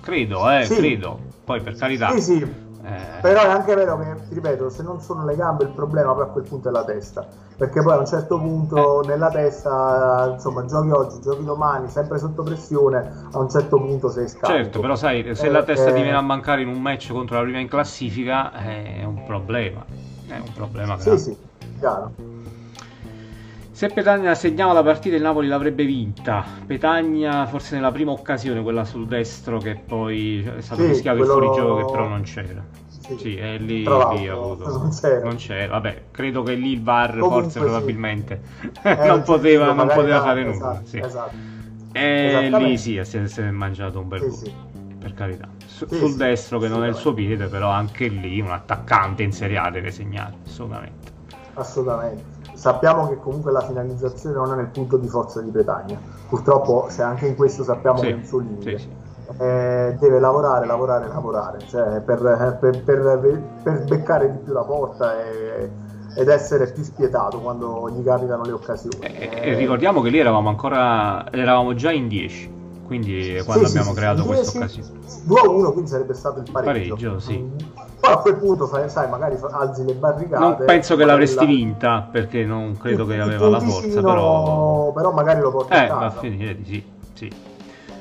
Credo, 0.02 0.50
eh, 0.50 0.66
sì. 0.66 0.76
credo. 0.76 1.20
Poi 1.44 1.62
per 1.62 1.76
carità. 1.76 2.10
Sì, 2.12 2.22
sì. 2.22 2.68
Eh... 2.82 3.20
Però 3.22 3.42
è 3.42 3.48
anche 3.48 3.76
vero 3.76 4.00
che, 4.00 4.16
ripeto, 4.30 4.70
se 4.70 4.84
non 4.84 5.02
sono 5.02 5.26
le 5.26 5.36
gambe 5.36 5.66
il 5.66 5.70
problema 5.72 6.14
poi 6.14 6.24
a 6.24 6.28
quel 6.28 6.46
punto 6.46 6.70
è 6.70 6.72
la 6.72 6.84
testa. 6.84 7.28
Perché 7.58 7.82
poi 7.82 7.94
a 7.94 7.98
un 7.98 8.06
certo 8.06 8.40
punto 8.40 9.04
eh. 9.04 9.08
nella 9.08 9.30
testa, 9.30 10.32
insomma, 10.34 10.66
giochi 10.66 10.90
oggi, 10.92 11.22
giochi 11.22 11.44
domani, 11.44 11.90
sempre 11.90 12.18
sotto 12.18 12.42
pressione, 12.42 13.28
a 13.32 13.38
un 13.38 13.50
certo 13.50 13.78
punto 13.78 14.10
sei 14.10 14.30
scarico. 14.30 14.64
Certo, 14.64 14.80
però 14.80 14.96
sai, 14.96 15.36
se 15.36 15.48
eh, 15.48 15.50
la 15.50 15.64
testa 15.64 15.92
ti 15.92 16.02
viene 16.02 16.16
a 16.16 16.22
mancare 16.22 16.62
in 16.62 16.70
un 16.70 16.82
match 16.82 17.12
contro 17.12 17.36
la 17.36 17.44
prima 17.44 17.60
in 17.60 17.68
classifica, 17.68 18.54
è 18.54 19.04
un 19.04 19.26
problema. 19.26 19.84
È 20.28 20.38
un 20.38 20.54
problema 20.54 20.96
grave. 20.96 21.18
Sì, 21.18 21.32
sì, 21.32 21.38
chiaro. 21.80 22.12
Se 23.80 23.88
Petagna 23.88 24.36
segnava 24.36 24.74
la 24.74 24.84
partita 24.84 25.16
il 25.16 25.22
Napoli 25.22 25.48
l'avrebbe 25.48 25.86
vinta. 25.86 26.44
Petagna 26.66 27.46
forse 27.46 27.76
nella 27.76 27.94
prima 27.94 28.12
occasione, 28.12 28.62
quella 28.62 28.84
sul 28.84 29.08
destro 29.08 29.58
che 29.58 29.76
poi 29.76 30.44
è 30.44 30.60
stato 30.60 30.82
sì, 30.82 30.88
rischiato 30.88 31.20
quello... 31.20 31.34
il 31.34 31.40
fuorigioco 31.40 31.76
che 31.78 31.92
però 31.94 32.08
non 32.10 32.22
c'era. 32.24 32.62
Sì, 32.90 33.18
sì 33.18 33.38
è 33.38 33.58
lì, 33.58 33.86
lì 33.86 34.28
avuto. 34.28 34.68
Non 34.68 34.90
c'era. 34.90 35.24
non 35.24 35.36
c'era. 35.38 35.72
Vabbè, 35.72 36.02
credo 36.12 36.44
che 36.44 36.56
lì 36.56 36.74
il 36.74 36.84
VAR 36.84 37.20
Comunque 37.20 37.44
forse 37.44 37.60
sì. 37.60 37.66
probabilmente 37.66 38.42
eh, 38.84 38.96
non, 39.08 39.22
poteva, 39.22 39.72
non 39.72 39.88
poteva 39.88 40.24
fare 40.24 40.44
nulla. 40.44 40.56
Esatto, 40.56 40.86
sì. 40.86 41.00
esatto. 41.00 41.36
E 41.94 42.50
lì 42.52 42.78
sì, 42.78 43.02
si 43.06 43.18
è, 43.18 43.28
si 43.28 43.40
è 43.40 43.50
mangiato 43.50 44.02
un 44.02 44.10
bel 44.10 44.30
sì, 44.30 44.54
per 45.00 45.14
carità. 45.14 45.48
Su, 45.66 45.88
sul 45.88 46.18
destro 46.18 46.60
che 46.60 46.68
non 46.68 46.84
è 46.84 46.90
il 46.90 46.96
suo 46.96 47.14
piede, 47.14 47.48
però 47.48 47.70
anche 47.70 48.10
lì 48.10 48.42
un 48.42 48.52
attaccante 48.52 49.24
in 49.24 49.32
Serie 49.32 49.58
A 49.58 49.70
deve 49.70 49.90
segnare, 49.92 50.34
assolutamente. 50.46 51.12
Assolutamente. 51.54 52.39
Sappiamo 52.60 53.07
che 53.07 53.18
comunque 53.20 53.53
la 53.53 53.62
finalizzazione 53.62 54.36
non 54.36 54.51
è 54.51 54.55
nel 54.57 54.68
punto 54.68 54.97
di 54.97 55.07
forza 55.07 55.39
di 55.39 55.49
Bretagna. 55.49 55.97
Purtroppo, 56.28 56.89
cioè, 56.91 57.05
anche 57.05 57.26
in 57.26 57.38
questo 57.38 57.64
sappiamo 57.64 57.99
sì, 57.99 58.07
che 58.07 58.12
è 58.12 58.16
un 58.16 58.26
suo 58.26 58.39
limite. 58.39 58.72
Eh, 59.38 59.95
deve 59.97 60.20
lavorare, 60.20 60.66
lavorare, 60.66 61.07
lavorare, 61.07 61.60
cioè, 61.70 62.01
per, 62.01 62.20
per, 62.60 62.82
per, 62.84 63.41
per, 63.64 63.84
beccare 63.86 64.30
di 64.30 64.38
più 64.39 64.51
la 64.51 64.64
porta 64.64 65.24
e, 65.24 65.70
ed 66.18 66.28
essere 66.28 66.70
più 66.74 66.84
spietato 66.84 67.39
quando 67.39 67.89
gli 67.91 68.03
capitano 68.03 68.43
le 68.43 68.51
occasioni. 68.51 69.05
E, 69.05 69.30
e 69.32 69.53
ricordiamo 69.53 70.01
che 70.01 70.10
lì 70.10 70.20
eravamo 70.20 70.49
ancora, 70.49 71.32
eravamo 71.32 71.74
già 71.76 71.93
in 71.93 72.10
10 72.10 72.57
quindi 72.90 73.40
quando 73.46 73.68
sì, 73.68 73.78
abbiamo 73.78 73.92
sì, 73.92 73.98
creato 74.00 74.24
questa 74.24 74.58
occasione 74.58 74.90
2 75.26 75.40
a 75.40 75.48
1 75.48 75.72
quindi 75.74 75.90
sarebbe 75.92 76.14
stato 76.16 76.40
il 76.40 76.52
pareggio, 76.52 76.96
pareggio 76.96 77.20
sì. 77.20 77.48
poi 78.00 78.12
a 78.12 78.18
quel 78.18 78.36
punto 78.38 78.66
sai 78.66 79.08
magari 79.08 79.38
alzi 79.52 79.86
le 79.86 79.94
barricate. 79.94 80.44
Non 80.44 80.58
penso 80.66 80.96
che 80.96 81.06
l'avresti 81.06 81.36
la... 81.36 81.46
vinta 81.46 82.08
perché 82.12 82.44
non 82.44 82.76
credo 82.78 83.06
che 83.06 83.20
aveva 83.20 83.48
la 83.48 83.60
forza 83.60 84.02
però... 84.02 84.92
però 84.92 85.12
magari 85.12 85.40
lo 85.40 85.52
porti 85.52 85.74
eh, 85.74 85.86
va 85.86 86.06
a 86.06 86.10
finire 86.10 86.56
di 86.56 86.66
sì, 86.66 86.84
sì. 87.14 87.32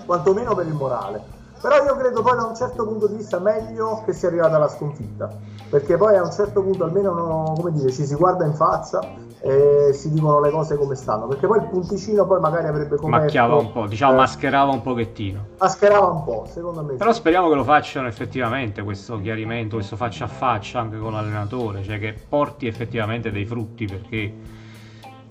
Quantomeno 0.06 0.54
per 0.54 0.66
il 0.66 0.72
morale. 0.72 1.22
Però 1.60 1.84
io 1.84 1.96
credo 1.96 2.22
poi 2.22 2.36
da 2.36 2.44
un 2.44 2.56
certo 2.56 2.86
punto 2.86 3.08
di 3.08 3.16
vista 3.16 3.38
meglio 3.38 4.02
che 4.06 4.14
sia 4.14 4.28
arrivata 4.28 4.56
la 4.56 4.68
sconfitta 4.68 5.28
perché 5.68 5.96
poi 5.96 6.16
a 6.16 6.22
un 6.22 6.32
certo 6.32 6.62
punto 6.62 6.84
almeno 6.84 7.12
no, 7.12 7.52
come 7.56 7.72
dire, 7.72 7.92
ci 7.92 8.06
si 8.06 8.14
guarda 8.14 8.44
in 8.44 8.54
faccia 8.54 9.00
e 9.40 9.92
si 9.92 10.10
dicono 10.10 10.40
le 10.40 10.50
cose 10.50 10.76
come 10.76 10.96
stanno 10.96 11.26
perché 11.28 11.46
poi 11.46 11.58
il 11.58 11.68
punticino 11.68 12.26
poi 12.26 12.40
magari 12.40 12.66
avrebbe 12.66 12.96
coperto 12.96 13.24
macchiava 13.24 13.54
un 13.54 13.70
po' 13.70 13.86
diciamo 13.86 14.14
eh, 14.14 14.16
mascherava 14.16 14.72
un 14.72 14.82
pochettino 14.82 15.46
mascherava 15.58 16.06
un 16.06 16.24
po' 16.24 16.44
secondo 16.50 16.82
me 16.82 16.94
però 16.94 17.12
sì. 17.12 17.18
speriamo 17.18 17.48
che 17.48 17.54
lo 17.54 17.62
facciano 17.62 18.08
effettivamente 18.08 18.82
questo 18.82 19.20
chiarimento 19.20 19.76
questo 19.76 19.94
faccia 19.94 20.24
a 20.24 20.28
faccia 20.28 20.80
anche 20.80 20.98
con 20.98 21.12
l'allenatore 21.12 21.84
cioè 21.84 22.00
che 22.00 22.14
porti 22.28 22.66
effettivamente 22.66 23.30
dei 23.30 23.44
frutti 23.44 23.84
perché 23.84 24.34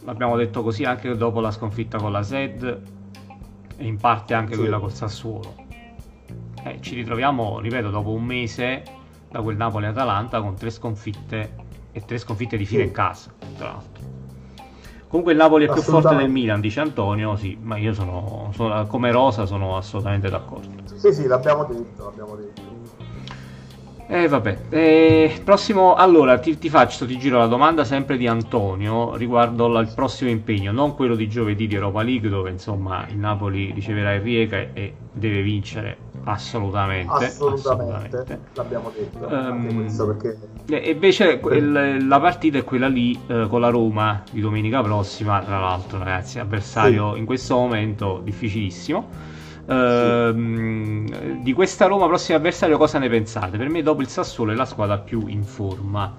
l'abbiamo 0.05 0.37
detto 0.37 0.63
così 0.63 0.85
anche 0.85 1.13
dopo 1.17 1.41
la 1.41 1.51
sconfitta 1.51 1.97
con 1.97 2.13
la 2.13 2.23
SED 2.23 2.81
e 3.75 3.85
in 3.85 3.97
parte 3.97 4.33
anche 4.33 4.53
sì. 4.53 4.59
quella 4.59 4.79
col 4.79 4.93
Sassuolo 4.93 5.53
eh, 6.63 6.77
ci 6.79 6.95
ritroviamo 6.95 7.59
ripeto 7.59 7.89
dopo 7.89 8.11
un 8.11 8.23
mese 8.23 8.83
da 9.37 9.43
quel 9.43 9.55
Napoli-Atalanta 9.55 10.41
con 10.41 10.55
tre 10.55 10.71
sconfitte 10.71 11.65
e 11.91 12.03
tre 12.05 12.17
sconfitte 12.17 12.57
di 12.57 12.65
fine 12.65 12.81
sì. 12.81 12.87
in 12.87 12.93
casa, 12.93 13.31
tra 13.55 13.67
l'altro. 13.67 14.05
Comunque 15.07 15.33
il 15.33 15.37
Napoli 15.37 15.65
è 15.65 15.71
più 15.71 15.81
forte 15.81 16.15
del 16.15 16.29
Milan, 16.29 16.59
dice 16.59 16.81
Antonio, 16.81 17.35
sì, 17.37 17.57
ma 17.61 17.77
io 17.77 17.93
sono, 17.93 18.49
sono 18.53 18.85
come 18.87 19.11
Rosa 19.11 19.45
sono 19.45 19.77
assolutamente 19.77 20.29
d'accordo. 20.29 20.69
Sì, 20.95 21.13
sì, 21.13 21.27
l'abbiamo 21.27 21.63
detto, 21.65 22.03
l'abbiamo 22.03 22.35
detto. 22.35 22.61
E 24.09 24.23
eh, 24.23 24.27
vabbè, 24.27 24.57
eh, 24.69 25.41
prossimo, 25.43 25.93
allora 25.93 26.39
ti, 26.39 26.57
ti, 26.57 26.69
faccio, 26.69 27.05
ti 27.05 27.17
giro 27.17 27.37
la 27.37 27.47
domanda 27.47 27.83
sempre 27.83 28.17
di 28.17 28.25
Antonio 28.25 29.15
riguardo 29.15 29.65
al 29.75 29.93
prossimo 29.93 30.29
impegno, 30.29 30.71
non 30.71 30.95
quello 30.95 31.13
di 31.13 31.27
giovedì 31.29 31.67
di 31.67 31.75
Europa 31.75 32.01
League 32.01 32.29
dove 32.29 32.49
insomma 32.49 33.05
il 33.09 33.17
Napoli 33.17 33.71
riceverà 33.71 34.13
il 34.13 34.21
Rieca 34.21 34.57
e 34.73 34.93
deve 35.11 35.41
vincere 35.41 35.97
assolutamente. 36.31 37.25
Assolutamente, 37.25 38.17
assolutamente. 38.17 38.39
l'abbiamo 38.53 38.91
detto. 38.95 39.27
Um, 39.27 40.17
perché... 40.17 40.37
E 40.69 40.91
invece 40.91 41.41
il, 41.51 42.07
la 42.07 42.19
partita 42.19 42.57
è 42.57 42.63
quella 42.63 42.87
lì 42.87 43.19
eh, 43.27 43.47
con 43.47 43.61
la 43.61 43.69
Roma 43.69 44.23
di 44.31 44.41
domenica 44.41 44.81
prossima, 44.81 45.41
tra 45.41 45.59
l'altro 45.59 45.99
ragazzi, 45.99 46.39
avversario 46.39 47.13
sì. 47.13 47.19
in 47.19 47.25
questo 47.25 47.55
momento 47.55 48.21
difficilissimo. 48.23 49.35
Uh, 49.67 50.31
di 51.41 51.51
questa 51.53 51.87
Roma 51.87 52.07
prossimo 52.07 52.37
avversario 52.37 52.77
cosa 52.77 52.99
ne 52.99 53.09
pensate? 53.09 53.57
Per 53.57 53.69
me 53.69 53.81
dopo 53.81 54.01
il 54.01 54.07
Sassuolo 54.07 54.53
è 54.53 54.55
la 54.55 54.63
squadra 54.63 54.97
più 54.97 55.27
in 55.27 55.43
forma 55.43 56.15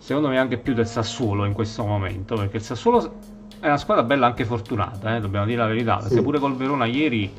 secondo 0.00 0.28
me 0.28 0.38
anche 0.38 0.56
più 0.56 0.72
del 0.72 0.88
Sassuolo 0.88 1.44
in 1.44 1.52
questo 1.52 1.84
momento 1.84 2.34
perché 2.34 2.56
il 2.56 2.62
Sassuolo 2.62 3.16
è 3.60 3.66
una 3.66 3.76
squadra 3.76 4.02
bella 4.02 4.26
anche 4.26 4.44
fortunata 4.44 5.14
eh? 5.14 5.20
dobbiamo 5.20 5.44
dire 5.44 5.58
la 5.58 5.66
verità 5.66 5.98
perché 5.98 6.16
sì. 6.16 6.22
pure 6.22 6.38
col 6.38 6.56
Verona 6.56 6.86
ieri 6.86 7.30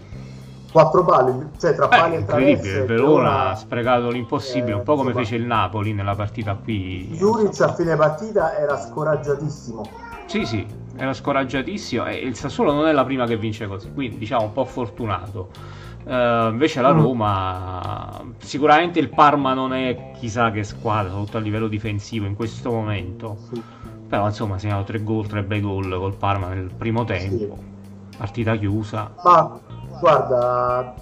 quattro 0.71 1.03
pali, 1.03 1.33
cioè 1.59 1.75
tra 1.75 1.87
pali 1.87 2.15
eh, 2.15 2.19
e 2.19 2.25
traverse. 2.25 2.79
Il 2.79 2.85
Verona 2.85 3.49
ha 3.49 3.55
sprecato 3.55 4.09
l'impossibile, 4.09 4.71
eh, 4.71 4.75
un 4.75 4.83
po' 4.83 4.95
come 4.95 5.09
insomma, 5.09 5.25
fece 5.25 5.35
il 5.35 5.45
Napoli 5.45 5.93
nella 5.93 6.15
partita 6.15 6.55
qui. 6.55 7.09
Juric 7.11 7.59
a 7.61 7.73
fine 7.73 7.95
partita 7.95 8.57
era 8.57 8.77
scoraggiatissimo. 8.77 9.89
Sì, 10.25 10.45
sì, 10.45 10.65
era 10.95 11.13
scoraggiatissimo 11.13 12.05
e 12.05 12.15
il 12.15 12.35
Sassuolo 12.35 12.71
non 12.71 12.87
è 12.87 12.91
la 12.93 13.03
prima 13.03 13.25
che 13.25 13.37
vince 13.37 13.67
così, 13.67 13.91
quindi 13.91 14.17
diciamo 14.17 14.43
un 14.43 14.53
po' 14.53 14.65
fortunato. 14.65 15.49
Uh, 16.03 16.49
invece 16.49 16.81
la 16.81 16.93
mm. 16.93 16.99
Roma, 16.99 18.21
sicuramente 18.39 18.97
il 18.97 19.09
Parma 19.09 19.53
non 19.53 19.71
è 19.73 20.13
chissà 20.17 20.49
che 20.49 20.63
squadra, 20.63 21.09
soprattutto 21.09 21.37
a 21.37 21.41
livello 21.41 21.67
difensivo 21.67 22.25
in 22.25 22.35
questo 22.35 22.71
momento. 22.71 23.37
Sì. 23.51 23.61
Però 24.07 24.25
insomma, 24.25 24.57
segnato 24.57 24.83
tre 24.83 25.03
gol, 25.03 25.27
tre 25.27 25.43
bei 25.43 25.61
gol 25.61 25.87
col 25.89 26.15
Parma 26.15 26.47
nel 26.47 26.71
primo 26.75 27.03
tempo. 27.03 27.55
Sì. 27.55 28.17
Partita 28.17 28.55
chiusa. 28.55 29.13
Ma 29.23 29.59
guarda, 30.01 30.93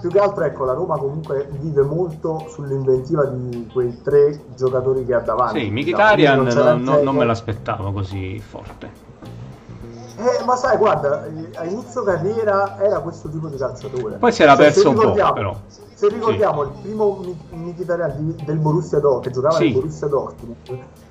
più 0.00 0.10
che 0.10 0.18
altro 0.18 0.42
ecco, 0.44 0.64
la 0.64 0.72
Roma 0.72 0.96
comunque 0.96 1.48
vive 1.60 1.82
molto 1.82 2.46
sull'inventiva 2.48 3.24
di 3.26 3.68
quei 3.72 4.00
tre 4.02 4.40
giocatori 4.56 5.04
che 5.04 5.14
ha 5.14 5.20
davanti. 5.20 5.60
Sì, 5.60 5.70
Mkhitaryan 5.70 6.44
diciamo. 6.44 6.64
non, 6.70 6.82
non, 6.82 7.02
non 7.02 7.14
me 7.14 7.24
l'aspettavo 7.24 7.92
così 7.92 8.40
forte. 8.40 9.04
Eh, 10.18 10.44
ma 10.46 10.56
sai, 10.56 10.78
guarda, 10.78 11.28
a 11.56 11.64
inizio 11.64 12.02
carriera 12.02 12.78
era 12.80 13.00
questo 13.00 13.28
tipo 13.28 13.48
di 13.48 13.58
calciatore. 13.58 14.16
Poi 14.16 14.32
si 14.32 14.42
era 14.42 14.56
cioè, 14.56 14.64
perso 14.64 14.88
un 14.88 14.96
po', 14.96 15.12
però. 15.12 15.54
Se 15.92 16.08
ricordiamo 16.08 16.62
sì. 16.62 16.68
il 16.68 16.74
primo 16.82 17.20
Mkhitaryan 17.50 18.36
del 18.44 18.56
Borussia 18.56 18.98
Dortmund, 18.98 19.24
che 19.24 19.30
giocava 19.30 19.56
sì. 19.56 19.64
nel 19.64 19.72
Borussia 19.74 20.06
Dortmund, 20.06 20.56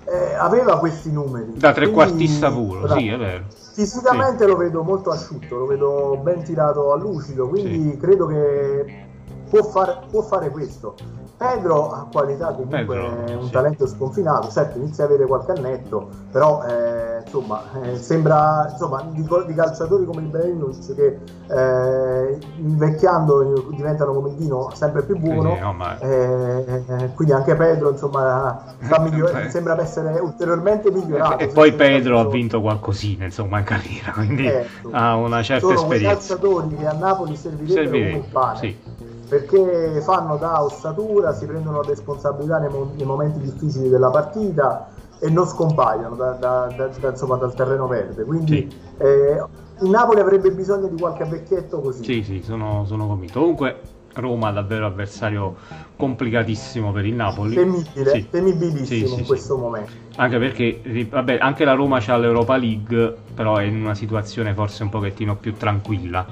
eh, 0.06 0.34
aveva 0.36 0.80
questi 0.80 1.12
numeri. 1.12 1.54
Da 1.56 1.72
trequartista 1.72 2.52
puro, 2.52 2.88
sì, 2.94 3.08
è 3.08 3.18
vero. 3.18 3.44
Fisicamente 3.76 4.46
sì. 4.46 4.50
lo 4.50 4.56
vedo 4.56 4.84
molto 4.84 5.10
asciutto, 5.10 5.58
lo 5.58 5.66
vedo 5.66 6.18
ben 6.24 6.44
tirato 6.44 6.94
a 6.94 6.96
lucido, 6.96 7.50
quindi 7.50 7.98
credo 7.98 8.26
che 8.26 9.06
può 9.50 9.64
fare, 9.64 10.00
può 10.10 10.22
fare 10.22 10.50
questo. 10.50 10.96
Pedro 11.38 11.92
ha 11.92 12.08
qualità 12.10 12.54
comunque 12.54 12.96
Pedro, 12.96 13.26
è 13.26 13.36
un 13.36 13.46
sì. 13.46 13.52
talento 13.52 13.88
sconfinato, 13.88 14.50
certo 14.50 14.78
inizia 14.78 15.04
ad 15.04 15.12
avere 15.12 15.28
qualche 15.28 15.52
annetto, 15.52 16.08
però 16.32 16.64
eh, 16.64 17.22
insomma 17.26 17.62
eh, 17.82 17.98
sembra 17.98 18.70
insomma, 18.72 19.06
di, 19.12 19.22
di, 19.22 19.54
calciatori 19.54 20.06
come 20.06 20.22
il 20.22 20.28
Ibrahimovic 20.28 20.96
che 20.96 21.20
eh, 21.48 22.38
invecchiando 22.58 23.66
diventano 23.72 24.14
come 24.14 24.30
il 24.30 24.36
vino 24.36 24.70
sempre 24.74 25.04
più 25.04 25.18
buono, 25.18 25.74
ma... 25.74 26.00
Eh, 26.00 26.84
eh, 26.88 27.14
quindi 27.14 27.34
anche 27.34 27.54
Pedro 27.56 27.92
insomma 27.92 28.64
miglior- 29.02 29.48
sembra 29.52 29.78
essere 29.82 30.18
ulteriormente 30.20 30.90
migliorato. 30.90 31.40
E, 31.40 31.48
poi 31.48 31.74
Pedro 31.74 32.20
ha 32.20 32.28
vinto 32.30 32.62
qualcosina 32.62 33.26
insomma 33.26 33.60
in 33.60 33.66
carriera, 33.66 34.12
quindi 34.14 34.44
certo. 34.44 34.90
ha 34.92 35.16
una 35.18 35.44
certa 35.44 35.68
Sono 35.68 35.82
esperienza. 35.82 36.22
Sono 36.22 36.40
calciatori 36.40 36.76
che 36.78 36.88
a 36.88 36.94
Napoli 36.94 37.36
servirebbero 37.36 37.84
Servire, 37.84 38.12
come 38.12 38.24
il 38.24 38.32
pane. 38.32 38.58
Sì 38.58 38.95
perché 39.28 40.02
fanno 40.02 40.38
da 40.38 40.64
ossatura, 40.64 41.34
si 41.34 41.46
prendono 41.46 41.82
responsabilità 41.82 42.60
nei, 42.60 42.70
mo- 42.70 42.92
nei 42.96 43.06
momenti 43.06 43.40
difficili 43.40 43.90
della 43.90 44.10
partita 44.10 44.90
e 45.20 45.30
non 45.30 45.46
scompaiono 45.46 46.16
da, 46.16 46.32
da, 46.32 46.74
da, 46.76 47.10
insomma, 47.10 47.36
dal 47.38 47.54
terreno 47.54 47.88
verde. 47.88 48.24
Quindi 48.24 48.70
sì. 48.70 49.04
eh, 49.04 49.44
il 49.82 49.90
Napoli 49.90 50.20
avrebbe 50.20 50.52
bisogno 50.52 50.88
di 50.88 50.96
qualche 50.96 51.26
vecchietto 51.26 51.82
così. 51.82 52.04
Sì, 52.04 52.24
sì, 52.24 52.42
sono, 52.42 52.86
sono 52.86 53.08
convinto. 53.08 53.40
Comunque 53.40 53.82
Roma 54.14 54.52
davvero 54.52 54.86
avversario 54.86 55.56
complicatissimo 55.96 56.92
per 56.92 57.06
il 57.06 57.16
Napoli. 57.16 57.56
Temibile, 57.56 58.10
sì. 58.12 58.30
temibilissimo 58.30 59.08
sì, 59.08 59.20
in 59.20 59.26
questo 59.26 59.58
momento. 59.58 59.92
Anche 60.18 60.38
perché, 60.38 61.08
vabbè, 61.10 61.38
anche 61.42 61.66
la 61.66 61.74
Roma 61.74 62.00
c'ha 62.00 62.16
l'Europa 62.18 62.56
League, 62.56 63.16
però 63.34 63.58
è 63.58 63.64
in 63.64 63.82
una 63.82 63.96
situazione 63.96 64.54
forse 64.54 64.84
un 64.84 64.90
pochettino 64.90 65.36
più 65.36 65.56
tranquilla 65.56 66.26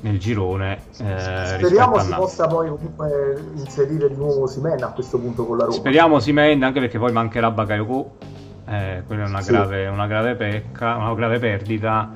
nel 0.00 0.18
girone. 0.18 0.78
Eh, 0.98 1.58
Speriamo 1.58 1.98
si 1.98 2.12
possa 2.14 2.46
poi 2.46 2.68
comunque 2.68 3.42
inserire 3.54 4.08
di 4.08 4.14
nuovo 4.14 4.46
Simen 4.46 4.82
a 4.82 4.88
questo 4.88 5.18
punto 5.18 5.44
con 5.44 5.56
la 5.56 5.64
Roma. 5.64 5.76
Speriamo 5.76 6.20
Simen 6.20 6.62
anche 6.62 6.80
perché 6.80 6.98
poi 6.98 7.12
mancherà 7.12 7.50
Bakayoko, 7.50 8.16
eh, 8.66 9.02
quella 9.06 9.24
è 9.24 9.28
una, 9.28 9.40
sì. 9.40 9.50
grave, 9.50 9.86
una 9.88 10.06
grave 10.06 10.34
pecca, 10.34 10.96
una 10.96 11.14
grave 11.14 11.38
perdita. 11.38 12.12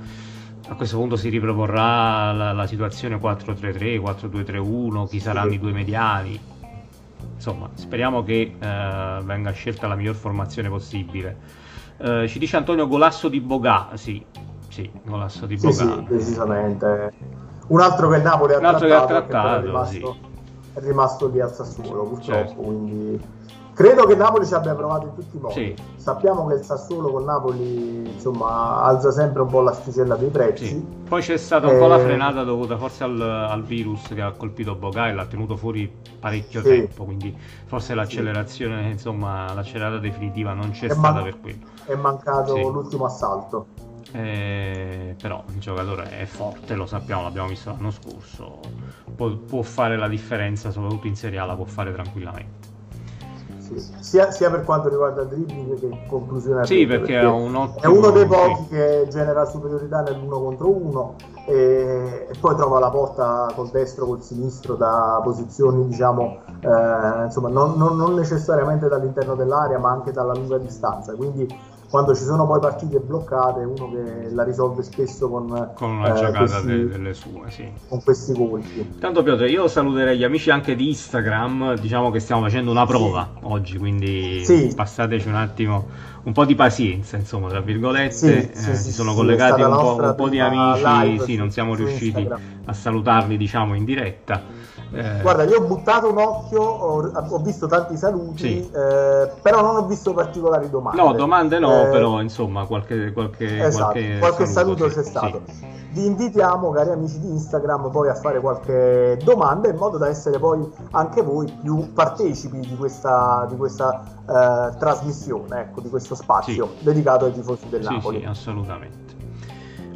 A 0.68 0.74
questo 0.74 0.97
punto 0.97 1.16
si 1.16 1.28
riproporrà 1.28 2.33
la, 2.33 2.53
la 2.53 2.66
situazione 2.66 3.16
4-3-3, 3.16 4.01
4-2-3-1, 4.01 5.09
chi 5.09 5.20
saranno 5.20 5.51
sì. 5.51 5.57
i 5.57 5.59
due 5.59 5.72
mediani. 5.72 6.41
Insomma, 7.35 7.68
speriamo 7.74 8.22
che 8.22 8.55
eh, 8.59 9.18
venga 9.22 9.51
scelta 9.51 9.89
la 9.89 9.97
miglior 9.97 10.14
formazione 10.14 10.68
possibile. 10.68 11.37
Eh, 11.99 12.26
ci 12.28 12.39
dice 12.39 12.57
Antonio 12.57 12.87
Golasso 12.87 13.28
di 13.28 13.41
Bogà, 13.41 13.91
sì, 13.95 14.24
sì, 14.68 14.89
Golasso 15.05 15.47
di 15.47 15.57
Bogà. 15.57 15.72
Sì, 15.72 15.83
sì, 15.83 16.05
decisamente 16.09 17.12
un 17.73 17.81
altro 17.81 18.09
che 18.11 18.16
il 18.16 18.23
Napoli 18.23 18.53
ha 18.55 18.59
trattato, 18.59 18.95
ha 18.95 19.07
trattato 19.07 19.59
è, 19.59 19.62
rimasto, 19.62 20.12
sì. 20.12 20.18
è 20.75 20.81
rimasto 20.81 21.29
lì 21.29 21.41
al 21.41 21.53
Sassuolo 21.53 22.03
purtroppo 22.05 22.47
certo. 22.47 22.61
quindi 22.61 23.20
Credo 23.75 24.05
che 24.05 24.14
Napoli 24.14 24.47
ci 24.47 24.53
abbia 24.53 24.75
provato 24.75 25.07
in 25.07 25.14
tutti 25.14 25.35
i 25.39 25.41
modi. 25.41 25.55
Sì. 25.55 25.75
Sappiamo 25.97 26.47
che 26.47 26.57
il 26.57 26.62
Sassuolo 26.62 27.11
con 27.11 27.25
Napoli 27.25 28.07
insomma 28.12 28.83
alza 28.83 29.11
sempre 29.11 29.41
un 29.41 29.49
po' 29.49 29.62
l'asticella 29.62 30.14
dei 30.14 30.29
prezzi. 30.29 30.66
Sì. 30.66 30.87
Poi 31.09 31.23
c'è 31.23 31.39
stata 31.39 31.68
un 31.68 31.79
po' 31.79 31.87
la 31.87 31.97
Eh, 31.97 32.05
frenata 32.05 32.45
dovuta 32.45 32.77
forse 32.77 33.05
al, 33.05 33.18
al 33.18 33.62
virus 33.62 34.09
che 34.09 34.20
ha 34.20 34.31
colpito 34.33 34.75
Boga 34.75 35.09
e 35.09 35.14
l'ha 35.14 35.25
tenuto 35.25 35.57
fuori 35.57 35.91
parecchio 36.20 36.61
tempo, 36.61 37.05
quindi 37.05 37.35
forse 37.64 37.95
l'accelerazione, 37.95 38.91
insomma, 38.91 39.55
l'accelerata 39.55 39.97
definitiva 39.97 40.53
non 40.53 40.70
c'è 40.73 40.89
È 40.89 40.91
stata 40.91 41.12
man- 41.12 41.23
per 41.23 41.41
quello. 41.41 41.66
È 41.87 41.95
mancato 41.95 42.55
l'ultimo 42.68 43.07
assalto. 43.07 43.66
Eh, 44.11 45.14
però 45.20 45.42
il 45.48 45.59
giocatore 45.61 46.18
è 46.18 46.24
forte, 46.26 46.74
lo 46.74 46.86
sappiamo, 46.86 47.22
l'abbiamo 47.22 47.48
visto 47.48 47.70
l'anno 47.70 47.90
scorso, 47.90 48.61
può, 49.14 49.30
può 49.36 49.62
fare 49.62 49.96
la 49.96 50.09
differenza, 50.09 50.70
soprattutto 50.70 51.07
in 51.07 51.16
Serie 51.16 51.38
A 51.38 51.44
la 51.46 51.55
può 51.55 51.64
fare 51.64 51.92
tranquillamente. 51.92 52.70
Sì. 53.59 53.78
Sia, 54.00 54.30
sia 54.30 54.50
per 54.50 54.64
quanto 54.64 54.88
riguarda 54.88 55.22
il 55.22 55.28
dribbling 55.28 55.78
che 55.78 55.88
conclusione. 56.07 56.66
Sì, 56.66 56.86
perché 56.86 57.18
è 57.20 57.26
un 57.26 57.70
è 57.80 57.86
uno 57.86 58.11
dei 58.11 58.26
pochi 58.26 58.66
che 58.68 59.07
genera 59.11 59.44
superiorità 59.46 60.03
nell'uno 60.03 60.40
contro 60.40 60.68
uno 60.68 61.14
e, 61.46 62.26
e 62.28 62.34
poi 62.38 62.55
trova 62.55 62.78
la 62.78 62.90
porta 62.90 63.50
col 63.55 63.70
destro, 63.70 64.07
col 64.07 64.22
sinistro 64.22 64.74
da 64.74 65.20
posizioni 65.24 65.86
diciamo 65.86 66.38
eh, 66.61 67.24
insomma 67.24 67.48
non, 67.48 67.76
non- 67.76 67.96
non 67.96 68.14
necessariamente 68.14 68.88
dall'interno 68.88 69.34
dell'area 69.34 69.78
ma 69.78 69.90
anche 69.90 70.12
dalla 70.12 70.34
lunga 70.34 70.59
distanza 70.59 71.14
quindi 71.14 71.48
quando 71.93 72.14
ci 72.14 72.24
sono 72.24 72.47
poi 72.47 72.59
partite 72.59 72.99
bloccate 73.01 73.64
uno 73.64 73.90
che 73.90 74.30
la 74.30 74.45
risolve 74.45 74.82
spesso 74.82 75.28
con, 75.28 75.53
Con 75.74 75.90
una 75.90 76.09
eh, 76.09 76.14
giocata 76.14 76.38
questi, 76.38 76.66
de- 76.66 76.88
delle 76.88 77.12
sue, 77.14 77.51
sì. 77.51 77.70
con 77.88 78.03
questi 78.03 78.32
colpi 78.34 78.82
Tanto 78.99 79.22
Piotr, 79.22 79.45
io 79.49 79.68
saluterei 79.68 80.16
gli 80.16 80.24
amici 80.24 80.51
anche 80.51 80.74
di 80.76 80.88
Instagram, 80.88 81.74
diciamo 81.76 82.11
che 82.11 82.20
stiamo 82.20 82.43
facendo 82.43 82.70
una 82.70 82.86
prova 82.86 83.32
oggi, 83.43 83.76
quindi 83.76 84.40
Sì. 84.47 84.72
passateci 84.74 85.26
un 85.28 85.34
attimo, 85.34 85.88
un 86.22 86.32
po' 86.32 86.45
di 86.45 86.55
pazienza, 86.55 87.16
insomma, 87.16 87.49
tra 87.49 87.61
virgolette, 87.61 88.14
Sì, 88.16 88.26
eh, 88.55 88.55
sì, 88.55 88.74
sì, 88.76 88.76
si 88.76 88.93
sono 88.93 89.11
sì, 89.11 89.16
collegati 89.16 89.61
un 89.61 89.76
po', 89.76 89.99
un 90.03 90.14
po' 90.14 90.28
di 90.28 90.38
amici, 90.40 90.82
live 90.84 91.18
sì, 91.18 91.36
non 91.36 91.51
siamo 91.51 91.74
riusciti 91.74 92.20
Instagram. 92.20 92.40
a 92.64 92.72
salutarli, 92.72 93.36
diciamo, 93.36 93.74
in 93.74 93.84
diretta. 93.84 94.45
Eh, 94.95 95.20
Guarda, 95.22 95.45
io 95.45 95.59
ho 95.59 95.66
buttato 95.66 96.11
un 96.11 96.18
occhio, 96.18 96.62
ho, 96.62 97.11
ho 97.28 97.38
visto 97.38 97.66
tanti 97.66 97.97
saluti, 97.97 98.62
Sì. 98.62 98.70
eh, 98.70 99.30
però 99.40 99.62
non 99.62 99.76
ho 99.76 99.86
visto 99.86 100.12
particolari 100.12 100.68
domande. 100.68 101.01
no, 101.03 101.12
domande 101.14 101.59
no, 101.59 101.84
Eh, 101.84 101.86
però 101.88 102.20
insomma 102.20 102.66
qualche, 102.66 103.12
qualche, 103.12 103.64
Esatto, 103.64 103.99
qualche, 104.18 104.47
saluto 104.47 104.88
sì, 104.90 104.97
c'è 104.97 105.03
sì. 105.03 105.09
stato. 105.09 105.43
Vi 105.93 106.05
invitiamo, 106.07 106.70
cari 106.70 106.90
amici 106.90 107.20
di 107.20 107.28
Instagram, 107.28 107.90
poi 107.90 108.09
a 108.09 108.14
fare 108.14 108.40
qualche 108.40 109.18
domanda 109.22 109.68
in 109.68 109.76
modo 109.76 109.99
da 109.99 110.09
essere 110.09 110.38
poi 110.38 110.66
anche 110.93 111.22
voi 111.22 111.51
più 111.61 111.93
partecipi 111.93 112.61
di 112.61 112.76
questa, 112.76 113.47
di 113.49 113.57
questa 113.57 114.03
eh, 114.26 114.76
trasmissione, 114.78 115.61
ecco, 115.61 115.80
di 115.80 115.88
questo 115.90 116.14
spazio 116.14 116.74
dedicato 116.80 117.26
ai 117.26 117.32
tifosi 117.32 117.68
del 117.68 117.82
Sì, 117.84 117.93
Napoli. 117.95 118.20
sì, 118.20 118.24
assolutamente. 118.26 119.11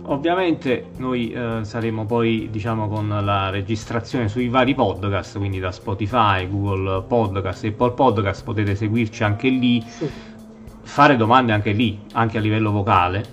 Ovviamente 0.09 0.91
noi 0.99 1.33
eh, 1.33 1.61
saremo 1.63 2.05
poi, 2.07 2.49
diciamo, 2.51 2.87
con 2.89 3.09
la 3.09 3.51
registrazione 3.51 4.29
sui 4.29 4.49
vari 4.49 4.75
podcast, 4.75 5.37
quindi 5.37 5.59
da 5.59 5.73
Spotify, 5.73 6.49
Google 6.49 7.03
Podcast, 7.03 7.65
Apple 7.65 7.91
Podcast, 7.91 8.45
potete 8.45 8.77
seguirci 8.77 9.25
anche 9.25 9.49
lì, 9.49 9.83
Sì. 9.83 10.09
fare 10.83 11.17
domande 11.17 11.53
anche 11.53 11.73
lì, 11.73 12.01
anche 12.13 12.39
a 12.39 12.41
livello 12.41 12.71
vocale, 12.71 13.25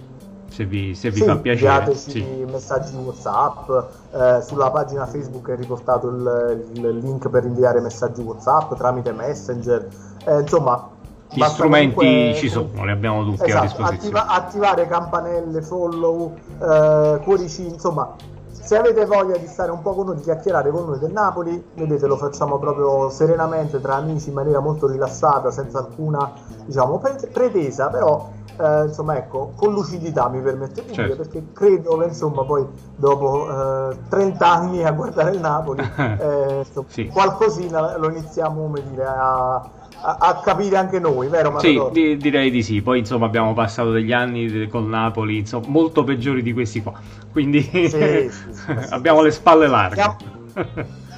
se 0.50 0.66
vi, 0.66 0.96
se 0.96 1.12
vi 1.12 1.20
Sì, 1.20 1.26
fa 1.26 1.36
piacere. 1.38 1.84
inviateci 1.84 2.12
Sì. 2.12 2.46
messaggi 2.50 2.96
WhatsApp, 2.96 3.70
eh, 4.12 4.42
sulla 4.42 4.72
pagina 4.72 5.06
Facebook 5.06 5.50
è 5.52 5.56
riportato 5.56 6.10
il, 6.10 6.66
il 6.74 6.98
link 6.98 7.30
per 7.30 7.44
inviare 7.46 7.82
messaggi 7.82 8.22
WhatsApp 8.22 8.74
tramite 8.76 9.12
Messenger, 9.12 9.88
eh, 10.26 10.40
insomma... 10.40 10.90
Gli 11.34 11.40
basta 11.40 11.56
strumenti 11.56 11.96
comunque- 11.96 12.34
ci 12.36 12.50
sono, 12.50 12.86
li 12.86 12.92
abbiamo 12.92 13.24
tutti 13.24 13.42
a 13.42 13.46
Esatto, 13.46 13.64
disposizione. 13.66 14.20
attiva- 14.20 14.28
attivare 14.28 14.88
campanelle, 14.88 15.62
follow, 15.64 16.36
eh, 16.62 17.20
cuoricini, 17.24 17.74
insomma, 17.74 18.16
se 18.52 18.78
avete 18.78 19.06
voglia 19.06 19.36
di 19.38 19.48
stare 19.48 19.72
un 19.72 19.82
po' 19.82 19.94
con 19.94 20.06
noi, 20.06 20.16
di 20.18 20.22
chiacchierare 20.22 20.70
con 20.70 20.86
noi 20.86 21.00
del 21.00 21.12
Napoli, 21.12 21.70
vedete, 21.74 22.06
lo 22.08 22.18
facciamo 22.18 22.60
proprio 22.60 23.10
serenamente 23.10 23.82
tra 23.82 23.96
amici 23.96 24.30
in 24.30 24.36
maniera 24.36 24.60
molto 24.60 24.88
rilassata, 24.88 25.50
senza 25.52 25.80
alcuna, 25.80 26.32
diciamo, 26.66 27.00
pre- 27.00 27.30
pretesa, 27.34 27.88
però, 27.90 28.30
eh, 28.58 28.84
insomma, 28.86 29.18
ecco, 29.18 29.52
con 29.56 29.74
lucidità 29.74 30.30
mi 30.30 30.40
permette 30.40 30.82
di 30.86 30.92
dire, 30.92 31.08
Certo. 31.08 31.16
perché 31.24 31.52
credo 31.52 31.98
che, 31.98 32.06
insomma, 32.06 32.44
poi 32.44 32.66
dopo 32.96 33.90
eh, 33.90 33.98
30 34.08 34.48
anni 34.50 34.84
a 34.86 34.92
guardare 34.92 35.32
il 35.32 35.40
Napoli, 35.40 35.82
eh, 36.20 36.64
Sì. 36.88 37.08
qualcosina 37.08 37.98
lo 37.98 38.08
iniziamo, 38.10 38.62
come 38.62 38.84
dire, 38.88 39.04
a, 39.04 39.62
a- 40.06 40.18
a 40.20 40.40
capire 40.40 40.78
anche 40.78 41.00
noi, 41.00 41.28
vero 41.30 41.50
Sì, 41.58 41.74
Matador? 41.74 41.92
di- 41.92 42.18
direi 42.18 42.52
di 42.52 42.62
sì. 42.62 42.82
Poi 42.82 43.00
insomma 43.00 43.26
abbiamo 43.26 43.54
passato 43.54 43.92
degli 43.92 44.12
anni 44.12 44.68
col 44.68 44.86
Napoli, 44.86 45.38
insomma, 45.40 45.68
molto 45.68 46.04
peggiori 46.04 46.42
di 46.42 46.52
questi 46.54 46.82
qua. 46.84 46.94
Quindi 47.32 47.62
Sì, 47.62 47.90
sì, 47.90 48.30
sì, 48.30 48.54
sì. 48.54 48.72
abbiamo 48.90 49.22
le 49.22 49.32
spalle 49.32 49.68
larghe. 49.68 49.96
Siamo- 49.96 50.18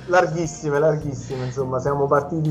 larghissime, 0.08 0.78
larghissime, 0.80 1.46
insomma, 1.46 1.80
siamo 1.80 2.06
partiti 2.06 2.50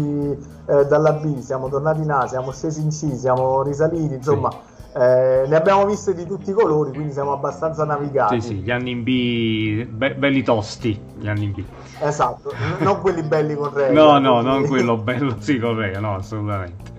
eh, 0.67 0.85
dalla 0.87 1.13
B, 1.13 1.39
siamo 1.39 1.69
tornati 1.69 2.01
in 2.03 2.11
A, 2.11 2.27
siamo 2.27 2.51
scesi 2.53 2.81
in 2.81 2.89
C, 2.89 3.17
siamo 3.17 3.63
risaliti, 3.63 4.15
insomma, 4.15 4.51
eh, 4.97 5.45
ne 5.49 5.57
abbiamo 5.57 5.85
viste 5.87 6.15
di 6.15 6.25
tutti 6.27 6.51
i 6.51 6.53
colori, 6.53 6.93
quindi 6.93 7.13
siamo 7.13 7.33
abbastanza 7.33 7.85
navigati. 7.85 8.41
Sì, 8.41 8.49
sì, 8.49 8.55
gli 8.57 8.71
anni 8.71 8.91
in 8.91 9.03
B, 9.03 9.85
be- 9.87 10.15
belli 10.15 10.43
tosti, 10.43 10.99
gli 11.19 11.29
anni 11.29 11.45
in 11.45 11.53
B. 11.53 11.65
Esatto, 12.01 12.53
non 12.81 13.01
quelli 13.01 13.23
belli 13.23 13.55
con 13.55 13.73
Rega. 13.73 13.93
No, 13.93 14.19
no, 14.19 14.41
quelli- 14.41 14.49
non 14.49 14.67
quello 14.67 14.97
bello, 14.97 15.37
sì, 15.41 15.59
corretto, 15.59 16.01
no, 16.01 16.15
assolutamente. 16.17 16.93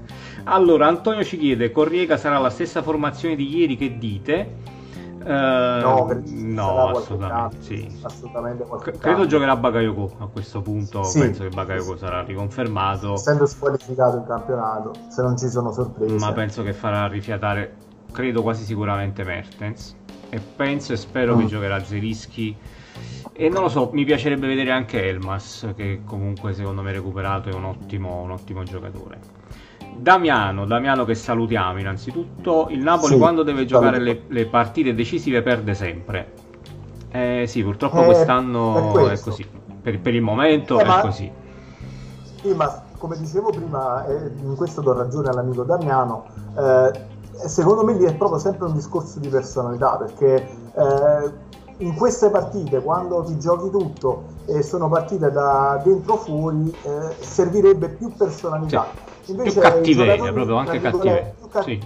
Allora, 0.45 0.87
Antonio 0.87 1.23
ci 1.23 1.37
chiede, 1.37 1.71
Corriega 1.71 2.17
sarà 2.17 2.37
la 2.37 2.49
stessa 2.49 2.81
formazione 2.83 3.35
di 3.35 3.55
ieri, 3.55 3.77
che 3.77 3.97
dite? 3.97 4.63
Eh, 5.25 5.25
No, 5.25 6.07
no, 6.07 6.89
assolutamente, 6.89 7.61
sì. 7.61 7.87
assolutamente 8.03 8.63
C- 8.83 8.97
credo 8.99 9.25
giocherà 9.25 9.55
Bakayoko 9.55 10.17
a 10.19 10.27
questo 10.27 10.61
punto, 10.61 11.01
Sì. 11.03 11.19
penso 11.19 11.43
che 11.43 11.49
Bakayoko 11.49 11.97
sarà 11.97 12.21
riconfermato, 12.21 13.13
Essendo 13.13 13.45
squalificato 13.47 14.17
in 14.17 14.25
campionato, 14.25 14.91
se 15.09 15.21
non 15.23 15.35
ci 15.37 15.47
sono 15.49 15.71
sorprese. 15.71 16.15
ma 16.17 16.31
penso 16.33 16.61
che 16.61 16.73
farà 16.73 17.07
rifiatare, 17.07 17.73
credo 18.15 18.41
quasi 18.41 18.63
sicuramente 18.63 19.23
Mertens. 19.25 19.93
E 20.29 20.39
penso 20.39 20.93
e 20.93 20.95
spero 20.95 21.35
Mm. 21.35 21.39
che 21.39 21.45
giocherà 21.47 21.83
Zelischi. 21.83 22.55
E 23.33 23.49
non 23.49 23.63
lo 23.63 23.67
so, 23.69 23.89
mi 23.91 24.05
piacerebbe 24.05 24.47
vedere 24.47 24.71
anche 24.71 25.03
Elmas, 25.05 25.73
che 25.75 26.01
comunque 26.05 26.53
secondo 26.53 26.81
me 26.81 26.93
recuperato 26.93 27.49
è 27.49 27.53
un 27.53 27.65
ottimo, 27.65 28.21
un 28.21 28.31
ottimo 28.31 28.63
giocatore. 28.63 29.19
Damiano, 29.97 30.65
Damiano 30.65 31.03
che 31.03 31.15
salutiamo 31.15 31.79
innanzitutto. 31.79 32.67
Il 32.69 32.79
Napoli 32.79 33.13
Sì, 33.13 33.17
quando 33.19 33.43
deve 33.43 33.65
giocare 33.65 33.99
le, 33.99 34.23
le 34.27 34.45
partite 34.45 34.93
decisive 34.93 35.41
perde 35.41 35.73
sempre. 35.73 36.33
Eh 37.11 37.43
sì, 37.47 37.61
purtroppo 37.63 38.01
Eh, 38.01 38.05
quest'anno 38.05 38.97
è 39.09 39.19
così. 39.19 39.45
Per, 39.81 39.99
per 39.99 40.13
il 40.15 40.21
momento 40.21 40.79
Eh, 40.79 40.83
è 40.83 40.87
ma- 40.87 41.01
così. 41.01 41.31
Sì, 42.41 42.53
ma 42.53 42.83
come 42.97 43.17
dicevo 43.17 43.49
prima, 43.51 44.05
eh, 44.05 44.31
in 44.43 44.55
questo 44.55 44.81
do 44.81 44.93
ragione 44.93 45.29
all'amico 45.29 45.63
Damiano, 45.63 46.25
eh, 46.57 46.91
secondo 47.45 47.83
me 47.83 47.93
lì 47.93 48.05
è 48.05 48.15
proprio 48.15 48.39
sempre 48.39 48.65
un 48.67 48.73
discorso 48.73 49.19
di 49.19 49.27
personalità, 49.27 49.97
perché 49.97 50.35
eh, 50.75 51.31
in 51.77 51.93
queste 51.95 52.29
partite, 52.29 52.81
quando 52.81 53.23
ti 53.23 53.37
giochi 53.37 53.69
tutto 53.69 54.23
e 54.45 54.61
sono 54.61 54.87
partite 54.87 55.31
da 55.31 55.81
dentro 55.83 56.17
fuori, 56.17 56.73
eh, 56.83 57.15
servirebbe 57.19 57.89
più 57.89 58.13
personalità. 58.15 58.87
Invece 59.25 59.59
più 59.59 59.69
cattiveria, 59.69 60.31
proprio 60.31 60.57
anche 60.57 60.79
cattiveria. 60.79 61.33
Sì. 61.63 61.81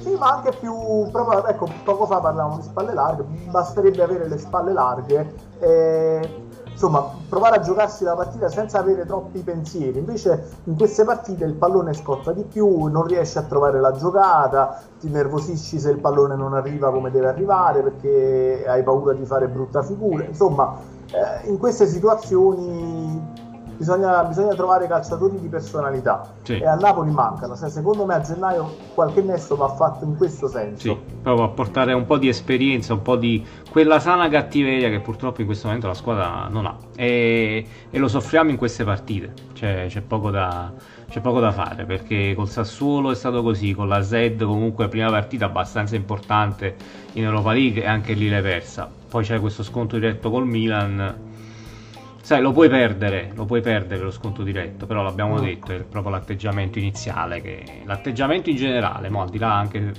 sì, 0.00 0.16
ma 0.18 0.32
anche 0.32 0.52
più 0.58 0.74
proprio, 1.10 1.46
ecco, 1.46 1.68
poco 1.84 2.06
fa 2.06 2.18
parlavamo 2.18 2.56
di 2.56 2.62
spalle 2.62 2.94
larghe, 2.94 3.24
basterebbe 3.50 4.02
avere 4.02 4.28
le 4.28 4.38
spalle 4.38 4.72
larghe 4.72 5.34
e 5.60 6.41
insomma 6.72 7.08
provare 7.28 7.56
a 7.56 7.60
giocarsi 7.60 8.02
la 8.04 8.14
partita 8.14 8.48
senza 8.48 8.78
avere 8.78 9.06
troppi 9.06 9.40
pensieri. 9.40 9.98
Invece 9.98 10.48
in 10.64 10.76
queste 10.76 11.04
partite 11.04 11.44
il 11.44 11.54
pallone 11.54 11.92
scotta 11.92 12.32
di 12.32 12.42
più, 12.42 12.84
non 12.86 13.06
riesci 13.06 13.38
a 13.38 13.42
trovare 13.42 13.80
la 13.80 13.92
giocata, 13.92 14.82
ti 14.98 15.08
nervosisci 15.08 15.78
se 15.78 15.90
il 15.90 15.98
pallone 15.98 16.34
non 16.34 16.54
arriva 16.54 16.90
come 16.90 17.10
deve 17.10 17.28
arrivare 17.28 17.82
perché 17.82 18.64
hai 18.66 18.82
paura 18.82 19.12
di 19.12 19.24
fare 19.24 19.48
brutta 19.48 19.82
figura. 19.82 20.24
Insomma, 20.24 20.76
eh, 21.06 21.48
in 21.48 21.58
queste 21.58 21.86
situazioni 21.86 23.41
bisogna, 23.82 24.22
bisogna 24.24 24.54
trovare 24.54 24.86
calciatori 24.86 25.40
di 25.40 25.48
personalità 25.48 26.32
Sì. 26.42 26.58
e 26.58 26.66
a 26.66 26.76
Napoli 26.76 27.10
mancano. 27.10 27.56
Cioè, 27.56 27.68
secondo 27.68 28.04
me 28.06 28.14
a 28.14 28.20
gennaio 28.20 28.76
qualche 28.94 29.20
nesso 29.22 29.56
va 29.56 29.68
fatto 29.68 30.04
in 30.04 30.16
questo 30.16 30.46
senso. 30.46 30.80
Sì, 30.80 30.98
proprio 31.20 31.46
a 31.46 31.48
portare 31.48 31.92
un 31.92 32.06
po' 32.06 32.16
di 32.16 32.28
esperienza, 32.28 32.92
un 32.92 33.02
po' 33.02 33.16
di 33.16 33.44
quella 33.70 33.98
sana 33.98 34.28
cattiveria 34.28 34.88
che 34.88 35.00
purtroppo 35.00 35.40
in 35.40 35.46
questo 35.46 35.66
momento 35.66 35.88
la 35.88 35.94
squadra 35.94 36.46
non 36.48 36.66
ha. 36.66 36.76
E, 36.96 37.66
e 37.90 37.98
lo 37.98 38.08
soffriamo 38.08 38.50
in 38.50 38.56
queste 38.56 38.84
partite. 38.84 39.32
C'è, 39.52 39.86
c'è 39.88 40.00
poco 40.00 40.30
da, 40.30 40.72
c'è 41.08 41.20
poco 41.20 41.40
da 41.40 41.50
fare 41.50 41.84
perché 41.84 42.34
col 42.36 42.48
Sassuolo 42.48 43.10
è 43.10 43.14
stato 43.14 43.42
così, 43.42 43.74
con 43.74 43.88
la 43.88 44.02
Z 44.02 44.36
comunque 44.38 44.88
prima 44.88 45.10
partita 45.10 45.46
abbastanza 45.46 45.96
importante 45.96 46.76
in 47.14 47.24
Europa 47.24 47.52
League 47.52 47.82
e 47.82 47.86
anche 47.86 48.12
lì 48.12 48.28
l'hai 48.28 48.42
persa. 48.42 48.88
Poi 49.08 49.24
c'è 49.24 49.40
questo 49.40 49.62
scontro 49.64 49.98
diretto 49.98 50.30
col 50.30 50.46
Milan. 50.46 51.30
Sai, 52.22 52.40
lo 52.40 52.52
puoi 52.52 52.68
perdere, 52.68 53.32
lo 53.34 53.44
puoi 53.44 53.60
perdere 53.60 54.02
lo 54.02 54.10
sconto 54.10 54.42
diretto, 54.42 54.86
però 54.86 55.02
l'abbiamo 55.02 55.34
Mm. 55.38 55.42
detto, 55.44 55.72
è 55.72 55.80
proprio 55.82 56.12
l'atteggiamento 56.12 56.78
iniziale, 56.78 57.40
che, 57.40 57.82
l'atteggiamento 57.84 58.48
in 58.48 58.56
generale, 58.56 59.10
mo, 59.10 59.22
al 59.22 59.28
di 59.28 59.38
là 59.38 59.56
anche, 59.56 59.92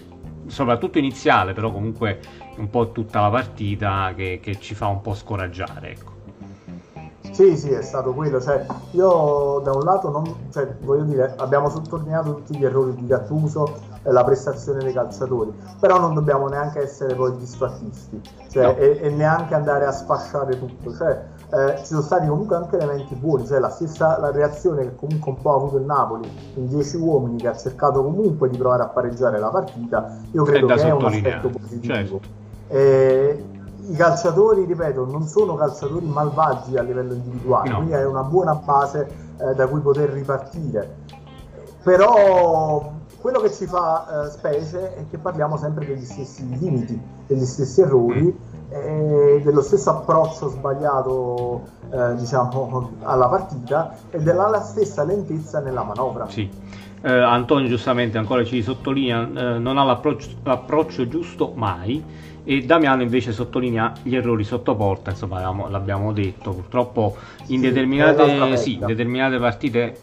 soprattutto 0.47 0.97
iniziale, 0.97 1.53
però 1.53 1.71
comunque 1.71 2.19
un 2.57 2.69
po' 2.69 2.91
tutta 2.91 3.21
la 3.21 3.29
partita 3.29 4.13
che, 4.15 4.39
che 4.41 4.59
ci 4.59 4.73
fa 4.73 4.87
un 4.87 5.01
po' 5.01 5.13
scoraggiare, 5.13 5.89
ecco. 5.91 6.11
Sì, 7.31 7.57
sì, 7.57 7.71
è 7.71 7.81
stato 7.81 8.13
quello. 8.13 8.39
Cioè, 8.39 8.63
io 8.91 9.59
da 9.63 9.71
un 9.71 9.83
lato 9.83 10.09
non, 10.11 10.49
cioè, 10.51 10.67
voglio 10.81 11.03
dire, 11.03 11.33
abbiamo 11.37 11.67
sottolineato 11.69 12.35
tutti 12.35 12.53
gli 12.55 12.63
errori 12.63 12.95
di 12.95 13.07
Gattuso 13.07 13.73
e 14.03 14.11
la 14.11 14.23
prestazione 14.23 14.83
dei 14.83 14.93
calciatori, 14.93 15.51
però 15.79 15.99
non 15.99 16.13
dobbiamo 16.13 16.47
neanche 16.47 16.81
essere 16.81 17.15
poi 17.15 17.35
disfattisti, 17.37 18.21
cioè, 18.51 18.63
No. 18.65 18.75
e, 18.75 18.99
e 19.01 19.09
neanche 19.09 19.55
andare 19.55 19.85
a 19.85 19.91
sfasciare 19.91 20.59
tutto. 20.59 20.93
Cioè, 20.93 21.21
eh, 21.53 21.77
ci 21.79 21.85
sono 21.85 22.01
stati 22.01 22.25
comunque 22.27 22.55
anche 22.55 22.77
elementi 22.77 23.13
buoni, 23.13 23.45
cioè 23.45 23.59
la 23.59 23.69
stessa 23.69 24.17
la 24.17 24.31
reazione 24.31 24.81
che 24.83 24.95
comunque 24.95 25.31
un 25.31 25.41
po' 25.41 25.51
ha 25.51 25.55
avuto 25.55 25.77
il 25.77 25.85
Napoli 25.85 26.27
in 26.55 26.67
10 26.67 26.97
uomini 26.97 27.37
che 27.37 27.47
ha 27.47 27.55
cercato 27.55 28.01
comunque 28.03 28.49
di 28.49 28.57
provare 28.57 28.81
a 28.83 28.87
pareggiare 28.87 29.37
la 29.39 29.49
partita, 29.49 30.17
io 30.31 30.43
credo 30.43 30.67
che 30.67 30.81
è 30.81 30.91
un 30.91 31.05
aspetto 31.05 31.49
positivo. 31.49 31.93
certo. 31.93 32.19
Eh, 32.69 33.45
I 33.85 33.95
calciatori, 33.95 34.65
ripeto, 34.65 35.05
non 35.05 35.23
sono 35.27 35.55
calciatori 35.55 36.05
malvagi 36.07 36.77
a 36.77 36.81
livello 36.81 37.13
individuale, 37.13 37.69
No. 37.69 37.75
quindi 37.75 37.93
è 37.93 38.05
una 38.05 38.23
buona 38.23 38.55
base 38.55 39.07
eh, 39.37 39.53
da 39.53 39.67
cui 39.67 39.81
poter 39.81 40.09
ripartire. 40.09 40.95
Però 41.83 42.91
quello 43.19 43.39
che 43.41 43.51
ci 43.51 43.65
fa 43.65 44.25
eh, 44.25 44.29
specie 44.31 44.95
è 44.95 45.05
che 45.09 45.17
parliamo 45.17 45.57
sempre 45.57 45.85
degli 45.85 46.05
stessi 46.05 46.47
limiti, 46.57 46.99
degli 47.27 47.45
stessi 47.45 47.81
errori, 47.81 48.35
e 48.73 49.41
dello 49.43 49.61
stesso 49.61 49.91
approccio 49.91 50.49
sbagliato 50.49 51.61
eh, 51.91 52.15
diciamo, 52.15 52.93
alla 53.03 53.27
partita 53.27 53.95
e 54.09 54.19
della 54.19 54.59
stessa 54.61 55.03
lentezza 55.03 55.59
nella 55.59 55.83
manovra. 55.83 56.27
Sì. 56.27 56.49
Eh, 57.05 57.11
Antonio 57.11 57.67
giustamente 57.67 58.17
ancora 58.17 58.43
ci 58.43 58.63
sottolinea 58.63 59.21
eh, 59.27 59.57
non 59.59 59.77
ha 59.77 59.83
l'approccio, 59.83 60.29
l'approccio 60.43 61.07
giusto 61.07 61.51
mai 61.53 62.03
e 62.45 62.61
Damiano 62.61 63.01
invece 63.01 63.31
sottolinea 63.31 63.91
gli 64.01 64.15
errori 64.15 64.43
sotto 64.43 64.73
porta, 64.75 65.11
insomma 65.11 65.35
avevamo- 65.35 65.69
l'abbiamo 65.69 66.11
detto, 66.11 66.51
purtroppo 66.51 67.15
in 67.47 67.59
Sì, 67.59 67.67
determinate, 67.67 68.57
sì, 68.57 68.79
determinate 68.79 69.37
partite 69.37 69.97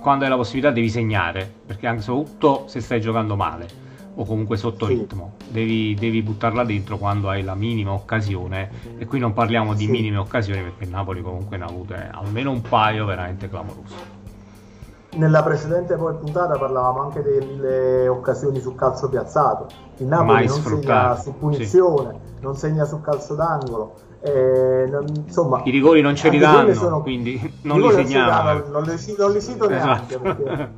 quando 0.00 0.24
hai 0.24 0.30
la 0.30 0.36
possibilità 0.36 0.72
devi 0.72 0.88
segnare, 0.88 1.50
perché 1.66 1.86
anche 1.86 2.02
soprattutto 2.02 2.64
se 2.66 2.80
stai 2.80 3.00
giocando 3.00 3.36
male 3.36 3.86
o 4.20 4.24
comunque 4.24 4.56
sotto 4.56 4.86
Sì. 4.86 4.94
ritmo, 4.94 5.34
devi, 5.48 5.94
devi 5.94 6.22
buttarla 6.22 6.64
dentro 6.64 6.98
quando 6.98 7.28
hai 7.28 7.44
la 7.44 7.54
minima 7.54 7.92
occasione 7.92 8.68
e 8.98 9.06
qui 9.06 9.20
non 9.20 9.32
parliamo 9.32 9.74
di 9.74 9.84
Sì. 9.84 9.90
minime 9.90 10.16
occasioni 10.16 10.60
perché 10.62 10.84
il 10.84 10.90
Napoli 10.90 11.22
comunque 11.22 11.56
ne 11.56 11.62
ha 11.64 11.68
avute 11.68 12.10
almeno 12.12 12.50
un 12.50 12.60
paio 12.60 13.06
veramente 13.06 13.48
clamorose. 13.48 14.16
Nella 15.12 15.42
precedente 15.42 15.96
puntata 15.96 16.58
parlavamo 16.58 17.00
anche 17.00 17.22
delle 17.22 18.08
occasioni 18.08 18.60
sul 18.60 18.74
calcio 18.74 19.08
piazzato. 19.08 19.66
Il 19.98 20.06
Napoli 20.06 20.28
Mai 20.32 20.46
non 20.46 20.56
segna 20.56 20.66
sfruttate, 20.66 21.22
su 21.22 21.38
punizione, 21.38 22.14
non 22.40 22.56
segna 22.56 22.84
sul 22.84 23.00
calcio 23.00 23.34
d'angolo. 23.34 23.94
eh, 24.20 24.88
non- 24.90 25.22
insomma, 25.26 25.62
I 25.64 25.70
rigori 25.70 26.00
non 26.00 26.16
ce 26.16 26.28
li 26.28 26.38
danno, 26.38 26.74
sono- 26.74 27.02
quindi 27.02 27.40
non 27.62 27.80
li 27.80 27.92
segniamo. 27.92 28.64
non, 28.68 28.98
ci- 28.98 29.14
non 29.16 29.30
li 29.30 29.40
cito 29.40 29.68
neanche 29.68 30.16
Esatto. 30.16 30.18
perché 30.20 30.72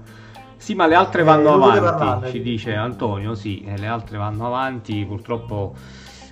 sì, 0.61 0.75
ma 0.75 0.87
le 0.87 0.95
altre 0.95 1.23
Eh, 1.23 1.25
vanno 1.25 1.59
potete 1.59 1.87
avanti, 1.87 2.31
ci 2.33 2.43
dice 2.43 2.75
Antonio, 2.75 3.35
sì, 3.35 3.63
eh, 3.63 3.79
le 3.79 3.87
altre 3.87 4.19
vanno 4.19 4.47
avanti, 4.47 5.03
purtroppo 5.07 5.75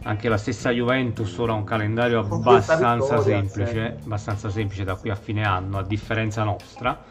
anche 0.02 0.28
la 0.28 0.36
stessa 0.36 0.70
Juventus 0.70 1.34
ora 1.38 1.52
ha 1.52 1.56
un 1.56 1.64
calendario 1.64 2.20
abbastanza 2.20 3.16
vittoria, 3.16 3.22
semplice, 3.22 3.98
abbastanza 4.04 4.50
semplice 4.50 4.84
da 4.84 4.96
qui 4.96 5.08
a 5.08 5.14
fine 5.14 5.44
anno, 5.44 5.78
a 5.78 5.82
differenza 5.82 6.44
nostra, 6.44 7.04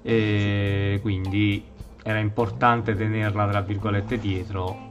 e 0.00 0.98
quindi 1.02 1.66
era 2.02 2.18
importante 2.18 2.94
tenerla 2.94 3.46
tra 3.46 3.60
virgolette 3.60 4.16
dietro, 4.18 4.90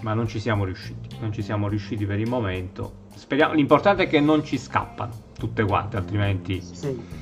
ma 0.00 0.14
non 0.14 0.26
ci 0.28 0.40
siamo 0.40 0.64
riusciti, 0.64 1.14
non 1.20 1.30
ci 1.30 1.42
siamo 1.42 1.68
riusciti 1.68 2.06
per 2.06 2.18
il 2.18 2.28
momento. 2.28 2.94
Speriamo, 3.14 3.52
l'importante 3.52 4.04
è 4.04 4.08
che 4.08 4.20
non 4.20 4.42
ci 4.42 4.56
scappano 4.56 5.12
tutte 5.38 5.62
quante, 5.62 5.98
altrimenti, 5.98 6.62
sì. 6.62 7.19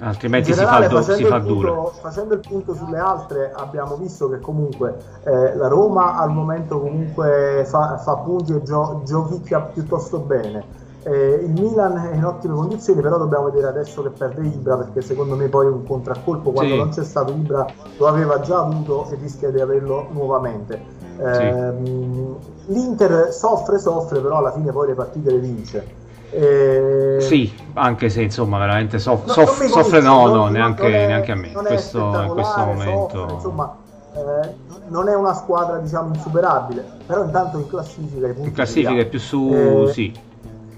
Altrimenti 0.00 0.50
In 0.50 0.56
si 0.56 0.60
fa, 0.64 0.66
generale, 0.78 0.88
do- 0.88 1.02
si 1.02 1.10
facendo, 1.10 1.28
fa 1.28 1.36
il 1.36 1.42
punto, 1.42 1.60
duro. 1.60 1.92
facendo 2.00 2.34
il 2.34 2.40
punto 2.40 2.74
sulle 2.74 2.98
altre, 2.98 3.52
abbiamo 3.54 3.96
visto 3.96 4.28
che 4.28 4.40
comunque 4.40 4.96
eh, 5.24 5.54
la 5.56 5.68
Roma 5.68 6.16
al 6.16 6.30
momento 6.30 6.80
comunque 6.80 7.64
fa, 7.66 7.96
fa 7.98 8.16
punti 8.16 8.52
e 8.54 8.62
gio- 8.62 9.02
giochicchia 9.04 9.60
piuttosto 9.60 10.18
bene. 10.20 10.76
Eh, 11.04 11.40
il 11.44 11.52
Milan 11.52 11.96
è 11.96 12.14
in 12.14 12.24
ottime 12.24 12.54
condizioni, 12.54 13.00
però 13.00 13.18
dobbiamo 13.18 13.44
vedere 13.46 13.68
adesso 13.68 14.02
che 14.02 14.10
perde 14.10 14.46
Ibra 14.46 14.76
perché 14.76 15.00
secondo 15.00 15.36
me 15.36 15.48
poi 15.48 15.66
un 15.66 15.86
contraccolpo 15.86 16.50
quando 16.50 16.72
Sì. 16.72 16.78
non 16.78 16.88
c'è 16.90 17.04
stato 17.04 17.32
Ibra 17.32 17.64
lo 17.96 18.06
aveva 18.06 18.40
già 18.40 18.58
avuto 18.58 19.08
e 19.10 19.14
rischia 19.14 19.50
di 19.50 19.60
averlo 19.60 20.08
nuovamente. 20.10 20.80
Ehm, 21.20 22.36
L'Inter 22.66 23.32
soffre, 23.32 23.78
soffre, 23.78 24.20
però 24.20 24.38
alla 24.38 24.52
fine 24.52 24.70
poi 24.72 24.88
le 24.88 24.94
partite 24.94 25.30
le 25.30 25.38
vince. 25.38 25.86
Eh, 26.30 27.16
Sì, 27.20 27.52
anche 27.74 28.10
se 28.10 28.22
insomma 28.22 28.58
veramente 28.58 28.98
soff- 28.98 29.26
No, 29.26 29.32
soff- 29.32 29.64
soffre, 29.64 30.00
no, 30.00 30.26
no, 30.26 30.34
non- 30.34 30.52
neanche, 30.52 30.82
non 30.82 30.92
è- 30.92 31.06
neanche 31.06 31.32
a 31.32 31.34
me. 31.36 31.48
è 31.50 31.52
Questo, 31.52 31.98
in 31.98 32.28
questo 32.32 32.60
momento. 32.64 33.08
soffre, 33.18 33.34
insomma, 33.34 33.76
eh, 34.14 34.54
non 34.88 35.08
è 35.08 35.14
una 35.14 35.32
squadra 35.34 35.78
diciamo 35.78 36.14
insuperabile, 36.14 36.84
però 37.06 37.24
intanto 37.24 37.58
in 37.58 37.66
classifica 37.68 38.26
punti 38.26 38.48
in 38.48 38.52
classifica 38.52 39.00
è 39.00 39.06
più 39.06 39.18
su, 39.18 39.50
Eh, 39.52 39.92
sì. 39.92 40.26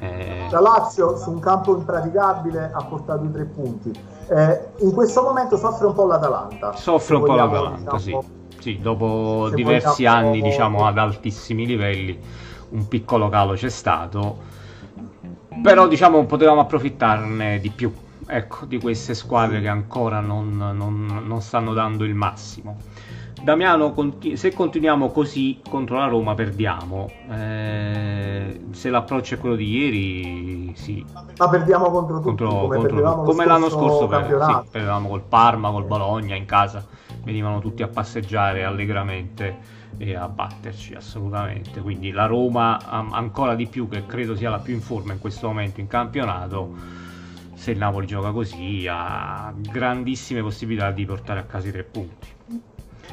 Eh, 0.02 0.46
La 0.50 0.60
Lazio 0.60 1.16
su 1.16 1.30
un 1.30 1.40
campo 1.40 1.76
impraticabile 1.76 2.70
ha 2.72 2.82
portato 2.84 3.24
i 3.24 3.30
tre 3.32 3.44
punti. 3.44 3.92
Eh, 4.28 4.60
in 4.78 4.92
questo 4.92 5.22
momento 5.22 5.56
soffre 5.56 5.86
un 5.86 5.92
po' 5.94 6.06
l'Atalanta. 6.06 6.74
soffre 6.76 7.16
un 7.16 7.24
po' 7.24 7.34
l'Atalanta, 7.34 7.96
diciamo, 7.96 8.22
sì. 8.22 8.38
Sì, 8.60 8.78
dopo 8.80 9.46
se 9.48 9.54
diversi 9.56 10.04
vogliamo- 10.04 10.28
anni, 10.28 10.42
diciamo, 10.42 10.86
ad 10.86 10.98
altissimi 10.98 11.66
livelli, 11.66 12.18
un 12.70 12.86
piccolo 12.88 13.28
calo 13.28 13.54
c'è 13.54 13.68
stato. 13.68 14.58
Però, 15.62 15.88
diciamo, 15.88 16.24
potevamo 16.26 16.60
approfittarne 16.60 17.58
di 17.60 17.70
più, 17.70 17.92
ecco, 18.26 18.64
di 18.66 18.78
queste 18.78 19.14
squadre 19.14 19.60
che 19.60 19.68
ancora 19.68 20.20
non, 20.20 20.56
non- 20.56 21.22
non 21.26 21.40
stanno 21.42 21.72
dando 21.74 22.04
il 22.04 22.14
massimo. 22.14 22.78
Damiano, 23.42 23.94
se 24.34 24.52
continuiamo 24.52 25.10
così 25.10 25.60
contro 25.68 25.96
la 25.96 26.06
Roma 26.06 26.34
perdiamo. 26.34 27.10
Eh, 27.30 28.60
se 28.70 28.90
l'approccio 28.90 29.34
è 29.34 29.38
quello 29.38 29.56
di 29.56 29.78
ieri, 29.78 30.72
sì, 30.76 31.04
Ma 31.38 31.48
perdiamo 31.48 31.90
contro 31.90 32.16
tutti, 32.16 32.26
contro, 32.44 32.48
come, 32.60 32.76
contro- 32.76 33.22
come 33.22 33.46
l'anno 33.46 33.70
scorso 33.70 34.06
per, 34.06 34.24
sì, 34.46 34.70
perdevamo 34.70 35.08
col 35.08 35.22
Parma, 35.22 35.70
col 35.70 35.84
Bologna 35.84 36.34
in 36.36 36.44
casa 36.44 36.84
venivano 37.22 37.60
tutti 37.60 37.82
a 37.82 37.88
passeggiare 37.88 38.64
allegramente 38.64 39.78
e 39.98 40.14
a 40.14 40.28
batterci 40.28 40.94
assolutamente 40.94 41.80
quindi 41.80 42.10
la 42.10 42.26
Roma 42.26 42.78
ancora 42.86 43.54
di 43.54 43.66
più 43.66 43.88
che 43.88 44.06
credo 44.06 44.34
sia 44.34 44.50
la 44.50 44.58
più 44.58 44.74
in 44.74 44.80
forma 44.80 45.12
in 45.12 45.18
questo 45.18 45.46
momento 45.46 45.80
in 45.80 45.86
campionato 45.86 46.74
se 47.54 47.72
il 47.72 47.78
Napoli 47.78 48.06
gioca 48.06 48.30
così 48.30 48.86
ha 48.88 49.52
grandissime 49.56 50.40
possibilità 50.42 50.90
di 50.90 51.04
portare 51.04 51.40
a 51.40 51.44
casa 51.44 51.68
i 51.68 51.72
tre 51.72 51.82
punti 51.82 52.28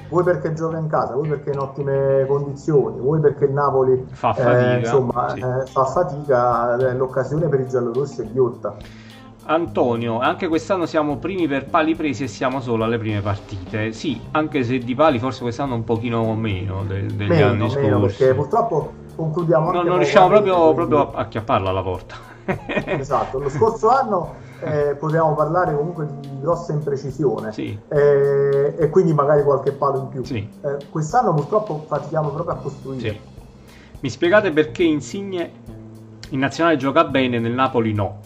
Vuoi 0.09 0.23
perché 0.23 0.53
gioca 0.53 0.77
in 0.77 0.87
casa, 0.87 1.13
vuoi 1.13 1.27
perché 1.27 1.49
è 1.49 1.53
in 1.53 1.59
ottime 1.59 2.25
condizioni, 2.27 2.97
vuoi 2.99 3.19
perché 3.19 3.43
il 3.45 3.51
Napoli 3.51 4.05
Fa 4.09 4.33
eh, 4.33 4.41
fatica, 4.41 4.77
insomma, 4.77 5.29
sì. 5.29 5.39
eh, 5.39 5.65
fa 5.65 5.85
fatica, 5.85 6.77
eh, 6.77 6.93
l'occasione 6.93 7.49
per 7.49 7.59
i 7.59 7.67
giallorossi 7.67 8.21
è 8.21 8.25
ghiotta. 8.25 8.75
Antonio, 9.49 10.19
anche 10.19 10.47
quest'anno 10.49 10.85
siamo 10.85 11.17
primi 11.17 11.47
per 11.47 11.69
pali 11.69 11.95
presi 11.95 12.23
e 12.23 12.27
siamo 12.27 12.59
solo 12.59 12.83
alle 12.83 12.97
prime 12.97 13.21
partite. 13.21 13.93
Sì, 13.93 14.21
anche 14.31 14.63
se 14.63 14.77
di 14.79 14.93
pali 14.93 15.19
forse 15.19 15.41
quest'anno 15.41 15.75
un 15.75 15.83
pochino 15.85 16.35
meno 16.35 16.83
de- 16.83 17.15
degli 17.15 17.29
Meno, 17.29 17.53
anni 17.53 17.69
meno, 17.69 17.99
scorsi. 17.99 18.17
perché 18.17 18.35
purtroppo 18.35 18.93
concludiamo 19.15 19.65
No, 19.65 19.71
anche 19.71 19.87
non 19.87 19.87
poco 19.87 19.97
riusciamo 19.99 20.27
proprio, 20.27 20.73
proprio 20.73 21.11
a 21.13 21.27
chiapparla 21.27 21.69
alla 21.69 21.81
porta. 21.81 22.15
Esatto, 22.99 23.37
lo 23.39 23.49
scorso 23.49 23.89
anno 23.89 24.35
eh, 24.59 24.95
potevamo 24.99 25.35
parlare 25.35 25.75
comunque 25.75 26.07
di 26.07 26.39
grossa 26.39 26.73
imprecisione 26.73 27.51
Sì, 27.51 27.77
eh, 27.87 28.75
e 28.77 28.89
quindi 28.89 29.13
magari 29.13 29.43
qualche 29.43 29.71
palo 29.71 29.99
in 29.99 30.07
più. 30.09 30.23
sì, 30.23 30.47
Eh, 30.61 30.87
quest'anno 30.89 31.33
purtroppo 31.33 31.85
fatichiamo 31.87 32.31
proprio 32.31 32.55
a 32.55 32.57
costruire. 32.59 33.09
sì. 33.11 33.19
Mi 33.99 34.09
spiegate 34.09 34.51
perché 34.51 34.83
Insigne 34.83 35.51
in 36.29 36.39
nazionale 36.39 36.77
gioca 36.77 37.05
bene, 37.05 37.39
nel 37.39 37.53
Napoli 37.53 37.93
no? 37.93 38.19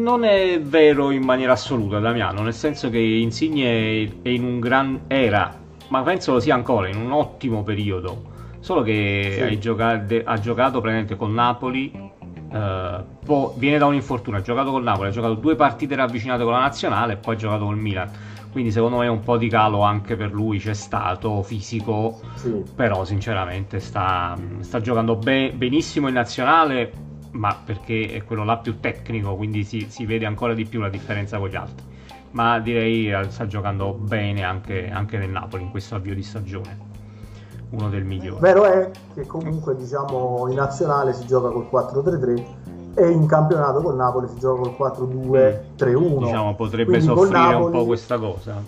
Non 0.00 0.24
è 0.24 0.58
vero 0.62 1.10
in 1.10 1.22
maniera 1.22 1.52
assoluta, 1.52 1.98
Damiano, 1.98 2.40
nel 2.40 2.54
senso 2.54 2.88
che 2.88 2.96
Insigne 2.98 4.08
è 4.22 4.28
in 4.30 4.44
un 4.44 4.58
gran 4.58 5.02
era, 5.08 5.54
ma 5.88 6.00
penso 6.00 6.32
lo 6.32 6.40
sia 6.40 6.54
ancora, 6.54 6.88
in 6.88 6.96
un 6.96 7.12
ottimo 7.12 7.62
periodo. 7.62 8.22
Solo 8.60 8.80
che 8.80 9.46
Sì. 9.50 9.58
gioca- 9.58 10.02
ha 10.24 10.38
giocato 10.38 10.80
praticamente 10.80 11.16
con 11.16 11.34
Napoli, 11.34 11.92
eh, 12.50 13.04
poi 13.26 13.50
viene 13.56 13.76
da 13.76 13.84
un 13.84 13.94
infortunio, 13.94 14.40
ha 14.40 14.42
giocato 14.42 14.70
con 14.70 14.82
Napoli, 14.82 15.08
ha 15.08 15.12
giocato 15.12 15.34
due 15.34 15.54
partite 15.54 15.94
ravvicinate 15.94 16.44
con 16.44 16.52
la 16.52 16.60
nazionale 16.60 17.12
e 17.12 17.16
poi 17.16 17.34
ha 17.34 17.38
giocato 17.38 17.66
col 17.66 17.76
Milan. 17.76 18.10
Quindi 18.50 18.70
secondo 18.72 18.96
me 18.96 19.06
un 19.06 19.20
po' 19.20 19.36
di 19.36 19.48
calo 19.50 19.82
anche 19.82 20.16
per 20.16 20.32
lui 20.32 20.58
c'è 20.58 20.72
stato, 20.74 21.42
fisico, 21.42 22.20
Sì. 22.36 22.62
però 22.74 23.04
sinceramente 23.04 23.80
sta, 23.80 24.34
sta 24.60 24.80
giocando 24.80 25.16
be- 25.16 25.52
benissimo 25.54 26.08
in 26.08 26.14
nazionale 26.14 26.90
ma 27.32 27.56
perché 27.64 28.10
è 28.12 28.24
quello 28.24 28.44
là 28.44 28.56
più 28.58 28.80
tecnico, 28.80 29.36
quindi 29.36 29.64
si, 29.64 29.86
si 29.88 30.06
vede 30.06 30.26
ancora 30.26 30.54
di 30.54 30.64
più 30.64 30.80
la 30.80 30.88
differenza 30.88 31.38
con 31.38 31.48
gli 31.48 31.56
altri. 31.56 31.84
Ma 32.32 32.58
direi 32.60 33.10
eh, 33.10 33.30
sta 33.30 33.46
giocando 33.46 33.92
bene 33.92 34.42
anche, 34.42 34.88
anche 34.90 35.18
nel 35.18 35.30
Napoli 35.30 35.64
in 35.64 35.70
questo 35.70 35.96
avvio 35.96 36.14
di 36.14 36.22
stagione 36.22 36.88
uno 37.70 37.88
del 37.88 38.04
migliore. 38.04 38.40
Vero 38.40 38.64
è 38.64 38.90
che 39.14 39.26
comunque 39.26 39.76
diciamo 39.76 40.46
in 40.48 40.56
nazionale 40.56 41.12
si 41.12 41.26
gioca 41.26 41.50
col 41.50 41.68
4-3-3 41.70 42.44
e 42.94 43.08
in 43.10 43.26
campionato 43.26 43.80
con 43.80 43.96
Napoli 43.96 44.28
si 44.28 44.38
gioca 44.38 44.68
col 44.70 44.92
4-2-3-1. 44.92 46.18
Diciamo 46.18 46.54
potrebbe 46.54 46.98
Quindi 46.98 47.06
soffrire 47.06 47.38
Napoli... 47.38 47.64
un 47.64 47.70
po' 47.70 47.84
questa 47.86 48.18
cosa. 48.18 48.62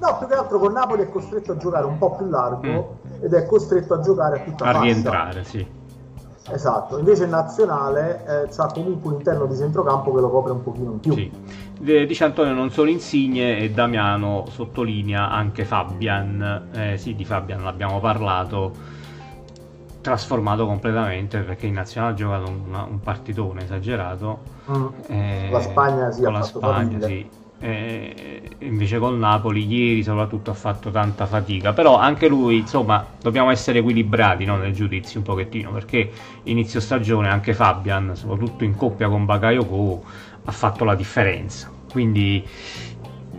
No, 0.00 0.16
più 0.18 0.26
che 0.26 0.34
altro 0.34 0.58
con 0.58 0.72
Napoli 0.72 1.02
è 1.02 1.10
costretto 1.10 1.52
a 1.52 1.56
giocare 1.56 1.84
un 1.84 1.98
po' 1.98 2.14
più 2.16 2.28
largo 2.28 2.98
mm. 3.06 3.24
ed 3.24 3.34
è 3.34 3.46
costretto 3.46 3.94
a 3.94 4.00
giocare 4.00 4.40
a 4.40 4.44
tutta 4.44 4.64
a 4.64 4.66
fascia. 4.66 4.78
A 4.78 4.82
rientrare, 4.82 5.44
sì. 5.44 5.66
Esatto, 6.50 6.98
invece 6.98 7.24
il 7.24 7.30
nazionale 7.30 8.24
eh, 8.26 8.48
ha 8.56 8.66
comunque 8.72 9.10
un 9.12 9.18
interno 9.18 9.46
di 9.46 9.56
centrocampo 9.56 10.12
che 10.14 10.20
lo 10.20 10.30
copre 10.30 10.52
un 10.52 10.62
pochino 10.62 10.92
in 10.92 11.00
più. 11.00 11.14
Sì. 11.14 11.30
Dice 11.78 12.24
Antonio 12.24 12.54
non 12.54 12.70
solo 12.70 12.90
Insigne 12.90 13.58
e 13.58 13.70
Damiano 13.70 14.46
sottolinea 14.50 15.30
anche 15.30 15.64
Fabian. 15.64 16.68
Eh, 16.72 16.96
sì, 16.98 17.14
di 17.14 17.24
Fabian 17.24 17.62
l'abbiamo 17.62 18.00
parlato, 18.00 18.72
trasformato 20.00 20.66
completamente 20.66 21.38
perché 21.40 21.66
in 21.66 21.74
nazionale 21.74 22.14
ha 22.14 22.16
giocato 22.16 22.50
un, 22.50 22.86
un 22.90 23.00
partitone 23.00 23.62
esagerato. 23.62 24.38
Mm. 24.70 24.86
Eh, 25.06 25.48
la 25.50 25.60
Spagna 25.60 26.10
sì, 26.10 26.22
con 26.22 26.32
la 26.32 26.42
Spagna, 26.42 27.00
sì 27.00 27.46
eh, 27.60 28.42
invece 28.60 28.98
col 28.98 29.18
Napoli 29.18 29.66
ieri 29.66 30.02
soprattutto 30.02 30.50
ha 30.50 30.54
fatto 30.54 30.90
tanta 30.90 31.26
fatica. 31.26 31.72
Però 31.72 31.96
anche 31.98 32.28
lui 32.28 32.58
insomma 32.58 33.04
dobbiamo 33.20 33.50
essere 33.50 33.78
equilibrati 33.80 34.44
no, 34.44 34.56
nel 34.56 34.72
giudizio 34.72 35.18
un 35.20 35.24
pochettino 35.24 35.70
perché 35.70 36.10
inizio 36.44 36.80
stagione 36.80 37.28
anche 37.28 37.54
Fabian 37.54 38.14
soprattutto 38.14 38.64
in 38.64 38.74
coppia 38.74 39.08
con 39.08 39.24
Bakayoko 39.24 40.04
ha 40.44 40.52
fatto 40.52 40.84
la 40.84 40.94
differenza. 40.94 41.70
Quindi 41.90 42.44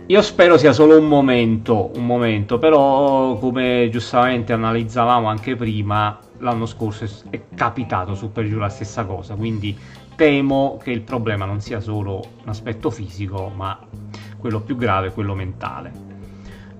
io 0.06 0.22
spero 0.22 0.58
sia 0.58 0.72
solo 0.72 0.98
un 0.98 1.06
momento, 1.06 1.90
un 1.94 2.04
momento. 2.04 2.58
Però 2.58 3.36
come 3.38 3.88
giustamente 3.90 4.52
analizzavamo 4.52 5.28
anche 5.28 5.56
prima 5.56 6.18
l'anno 6.38 6.66
scorso 6.66 7.06
è 7.30 7.40
capitato 7.54 8.14
su 8.14 8.32
per 8.32 8.48
giù 8.48 8.58
la 8.58 8.68
stessa 8.68 9.04
cosa. 9.04 9.34
Quindi 9.34 9.76
temo 10.16 10.78
che 10.82 10.90
il 10.90 11.00
problema 11.02 11.44
non 11.44 11.60
sia 11.60 11.80
solo 11.80 12.22
un 12.42 12.48
aspetto 12.48 12.90
fisico, 12.90 13.50
ma 13.54 13.78
quello 14.40 14.60
più 14.60 14.76
grave, 14.76 15.12
quello 15.12 15.34
mentale. 15.34 16.08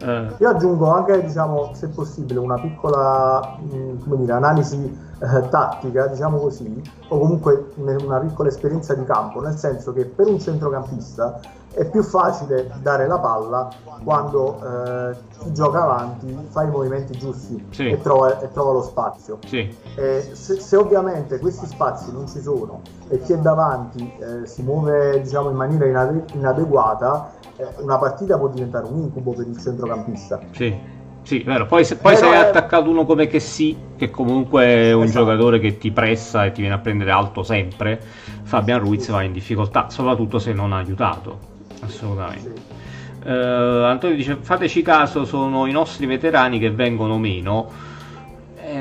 Eh, 0.02 0.34
Io 0.38 0.48
aggiungo 0.48 0.90
anche, 0.90 1.22
diciamo, 1.22 1.72
se 1.74 1.88
possibile, 1.88 2.40
una 2.40 2.58
piccola 2.58 3.58
mh, 3.61 4.16
dire, 4.16 4.32
analisi 4.32 4.98
eh, 5.20 5.48
tattica, 5.48 6.06
diciamo 6.06 6.38
così, 6.38 6.82
o 7.08 7.18
comunque 7.18 7.72
una 7.76 8.18
piccola 8.18 8.48
esperienza 8.48 8.94
di 8.94 9.04
campo, 9.04 9.40
nel 9.40 9.56
senso 9.56 9.92
che 9.92 10.06
per 10.06 10.26
un 10.26 10.40
centrocampista 10.40 11.40
è 11.72 11.84
più 11.88 12.02
facile 12.02 12.68
dare 12.82 13.06
la 13.06 13.18
palla 13.18 13.68
quando 14.02 14.58
eh, 14.58 15.16
chi 15.38 15.52
gioca 15.52 15.82
avanti 15.84 16.36
fa 16.48 16.64
i 16.64 16.68
movimenti 16.68 17.16
giusti 17.16 17.64
sì. 17.70 17.88
e, 17.88 18.00
trova, 18.00 18.40
e, 18.40 18.50
trova, 18.50 18.72
lo 18.72 18.82
spazio. 18.82 19.38
Sì. 19.46 19.72
Se, 19.94 20.34
se, 20.34 20.76
ovviamente 20.76 21.38
questi 21.38 21.66
spazi 21.66 22.11
non 22.12 22.26
ci 22.26 22.40
sono 22.40 22.80
e 23.08 23.20
chi 23.20 23.34
è 23.34 23.38
davanti 23.38 24.12
eh, 24.18 24.46
si 24.46 24.62
muove 24.62 25.20
diciamo, 25.20 25.50
in 25.50 25.56
maniera 25.56 25.86
inade- 25.86 26.24
inadeguata, 26.32 27.30
eh, 27.39 27.39
una 27.80 27.98
partita 27.98 28.38
può 28.38 28.48
diventare 28.48 28.86
un 28.86 28.98
incubo 28.98 29.32
per 29.32 29.46
il 29.46 29.58
centrocampista. 29.58 30.40
Sì. 30.52 30.98
Sì, 31.22 31.40
vero. 31.40 31.66
Poi, 31.66 31.84
se, 31.84 31.96
poi 31.96 32.16
sei 32.16 32.32
è... 32.32 32.36
attaccato 32.36 32.88
uno 32.88 33.04
come 33.04 33.26
che 33.26 33.40
sì, 33.40 33.76
che 33.96 34.11
comunque 34.11 34.64
è 34.64 34.92
un 34.92 35.04
esatto. 35.04 35.26
giocatore 35.26 35.58
che 35.58 35.76
ti 35.76 35.90
pressa 35.90 36.46
e 36.46 36.52
ti 36.52 36.61
viene 36.62 36.76
a 36.76 36.78
prendere 36.78 37.11
alto 37.11 37.42
sempre, 37.42 38.00
Fabian 38.42 38.80
Ruiz 38.80 39.04
sì. 39.04 39.11
va 39.11 39.22
in 39.22 39.32
difficoltà, 39.32 39.90
soprattutto 39.90 40.38
se 40.38 40.52
non 40.52 40.72
ha 40.72 40.78
aiutato 40.78 41.38
assolutamente. 41.82 42.52
Sì. 42.56 43.28
Uh, 43.28 43.84
Antonio 43.84 44.16
dice: 44.16 44.38
Fateci 44.40 44.80
caso, 44.80 45.26
sono 45.26 45.66
i 45.66 45.72
nostri 45.72 46.06
veterani 46.06 46.58
che 46.58 46.70
vengono 46.70 47.18
meno. 47.18 47.88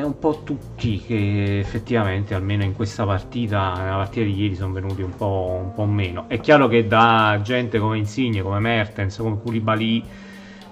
Un 0.09 0.17
po' 0.17 0.41
tutti 0.43 0.99
che 0.99 1.59
effettivamente, 1.59 2.33
almeno 2.33 2.63
in 2.63 2.73
questa 2.73 3.05
partita, 3.05 3.73
nella 3.75 3.97
partita 3.97 4.25
di 4.25 4.41
ieri, 4.41 4.55
sono 4.55 4.73
venuti 4.73 5.03
un 5.03 5.15
po', 5.15 5.59
un 5.61 5.71
po 5.71 5.85
meno. 5.85 6.25
È 6.27 6.39
chiaro 6.39 6.67
che 6.67 6.87
da 6.87 7.39
gente 7.43 7.77
come 7.77 7.97
Insigne, 7.99 8.41
come 8.41 8.57
Mertens, 8.57 9.17
come 9.17 9.39
Koulibaly, 9.39 10.03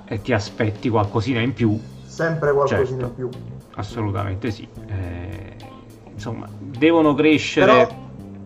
eh, 0.06 0.22
ti 0.22 0.34
aspetti 0.34 0.90
qualcosina 0.90 1.40
in 1.40 1.54
più. 1.54 1.80
Sempre 2.04 2.52
qualcosina 2.52 3.02
certo, 3.02 3.22
in 3.22 3.30
più. 3.30 3.40
Assolutamente 3.76 4.50
sì. 4.50 4.68
Eh, 4.88 5.56
insomma, 6.12 6.50
devono 6.60 7.14
crescere. 7.14 7.86
Però, 7.86 7.88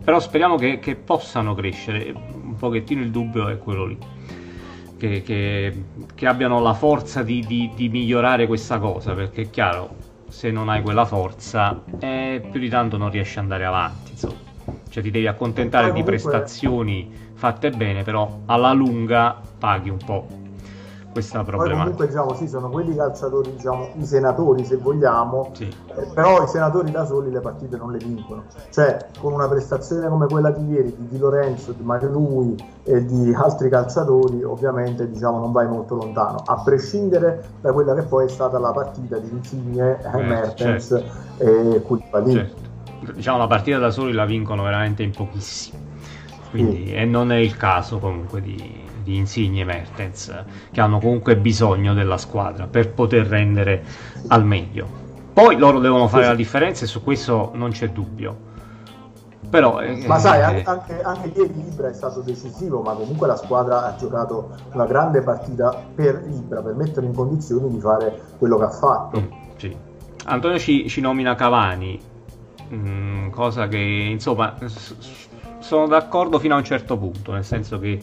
però 0.04 0.20
speriamo 0.20 0.58
che, 0.58 0.80
che 0.80 0.96
possano 0.96 1.56
crescere 1.56 2.14
pochettino 2.58 3.02
il 3.02 3.12
dubbio 3.12 3.48
è 3.48 3.58
quello 3.58 3.86
lì. 3.86 3.98
Che, 4.98 5.24
che, 5.24 5.84
che 6.14 6.28
abbiano 6.28 6.60
la 6.60 6.74
forza 6.74 7.24
di, 7.24 7.44
di, 7.48 7.72
di, 7.74 7.90
migliorare 7.90 8.46
questa 8.46 8.78
cosa, 8.78 9.14
perché 9.14 9.44
è 9.44 9.50
chiaro, 9.50 9.96
se 10.32 10.50
non 10.50 10.70
hai 10.70 10.82
quella 10.82 11.06
forza, 11.06 11.84
eh, 12.00 12.42
più 12.50 12.60
di 12.60 12.70
tanto 12.70 12.98
non 12.98 13.12
riesci 13.12 13.38
ad 13.38 13.44
andare 13.44 13.66
avanti. 13.66 14.12
Insomma. 14.12 14.40
Cioè 14.90 15.04
ti 15.04 15.12
devi 15.12 15.28
accontentare 15.28 15.90
comunque... 15.90 16.12
di 16.12 16.18
prestazioni 16.18 17.12
fatte 17.34 17.70
bene, 17.70 18.04
però 18.04 18.40
alla 18.46 18.72
lunga 18.72 19.40
paghi 19.60 19.90
un 19.90 19.98
po' 19.98 20.28
questa 21.12 21.44
problematica. 21.44 21.74
Poi 21.74 21.84
comunque 21.84 22.08
diciamo 22.08 22.34
sì, 22.36 22.48
sono 22.48 22.70
quelli 22.70 22.96
calciatori, 22.96 23.54
diciamo, 23.56 23.90
i 23.96 24.06
senatori 24.06 24.66
se 24.66 24.78
vogliamo, 24.78 25.52
sì. 25.54 25.64
eh, 25.64 26.08
però 26.14 26.44
i 26.44 26.48
senatori 26.48 26.92
da 26.92 27.06
soli 27.06 27.32
le 27.32 27.40
partite 27.40 27.78
non 27.78 27.92
le 27.92 27.98
vincono. 27.98 28.44
Cioè 28.70 29.08
con 29.20 29.34
una 29.34 29.48
prestazione 29.48 30.08
come 30.08 30.28
quella 30.28 30.52
di 30.52 30.72
ieri 30.72 30.96
di 30.98 31.08
Di 31.08 31.18
Lorenzo, 31.18 31.72
di 31.74 31.84
Mario 31.84 32.10
Lui 32.10 32.56
e 32.84 33.06
di 33.06 33.34
altri 33.34 33.70
calciatori 33.70 34.44
ovviamente 34.44 35.10
diciamo 35.10 35.40
non 35.40 35.52
vai 35.52 35.68
molto 35.68 35.96
lontano, 35.96 36.42
a 36.46 36.62
prescindere 36.62 37.44
da 37.62 37.72
quella 37.74 37.94
che 37.94 38.04
poi 38.04 38.26
è 38.26 38.30
stata 38.30 38.58
la 38.58 38.72
partita 38.72 39.18
di 39.18 39.30
Insigne, 39.30 40.00
eh, 40.02 40.22
Mertens 40.24 40.88
certo. 40.88 41.44
e 41.44 41.82
Koulibaly. 41.86 42.32
Certo. 42.34 42.70
Diciamo 43.14 43.38
la 43.38 43.48
partita 43.48 43.80
da 43.80 43.90
soli 43.90 44.14
la 44.14 44.26
vincono 44.26 44.64
veramente 44.64 45.04
in 45.04 45.12
pochissimi. 45.12 45.90
Quindi, 46.52 46.88
sì. 46.88 46.94
E 46.94 47.06
non 47.06 47.32
è 47.32 47.38
il 47.38 47.56
caso 47.56 47.98
comunque 47.98 48.42
di, 48.42 48.84
di 49.02 49.18
Insigne 49.18 49.62
e 49.62 49.66
Mertens, 49.66 50.44
che 50.72 50.82
hanno 50.82 51.00
comunque 51.00 51.38
bisogno 51.38 51.94
della 51.94 52.18
squadra 52.18 52.68
per 52.68 52.94
poter 52.94 53.28
rendere 53.28 53.84
al 54.28 54.46
meglio. 54.46 55.00
Poi 55.34 55.58
loro 55.58 55.80
devono 55.80 56.08
fare 56.08 56.26
la 56.26 56.36
differenza 56.36 56.84
e 56.84 56.88
su 56.88 57.04
questo 57.04 57.52
non 57.54 57.72
c'è 57.72 57.90
dubbio. 57.90 58.50
Però, 59.50 59.82
eh, 59.82 60.06
ma 60.08 60.18
sai, 60.18 60.40
eh, 60.40 60.64
anche, 60.66 61.02
anche 61.02 61.32
ieri 61.36 61.54
Libra 61.54 61.90
è 61.90 61.94
stato 61.94 62.22
decisivo, 62.22 62.82
ma 62.82 62.94
comunque 62.94 63.28
la 63.28 63.36
squadra 63.36 63.86
ha 63.86 63.96
giocato 63.98 64.56
una 64.72 64.86
grande 64.86 65.22
partita 65.22 65.84
per 65.94 66.24
Libra, 66.26 66.62
per 66.62 66.74
metterlo 66.76 67.10
in 67.10 67.14
condizioni 67.14 67.70
di 67.70 67.80
fare 67.80 68.18
quello 68.38 68.58
che 68.58 68.64
ha 68.64 68.70
fatto. 68.70 69.20
Mm, 69.20 69.58
sì. 69.58 69.76
Antonio 70.26 70.58
ci, 70.58 70.88
ci, 70.88 71.02
nomina 71.02 71.36
Cavani, 71.36 72.00
mm, 72.74 73.30
cosa 73.30 73.68
che 73.68 73.78
insomma 73.78 74.56
sono 75.60 75.88
d'accordo 75.88 76.40
fino 76.40 76.56
a 76.56 76.58
un 76.58 76.64
certo 76.64 76.98
punto, 76.98 77.34
nel 77.34 77.44
senso 77.44 77.78
che 77.80 78.00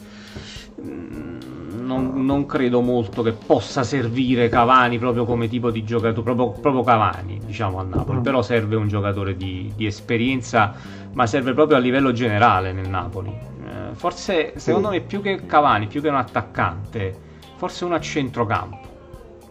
non, 0.81 2.25
non, 2.25 2.45
credo 2.45 2.81
molto 2.81 3.21
che 3.23 3.31
possa 3.31 3.83
servire 3.83 4.47
Cavani 4.47 4.99
proprio 4.99 5.25
come 5.25 5.47
tipo 5.47 5.71
di 5.71 5.83
giocatore, 5.83 6.21
proprio, 6.21 6.51
proprio 6.51 6.83
Cavani 6.83 7.39
diciamo 7.43 7.79
a 7.79 7.83
Napoli, 7.83 8.19
mm. 8.19 8.23
però 8.23 8.41
serve 8.41 8.75
un 8.75 8.87
giocatore 8.87 9.35
di, 9.35 9.71
di, 9.75 9.85
esperienza, 9.85 10.73
ma 11.13 11.25
serve 11.25 11.53
proprio 11.53 11.77
a 11.77 11.79
livello 11.79 12.11
generale 12.11 12.71
nel 12.71 12.87
Napoli. 12.87 13.29
Eh, 13.29 13.95
forse 13.95 14.53
secondo 14.57 14.89
me 14.89 15.01
più 15.01 15.21
che 15.21 15.45
Cavani, 15.45 15.87
più 15.87 16.01
che 16.01 16.09
un 16.09 16.15
attaccante, 16.15 17.17
forse 17.55 17.85
uno 17.85 17.95
a 17.95 17.99
centrocampo. 17.99 18.87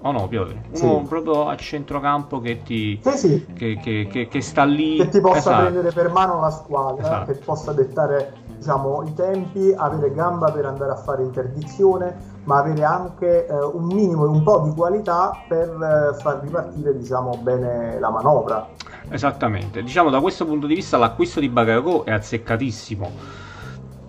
O 0.00 0.10
oh 0.10 0.12
no, 0.12 0.28
Piotr? 0.28 0.54
Uno 0.80 1.00
sì. 1.02 1.08
proprio 1.08 1.48
a 1.48 1.56
centrocampo 1.56 2.40
che 2.40 2.62
ti 2.62 3.00
sì, 3.02 3.16
sì. 3.16 3.46
Che, 3.52 3.80
che, 4.08 4.28
che, 4.30 4.40
sta 4.40 4.62
lì. 4.62 4.96
Che 4.98 5.08
ti 5.08 5.20
possa 5.20 5.38
esatto. 5.38 5.62
prendere 5.62 5.90
per 5.90 6.10
mano 6.10 6.40
la 6.40 6.50
squadra, 6.50 7.02
esatto. 7.02 7.32
che 7.32 7.38
possa 7.38 7.72
dettare 7.72 8.37
diciamo, 8.58 9.02
i 9.04 9.14
tempi, 9.14 9.72
avere 9.74 10.12
gamba 10.12 10.50
per 10.50 10.66
andare 10.66 10.92
a 10.92 10.96
fare 10.96 11.22
interdizione, 11.22 12.36
ma 12.44 12.58
avere 12.58 12.84
anche 12.84 13.46
eh, 13.46 13.52
un 13.54 13.84
minimo 13.86 14.24
e 14.24 14.28
un 14.28 14.42
po' 14.42 14.60
di 14.60 14.74
qualità 14.74 15.44
per 15.46 15.68
eh, 15.68 16.20
far 16.20 16.40
ripartire 16.42 16.96
diciamo, 16.96 17.38
bene 17.38 17.98
la 17.98 18.10
manovra. 18.10 18.68
Esattamente, 19.10 19.82
diciamo 19.82 20.10
da 20.10 20.20
questo 20.20 20.44
punto 20.44 20.66
di 20.66 20.74
vista 20.74 20.98
l'acquisto 20.98 21.40
di 21.40 21.48
Bagayoko 21.48 22.04
è 22.04 22.12
azzeccatissimo. 22.12 23.10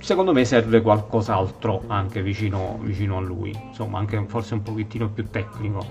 Secondo 0.01 0.33
me 0.33 0.45
serve 0.45 0.81
qualcos'altro 0.81 1.83
anche 1.87 2.21
vicino, 2.21 2.77
vicino 2.81 3.17
a 3.17 3.21
lui, 3.21 3.57
insomma 3.67 3.99
anche 3.99 4.23
forse 4.27 4.53
un 4.53 4.63
pochettino 4.63 5.09
più 5.09 5.29
tecnico. 5.29 5.85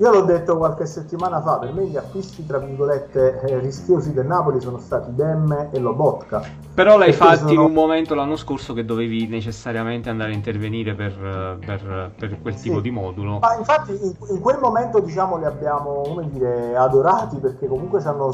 Io 0.00 0.12
l'ho 0.12 0.22
detto 0.22 0.56
qualche 0.56 0.86
settimana 0.86 1.40
fa, 1.40 1.58
per 1.58 1.72
me 1.72 1.84
gli 1.86 1.96
acquisti 1.96 2.46
tra 2.46 2.58
virgolette 2.58 3.40
eh, 3.40 3.58
rischiosi 3.58 4.12
del 4.12 4.26
Napoli 4.26 4.60
sono 4.60 4.78
stati 4.78 5.12
Demme 5.12 5.70
e 5.72 5.80
Lobotka. 5.80 6.40
Però 6.72 6.96
l'hai 6.96 7.12
fatto 7.12 7.38
sono... 7.38 7.50
in 7.50 7.58
un 7.58 7.72
momento 7.72 8.14
l'anno 8.14 8.36
scorso 8.36 8.74
che 8.74 8.84
dovevi 8.84 9.26
necessariamente 9.26 10.08
andare 10.08 10.30
a 10.30 10.34
intervenire 10.34 10.94
per, 10.94 11.58
per, 11.64 12.12
per 12.16 12.40
quel 12.40 12.54
tipo 12.54 12.78
di 12.78 12.92
modulo. 12.92 13.40
Ma 13.40 13.56
infatti 13.56 13.90
in, 13.90 14.14
in, 14.30 14.40
quel 14.40 14.58
momento 14.60 15.00
diciamo 15.00 15.36
li 15.36 15.46
abbiamo 15.46 16.02
come 16.02 16.30
dire, 16.30 16.76
adorati 16.76 17.38
perché 17.38 17.66
comunque 17.66 18.00
ci 18.00 18.06
hanno 18.06 18.30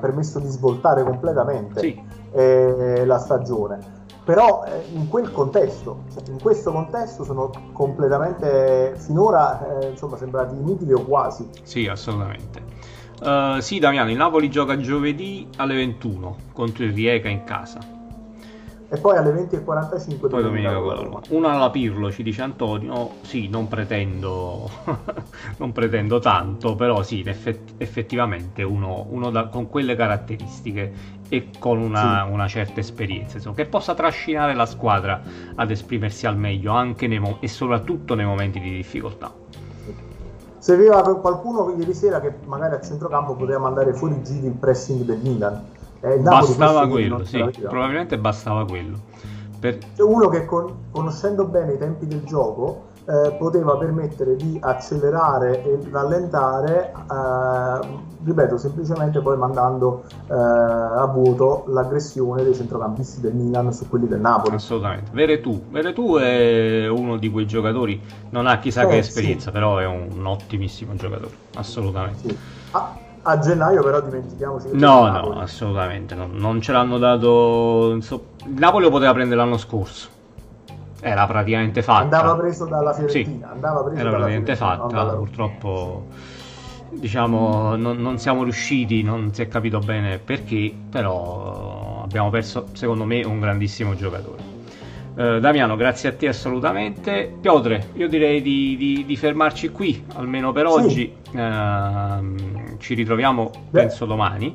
permesso 0.00 0.38
di 0.38 0.48
svoltare 0.48 1.02
completamente 1.02 1.80
sì. 1.80 2.00
eh, 2.30 3.04
la 3.04 3.18
stagione 3.18 3.96
però 4.28 4.62
eh, 4.66 4.84
in 4.92 5.08
quel 5.08 5.32
contesto, 5.32 6.04
in 6.26 6.38
questo 6.38 6.70
contesto 6.70 7.24
sono 7.24 7.50
completamente 7.72 8.94
finora 8.98 9.80
eh, 9.80 9.88
insomma 9.88 10.18
sembrati 10.18 10.54
inutili 10.54 10.92
o 10.92 11.02
quasi. 11.02 11.48
Sì, 11.62 11.86
assolutamente. 11.86 12.62
Uh, 13.22 13.58
sì, 13.60 13.78
Damiano, 13.78 14.10
il 14.10 14.18
Napoli 14.18 14.50
gioca 14.50 14.76
giovedì 14.76 15.48
alle 15.56 15.76
21 15.76 16.36
contro 16.52 16.84
il 16.84 16.92
Rieca 16.92 17.28
in 17.30 17.44
casa 17.44 17.97
e 18.90 18.96
poi 18.96 19.18
alle 19.18 19.32
20.45 19.32 20.28
poi 20.28 20.42
domenica 20.42 20.74
con 20.78 20.86
la 20.86 21.02
Roma 21.02 21.20
una 21.28 21.50
alla 21.50 21.70
Pirlo 21.70 22.10
ci 22.10 22.22
dice 22.22 22.40
Antonio 22.40 23.16
sì 23.20 23.46
non 23.48 23.68
pretendo 23.68 24.68
non 25.58 25.72
pretendo 25.72 26.18
tanto 26.20 26.74
però 26.74 27.02
sì 27.02 27.22
effett- 27.26 27.74
effettivamente 27.76 28.62
uno, 28.62 29.06
uno 29.10 29.30
da, 29.30 29.48
con 29.48 29.68
quelle 29.68 29.94
caratteristiche 29.94 31.16
e 31.28 31.50
con 31.58 31.78
una, 31.78 32.24
sì. 32.24 32.32
una 32.32 32.48
certa 32.48 32.80
esperienza 32.80 33.36
insomma, 33.36 33.56
che 33.56 33.66
possa 33.66 33.94
trascinare 33.94 34.54
la 34.54 34.64
squadra 34.64 35.20
ad 35.54 35.70
esprimersi 35.70 36.26
al 36.26 36.38
meglio 36.38 36.72
anche 36.72 37.06
mo- 37.18 37.36
e 37.40 37.48
soprattutto 37.48 38.14
nei 38.14 38.24
momenti 38.24 38.58
di 38.58 38.70
difficoltà. 38.70 39.30
Serviva 40.58 41.02
qualcuno 41.20 41.74
ieri 41.78 41.92
sera 41.94 42.20
che 42.20 42.32
magari 42.46 42.74
a 42.74 42.80
centrocampo 42.80 43.34
poteva 43.34 43.58
mandare 43.58 43.92
fuori 43.92 44.22
giri 44.22 44.46
il 44.46 44.54
pressing 44.54 45.02
del 45.02 45.18
Milan 45.22 45.76
eh, 46.00 46.18
bastava 46.18 46.88
quello, 46.88 47.24
sì, 47.24 47.44
probabilmente 47.60 48.18
bastava 48.18 48.64
quello. 48.64 48.96
Per... 49.58 49.78
Uno 49.98 50.28
che 50.28 50.44
con, 50.44 50.72
conoscendo 50.92 51.44
bene 51.44 51.72
i 51.72 51.78
tempi 51.78 52.06
del 52.06 52.22
gioco 52.22 52.86
eh, 53.08 53.32
poteva 53.38 53.76
permettere 53.76 54.36
di 54.36 54.58
accelerare 54.60 55.64
e 55.64 55.78
rallentare, 55.90 56.92
eh, 56.92 57.88
ripeto, 58.22 58.58
semplicemente 58.58 59.20
poi 59.20 59.36
mandando 59.36 60.04
eh, 60.28 60.34
a 60.34 61.06
vuoto 61.06 61.64
l'aggressione 61.68 62.44
dei 62.44 62.54
centrocampisti 62.54 63.20
del 63.20 63.34
Milan 63.34 63.72
su 63.72 63.88
quelli 63.88 64.06
del 64.06 64.20
Napoli. 64.20 64.54
Assolutamente. 64.54 65.10
Veretù, 65.12 65.60
Veretù 65.70 66.16
è 66.16 66.86
uno 66.86 67.16
di 67.16 67.30
quei 67.30 67.46
giocatori, 67.46 68.00
non 68.30 68.46
ha 68.46 68.58
chissà 68.58 68.86
che 68.86 68.96
eh, 68.96 68.98
esperienza, 68.98 69.46
sì. 69.46 69.52
però 69.52 69.78
è 69.78 69.86
un, 69.86 70.24
ottimissimo 70.26 70.94
giocatore, 70.94 71.32
assolutamente. 71.54 72.28
Sì. 72.28 72.38
Ah 72.72 73.06
a 73.22 73.38
gennaio 73.38 73.82
però 73.82 74.00
dimentichiamoci 74.00 74.68
no 74.72 75.10
no 75.10 75.40
assolutamente 75.40 76.14
no. 76.14 76.28
non 76.30 76.60
ce 76.60 76.72
l'hanno 76.72 76.98
dato 76.98 77.90
il 77.92 78.02
Napoli 78.56 78.84
lo 78.84 78.90
poteva 78.90 79.12
prendere 79.12 79.40
l'anno 79.40 79.58
scorso. 79.58 80.16
Era 81.00 81.26
praticamente 81.26 81.82
fatta. 81.82 82.02
Andava 82.02 82.34
preso 82.36 82.64
dalla 82.66 82.92
Fiorentina 82.92 83.52
sì, 83.54 83.98
era 83.98 84.10
praticamente 84.10 84.56
fatta 84.56 85.04
purtroppo 85.14 86.06
diciamo 86.90 87.76
non, 87.76 87.98
non, 87.98 88.18
siamo 88.18 88.42
riusciti 88.42 89.02
non 89.02 89.32
si 89.32 89.42
è 89.42 89.48
capito 89.48 89.78
bene 89.78 90.18
perché 90.18 90.74
però 90.90 92.02
abbiamo 92.02 92.30
perso 92.30 92.66
secondo 92.72 93.04
me 93.04 93.22
un 93.24 93.38
grandissimo 93.40 93.94
giocatore 93.94 94.47
eh, 95.18 95.40
Damiano, 95.40 95.74
grazie 95.74 96.10
a 96.10 96.12
te 96.12 96.28
assolutamente. 96.28 97.34
Piotre, 97.40 97.88
io 97.94 98.06
direi 98.06 98.40
di, 98.40 98.76
di, 98.76 99.04
di 99.04 99.16
fermarci 99.16 99.70
qui, 99.70 100.04
almeno 100.14 100.52
per 100.52 100.68
sì. 100.68 100.72
oggi. 100.72 101.12
Eh, 101.34 102.76
ci 102.78 102.94
ritroviamo, 102.94 103.50
Beh. 103.68 103.80
penso, 103.80 104.06
domani. 104.06 104.54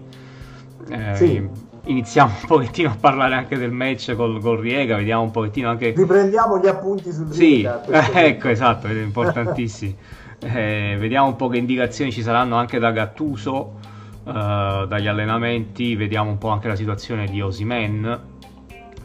Eh, 0.89 1.16
sì. 1.16 1.49
Iniziamo 1.86 2.32
un 2.39 2.47
pochettino 2.47 2.91
a 2.91 2.95
parlare 2.97 3.36
anche 3.36 3.57
del 3.57 3.72
match 3.72 4.16
col, 4.16 4.39
col 4.39 4.59
Riega, 4.59 4.95
vediamo 4.95 5.24
un 5.24 5.32
pochettino 5.32 5.70
anche... 5.70 5.93
Riprendiamo 5.93 6.57
gli 6.57 6.68
appunti 6.68 7.11
sul 7.11 7.28
Riega. 7.28 7.84
Sì, 7.84 7.91
ecco, 8.18 8.47
esatto, 8.47 8.88
è 8.88 8.93
importantissimo. 8.93 9.95
Eh, 10.45 10.97
vediamo 10.99 11.28
un 11.28 11.38
po' 11.38 11.47
che 11.47 11.55
indicazioni 11.55 12.11
ci 12.11 12.22
saranno 12.22 12.57
anche 12.57 12.78
da 12.78 12.91
Gattuso, 12.91 13.80
eh, 14.26 14.86
dagli 14.89 15.07
allenamenti, 15.07 15.95
vediamo 15.95 16.32
un 16.32 16.38
po' 16.38 16.49
anche 16.49 16.68
la 16.68 16.76
situazione 16.76 17.28
di 17.28 17.39
Osimen, 17.39 18.32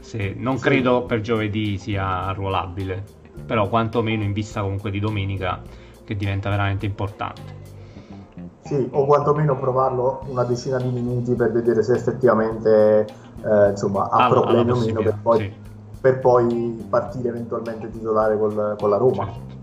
se, 0.08 0.34
non 0.34 0.56
sì. 0.56 0.64
credo 0.64 1.02
per 1.02 1.20
giovedì 1.20 1.76
sia 1.76 2.24
arruolabile, 2.24 3.04
però 3.44 3.68
quantomeno 3.68 4.22
in 4.22 4.32
vista 4.32 4.62
comunque 4.62 4.90
di 4.90 5.00
domenica 5.00 5.60
che 6.02 6.16
diventa 6.16 6.48
veramente 6.48 6.86
importante. 6.86 7.56
Sì, 8.64 8.88
o 8.90 9.04
quantomeno 9.04 9.54
provarlo 9.58 10.22
una 10.28 10.44
decina 10.44 10.78
di 10.78 10.88
minuti 10.88 11.34
per 11.34 11.52
vedere 11.52 11.82
se 11.82 11.94
effettivamente 11.94 13.06
eh, 13.44 13.68
insomma, 13.70 14.08
ha 14.08 14.24
ah, 14.24 14.28
problemi 14.30 14.70
o 14.70 14.76
meno 14.76 15.02
per 15.02 15.18
poi, 15.20 15.38
sì. 15.40 15.52
per 16.00 16.20
poi, 16.20 16.86
partire 16.88 17.28
eventualmente 17.28 17.90
titolare 17.90 18.38
col, 18.38 18.76
con 18.78 18.88
la 18.88 18.96
Roma. 18.96 19.26
Certo. 19.26 19.56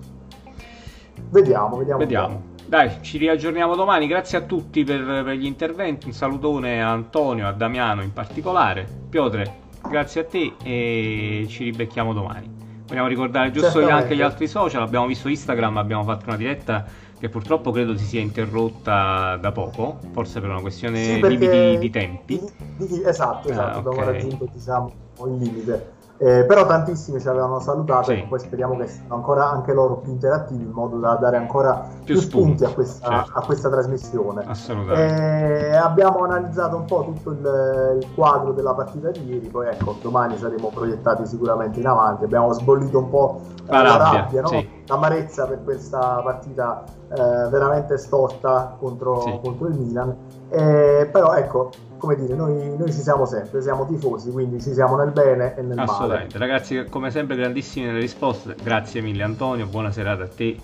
Vediamo, 1.30 1.78
vediamo. 1.78 2.00
Vediamo. 2.00 2.42
Dai, 2.68 3.02
ci 3.02 3.18
riaggiorniamo 3.18 3.76
domani. 3.76 4.06
Grazie 4.06 4.38
a 4.38 4.42
tutti 4.42 4.84
per, 4.84 5.04
per, 5.24 5.36
gli 5.36 5.46
interventi. 5.46 6.06
Un 6.06 6.14
salutone 6.14 6.84
a 6.84 6.92
Antonio, 6.92 7.48
a 7.48 7.52
Damiano 7.52 8.04
in 8.04 8.14
particolare. 8.14 8.88
Piotre, 9.10 9.64
grazie 9.90 10.22
a 10.22 10.26
te 10.26 10.54
e 10.64 11.46
ci 11.50 11.64
ribecchiamo 11.66 12.14
domani. 12.14 12.64
Vogliamo 12.88 13.08
ricordare 13.08 13.52
giusto 13.52 13.88
anche 13.88 14.16
gli 14.16 14.22
altri 14.22 14.48
social, 14.48 14.82
abbiamo 14.82 15.08
visto 15.08 15.28
Instagram, 15.28 15.78
abbiamo 15.78 16.04
fatto 16.04 16.26
una 16.28 16.38
diretta 16.38 16.86
che 17.18 17.30
purtroppo 17.30 17.72
credo 17.72 17.98
si 17.98 18.06
sia 18.06 18.22
interrotta 18.22 19.38
da 19.38 19.52
poco, 19.52 20.00
forse 20.12 20.40
per 20.40 20.50
una 20.50 20.62
questione 20.62 21.04
sì, 21.04 21.28
limiti 21.28 21.78
di 21.80 21.90
tempi. 21.90 22.40
Di, 22.78 22.88
di, 22.88 23.04
esatto, 23.04 23.50
esatto, 23.50 23.78
ah, 23.78 23.90
abbiamo 23.90 24.12
raggiunto 24.12 24.48
diciamo, 24.52 24.92
il 25.26 25.38
limite. 25.38 25.94
Eh, 26.18 26.46
però 26.46 26.66
tantissimi 26.66 27.20
ci 27.20 27.28
avevano 27.28 27.60
salutato 27.60 28.12
sì. 28.12 28.14
e 28.14 28.26
poi 28.30 28.40
speriamo 28.40 28.78
che 28.78 28.88
siano 28.88 29.16
ancora 29.16 29.50
anche 29.50 29.74
loro 29.74 29.98
più 29.98 30.14
interattivi 30.14 30.64
in 30.64 30.72
modo 30.72 30.98
da 30.98 31.16
dare 31.16 31.36
ancora 31.36 31.88
più, 32.06 32.14
più 32.14 32.22
spunti, 32.22 32.64
a 32.64 32.70
questa, 32.70 33.10
certo. 33.10 33.38
a 33.38 33.44
questa, 33.44 33.70
trasmissione. 33.70 34.44
Assolutamente. 34.48 35.68
Eh, 35.68 35.76
abbiamo 35.76 36.24
analizzato 36.24 36.78
un 36.78 36.86
po' 36.86 37.04
tutto 37.04 37.32
il, 37.32 38.00
il, 38.02 38.14
quadro 38.16 38.54
della 38.54 38.74
partita 38.74 39.12
di 39.12 39.26
ieri, 39.26 39.48
poi 39.50 39.68
ecco, 39.68 39.98
domani 40.02 40.38
saremo 40.38 40.70
proiettati 40.74 41.26
sicuramente 41.26 41.82
in 41.82 41.88
avanti. 41.88 42.24
Abbiamo 42.24 42.54
sbollito 42.54 42.98
un 42.98 43.10
po' 43.10 43.42
la, 43.66 43.82
la 43.82 43.98
rabbia, 43.98 44.20
rabbia 44.22 44.42
no? 44.42 44.48
sì. 44.48 44.84
L'amarezza 44.88 45.48
per 45.48 45.64
questa 45.64 46.22
partita 46.24 46.84
eh, 47.10 47.50
veramente 47.50 47.98
storta 47.98 48.76
contro, 48.80 49.22
sì. 49.22 49.40
contro 49.42 49.68
il 49.68 49.76
Milan. 49.76 50.16
Eh, 50.50 51.10
però 51.12 51.34
ecco, 51.34 51.72
come 51.98 52.16
dire, 52.16 52.36
noi, 52.36 52.78
noi, 52.78 52.92
ci 52.92 53.02
siamo 53.02 53.26
sempre, 53.26 53.62
siamo 53.62 53.86
tifosi, 53.86 54.32
quindi 54.32 54.62
ci 54.62 54.74
siamo 54.74 54.96
nel 54.96 55.12
bene 55.12 55.56
e 55.56 55.62
nel 55.62 55.76
male. 55.76 55.90
Assolutamente, 55.90 56.38
ragazzi, 56.38 56.86
come 56.90 57.12
sempre 57.12 57.36
grandissime 57.36 57.92
le 57.92 58.00
risposte, 58.00 58.56
grazie 58.62 59.02
mille 59.02 59.24
Antonio, 59.24 59.66
buona 59.66 59.92
serata 59.92 60.24
a 60.24 60.28
te 60.28 60.58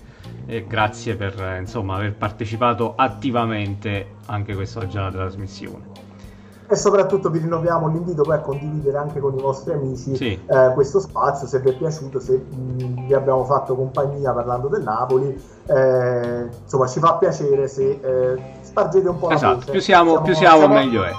e 0.45 0.65
grazie 0.67 1.15
per 1.15 1.57
insomma, 1.59 1.95
aver 1.95 2.15
partecipato 2.15 2.93
attivamente 2.95 4.15
anche 4.27 4.53
quest'oggi 4.53 4.97
alla 4.97 5.11
trasmissione. 5.11 6.09
E 6.71 6.77
soprattutto 6.77 7.29
vi 7.29 7.39
rinnoviamo 7.39 7.89
l'invito 7.89 8.23
poi 8.23 8.35
a 8.35 8.39
condividere 8.39 8.97
anche 8.97 9.19
con 9.19 9.37
i 9.37 9.41
vostri 9.41 9.73
amici 9.73 10.15
sì. 10.15 10.39
eh, 10.45 10.71
questo 10.73 11.01
spazio, 11.01 11.45
se 11.45 11.59
vi 11.59 11.71
è 11.71 11.73
piaciuto, 11.73 12.17
se 12.21 12.37
mh, 12.37 13.07
vi 13.07 13.13
abbiamo 13.13 13.43
fatto 13.43 13.75
compagnia 13.75 14.31
parlando 14.31 14.69
del 14.69 14.81
Napoli, 14.81 15.37
eh, 15.65 16.47
insomma 16.63 16.87
ci 16.87 17.01
fa 17.01 17.15
piacere 17.15 17.67
se 17.67 17.99
eh, 18.01 18.41
spargete 18.61 19.09
un 19.09 19.19
po' 19.19 19.31
esatto, 19.31 19.47
la 19.47 19.55
voce. 19.55 19.71
Più 19.71 19.81
siamo, 19.81 20.11
siamo, 20.11 20.23
più 20.23 20.33
siamo, 20.33 20.57
siamo 20.59 20.73
meglio 20.73 21.03
è. 21.03 21.11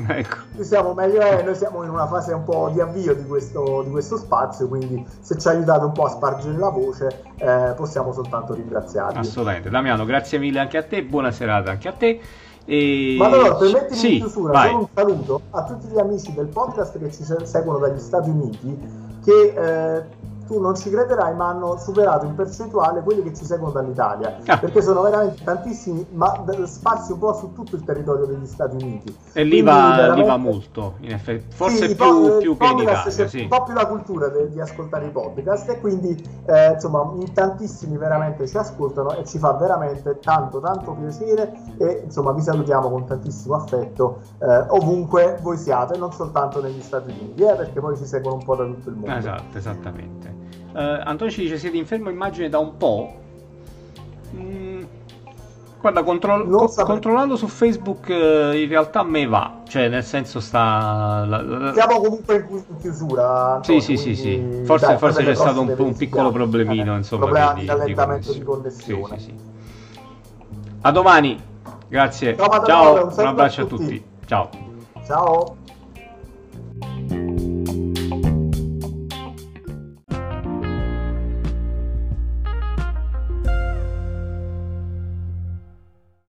Ecco. 0.08 0.36
Più 0.54 0.64
siamo 0.64 0.92
meglio 0.92 1.20
è, 1.20 1.42
noi 1.44 1.54
siamo 1.54 1.82
in 1.82 1.90
una 1.90 2.06
fase 2.06 2.34
un 2.34 2.44
po' 2.44 2.68
di 2.70 2.80
avvio 2.80 3.14
di 3.14 3.24
questo, 3.24 3.82
di 3.82 3.90
questo 3.90 4.18
spazio, 4.18 4.68
quindi 4.68 5.02
se 5.20 5.38
ci 5.38 5.48
aiutate 5.48 5.84
un 5.84 5.92
po' 5.92 6.04
a 6.04 6.10
spargere 6.10 6.58
la 6.58 6.68
voce 6.68 7.22
eh, 7.36 7.72
possiamo 7.74 8.12
soltanto 8.12 8.52
ringraziarvi. 8.52 9.18
Assolutamente, 9.18 9.70
Damiano, 9.70 10.04
grazie 10.04 10.38
mille 10.38 10.58
anche 10.58 10.76
a 10.76 10.82
te, 10.82 11.02
buona 11.04 11.30
serata 11.30 11.70
anche 11.70 11.88
a 11.88 11.92
te. 11.92 12.20
E... 12.64 13.14
Ma 13.18 13.26
allora, 13.26 13.54
permettimi 13.56 13.98
sì, 13.98 14.12
in 14.14 14.20
chiusura 14.20 14.52
vai. 14.52 14.74
un 14.74 14.86
saluto 14.94 15.40
a 15.50 15.64
tutti 15.64 15.86
gli 15.88 15.98
amici 15.98 16.32
del 16.34 16.46
podcast 16.46 16.98
che 16.98 17.10
ci 17.12 17.24
seguono 17.44 17.78
dagli 17.78 17.98
Stati 17.98 18.30
Uniti 18.30 18.78
che 19.24 19.54
eh, 19.54 20.04
tu 20.50 20.60
non 20.60 20.74
ci 20.74 20.90
crederai, 20.90 21.32
ma 21.36 21.50
hanno 21.50 21.78
superato 21.78 22.26
in 22.26 22.34
percentuale 22.34 23.02
quelli 23.02 23.22
che 23.22 23.32
ci 23.32 23.44
seguono 23.44 23.72
dall'Italia, 23.72 24.38
ah. 24.46 24.58
perché 24.58 24.82
sono 24.82 25.00
veramente 25.02 25.44
tantissimi, 25.44 26.04
ma 26.10 26.44
sparsi 26.64 27.12
un 27.12 27.18
po' 27.20 27.32
su 27.34 27.52
tutto 27.52 27.76
il 27.76 27.84
territorio 27.84 28.24
degli 28.24 28.46
Stati 28.46 28.74
Uniti. 28.74 29.16
E 29.32 29.44
lì 29.44 29.62
va, 29.62 29.94
veramente... 29.94 30.22
lì 30.22 30.26
va 30.26 30.36
molto, 30.36 30.94
in 31.02 31.12
effetti, 31.12 31.54
forse 31.54 31.86
sì, 31.86 31.94
più, 31.94 32.38
più 32.38 32.56
che 32.56 32.66
in 32.66 32.78
Italia. 32.78 33.28
Sì. 33.28 33.42
un 33.42 33.48
po' 33.48 33.62
più 33.62 33.74
la 33.74 33.86
cultura 33.86 34.26
de- 34.26 34.50
di 34.50 34.60
ascoltare 34.60 35.06
i 35.06 35.10
podcast 35.10 35.68
e 35.68 35.80
quindi 35.80 36.20
eh, 36.46 36.72
insomma 36.72 37.08
in 37.14 37.32
tantissimi 37.32 37.96
veramente 37.96 38.48
ci 38.48 38.56
ascoltano 38.56 39.14
e 39.14 39.24
ci 39.24 39.38
fa 39.38 39.52
veramente 39.52 40.18
tanto 40.18 40.58
tanto 40.58 40.92
piacere 40.92 41.52
e 41.78 42.02
insomma 42.04 42.32
vi 42.32 42.40
salutiamo 42.40 42.90
con 42.90 43.06
tantissimo 43.06 43.54
affetto 43.54 44.20
eh, 44.40 44.64
ovunque 44.68 45.38
voi 45.42 45.56
siate, 45.56 45.96
non 45.96 46.12
soltanto 46.12 46.60
negli 46.60 46.80
Stati 46.80 47.10
Uniti, 47.10 47.42
eh, 47.42 47.54
perché 47.54 47.78
poi 47.78 47.96
ci 47.96 48.04
seguono 48.04 48.36
un 48.36 48.44
po' 48.44 48.56
da 48.56 48.64
tutto 48.64 48.88
il 48.88 48.96
mondo. 48.96 49.16
Esatto, 49.16 49.56
esattamente. 49.56 50.39
Uh, 50.72 51.00
Antonio 51.04 51.32
ci 51.32 51.42
dice 51.42 51.58
siete 51.58 51.76
in 51.76 51.86
fermo 51.86 52.10
immagine 52.10 52.48
da 52.48 52.58
un 52.58 52.76
po'. 52.76 53.18
Mm, 54.34 54.82
Guarda, 55.80 56.02
controll- 56.02 56.48
co- 56.50 56.84
controllando 56.84 57.36
su 57.36 57.46
Facebook 57.48 58.10
eh, 58.10 58.62
in 58.62 58.68
realtà 58.68 59.02
me 59.02 59.26
va, 59.26 59.62
cioè 59.66 59.88
nel 59.88 60.04
senso 60.04 60.38
sta... 60.38 61.24
La, 61.26 61.40
la... 61.40 61.72
Siamo 61.72 62.00
comunque 62.00 62.46
in 62.50 62.76
chiusura. 62.78 63.54
Antonio, 63.54 63.80
sì, 63.80 63.96
sì, 63.96 64.14
sì, 64.14 64.14
sì. 64.14 64.62
Forse, 64.64 64.86
dai, 64.86 64.98
forse 64.98 65.24
c'è 65.24 65.34
stato 65.34 65.62
un, 65.62 65.74
un 65.76 65.96
piccolo 65.96 66.30
problemino, 66.30 66.94
eh, 66.94 66.98
insomma. 66.98 67.24
Problema 67.24 67.52
di, 67.54 67.60
di 67.60 67.66
rallentamento 67.66 68.32
di 68.32 68.42
connessione. 68.42 69.18
Sì, 69.18 69.24
sì, 69.24 69.30
sì. 69.30 69.34
A 70.82 70.90
domani, 70.90 71.42
grazie. 71.88 72.36
Ciao, 72.36 72.64
Ciao 72.64 73.06
un 73.06 73.26
abbraccio 73.26 73.62
a 73.62 73.64
tutti. 73.64 74.04
Ciao. 74.26 74.50
Ciao. 75.06 75.56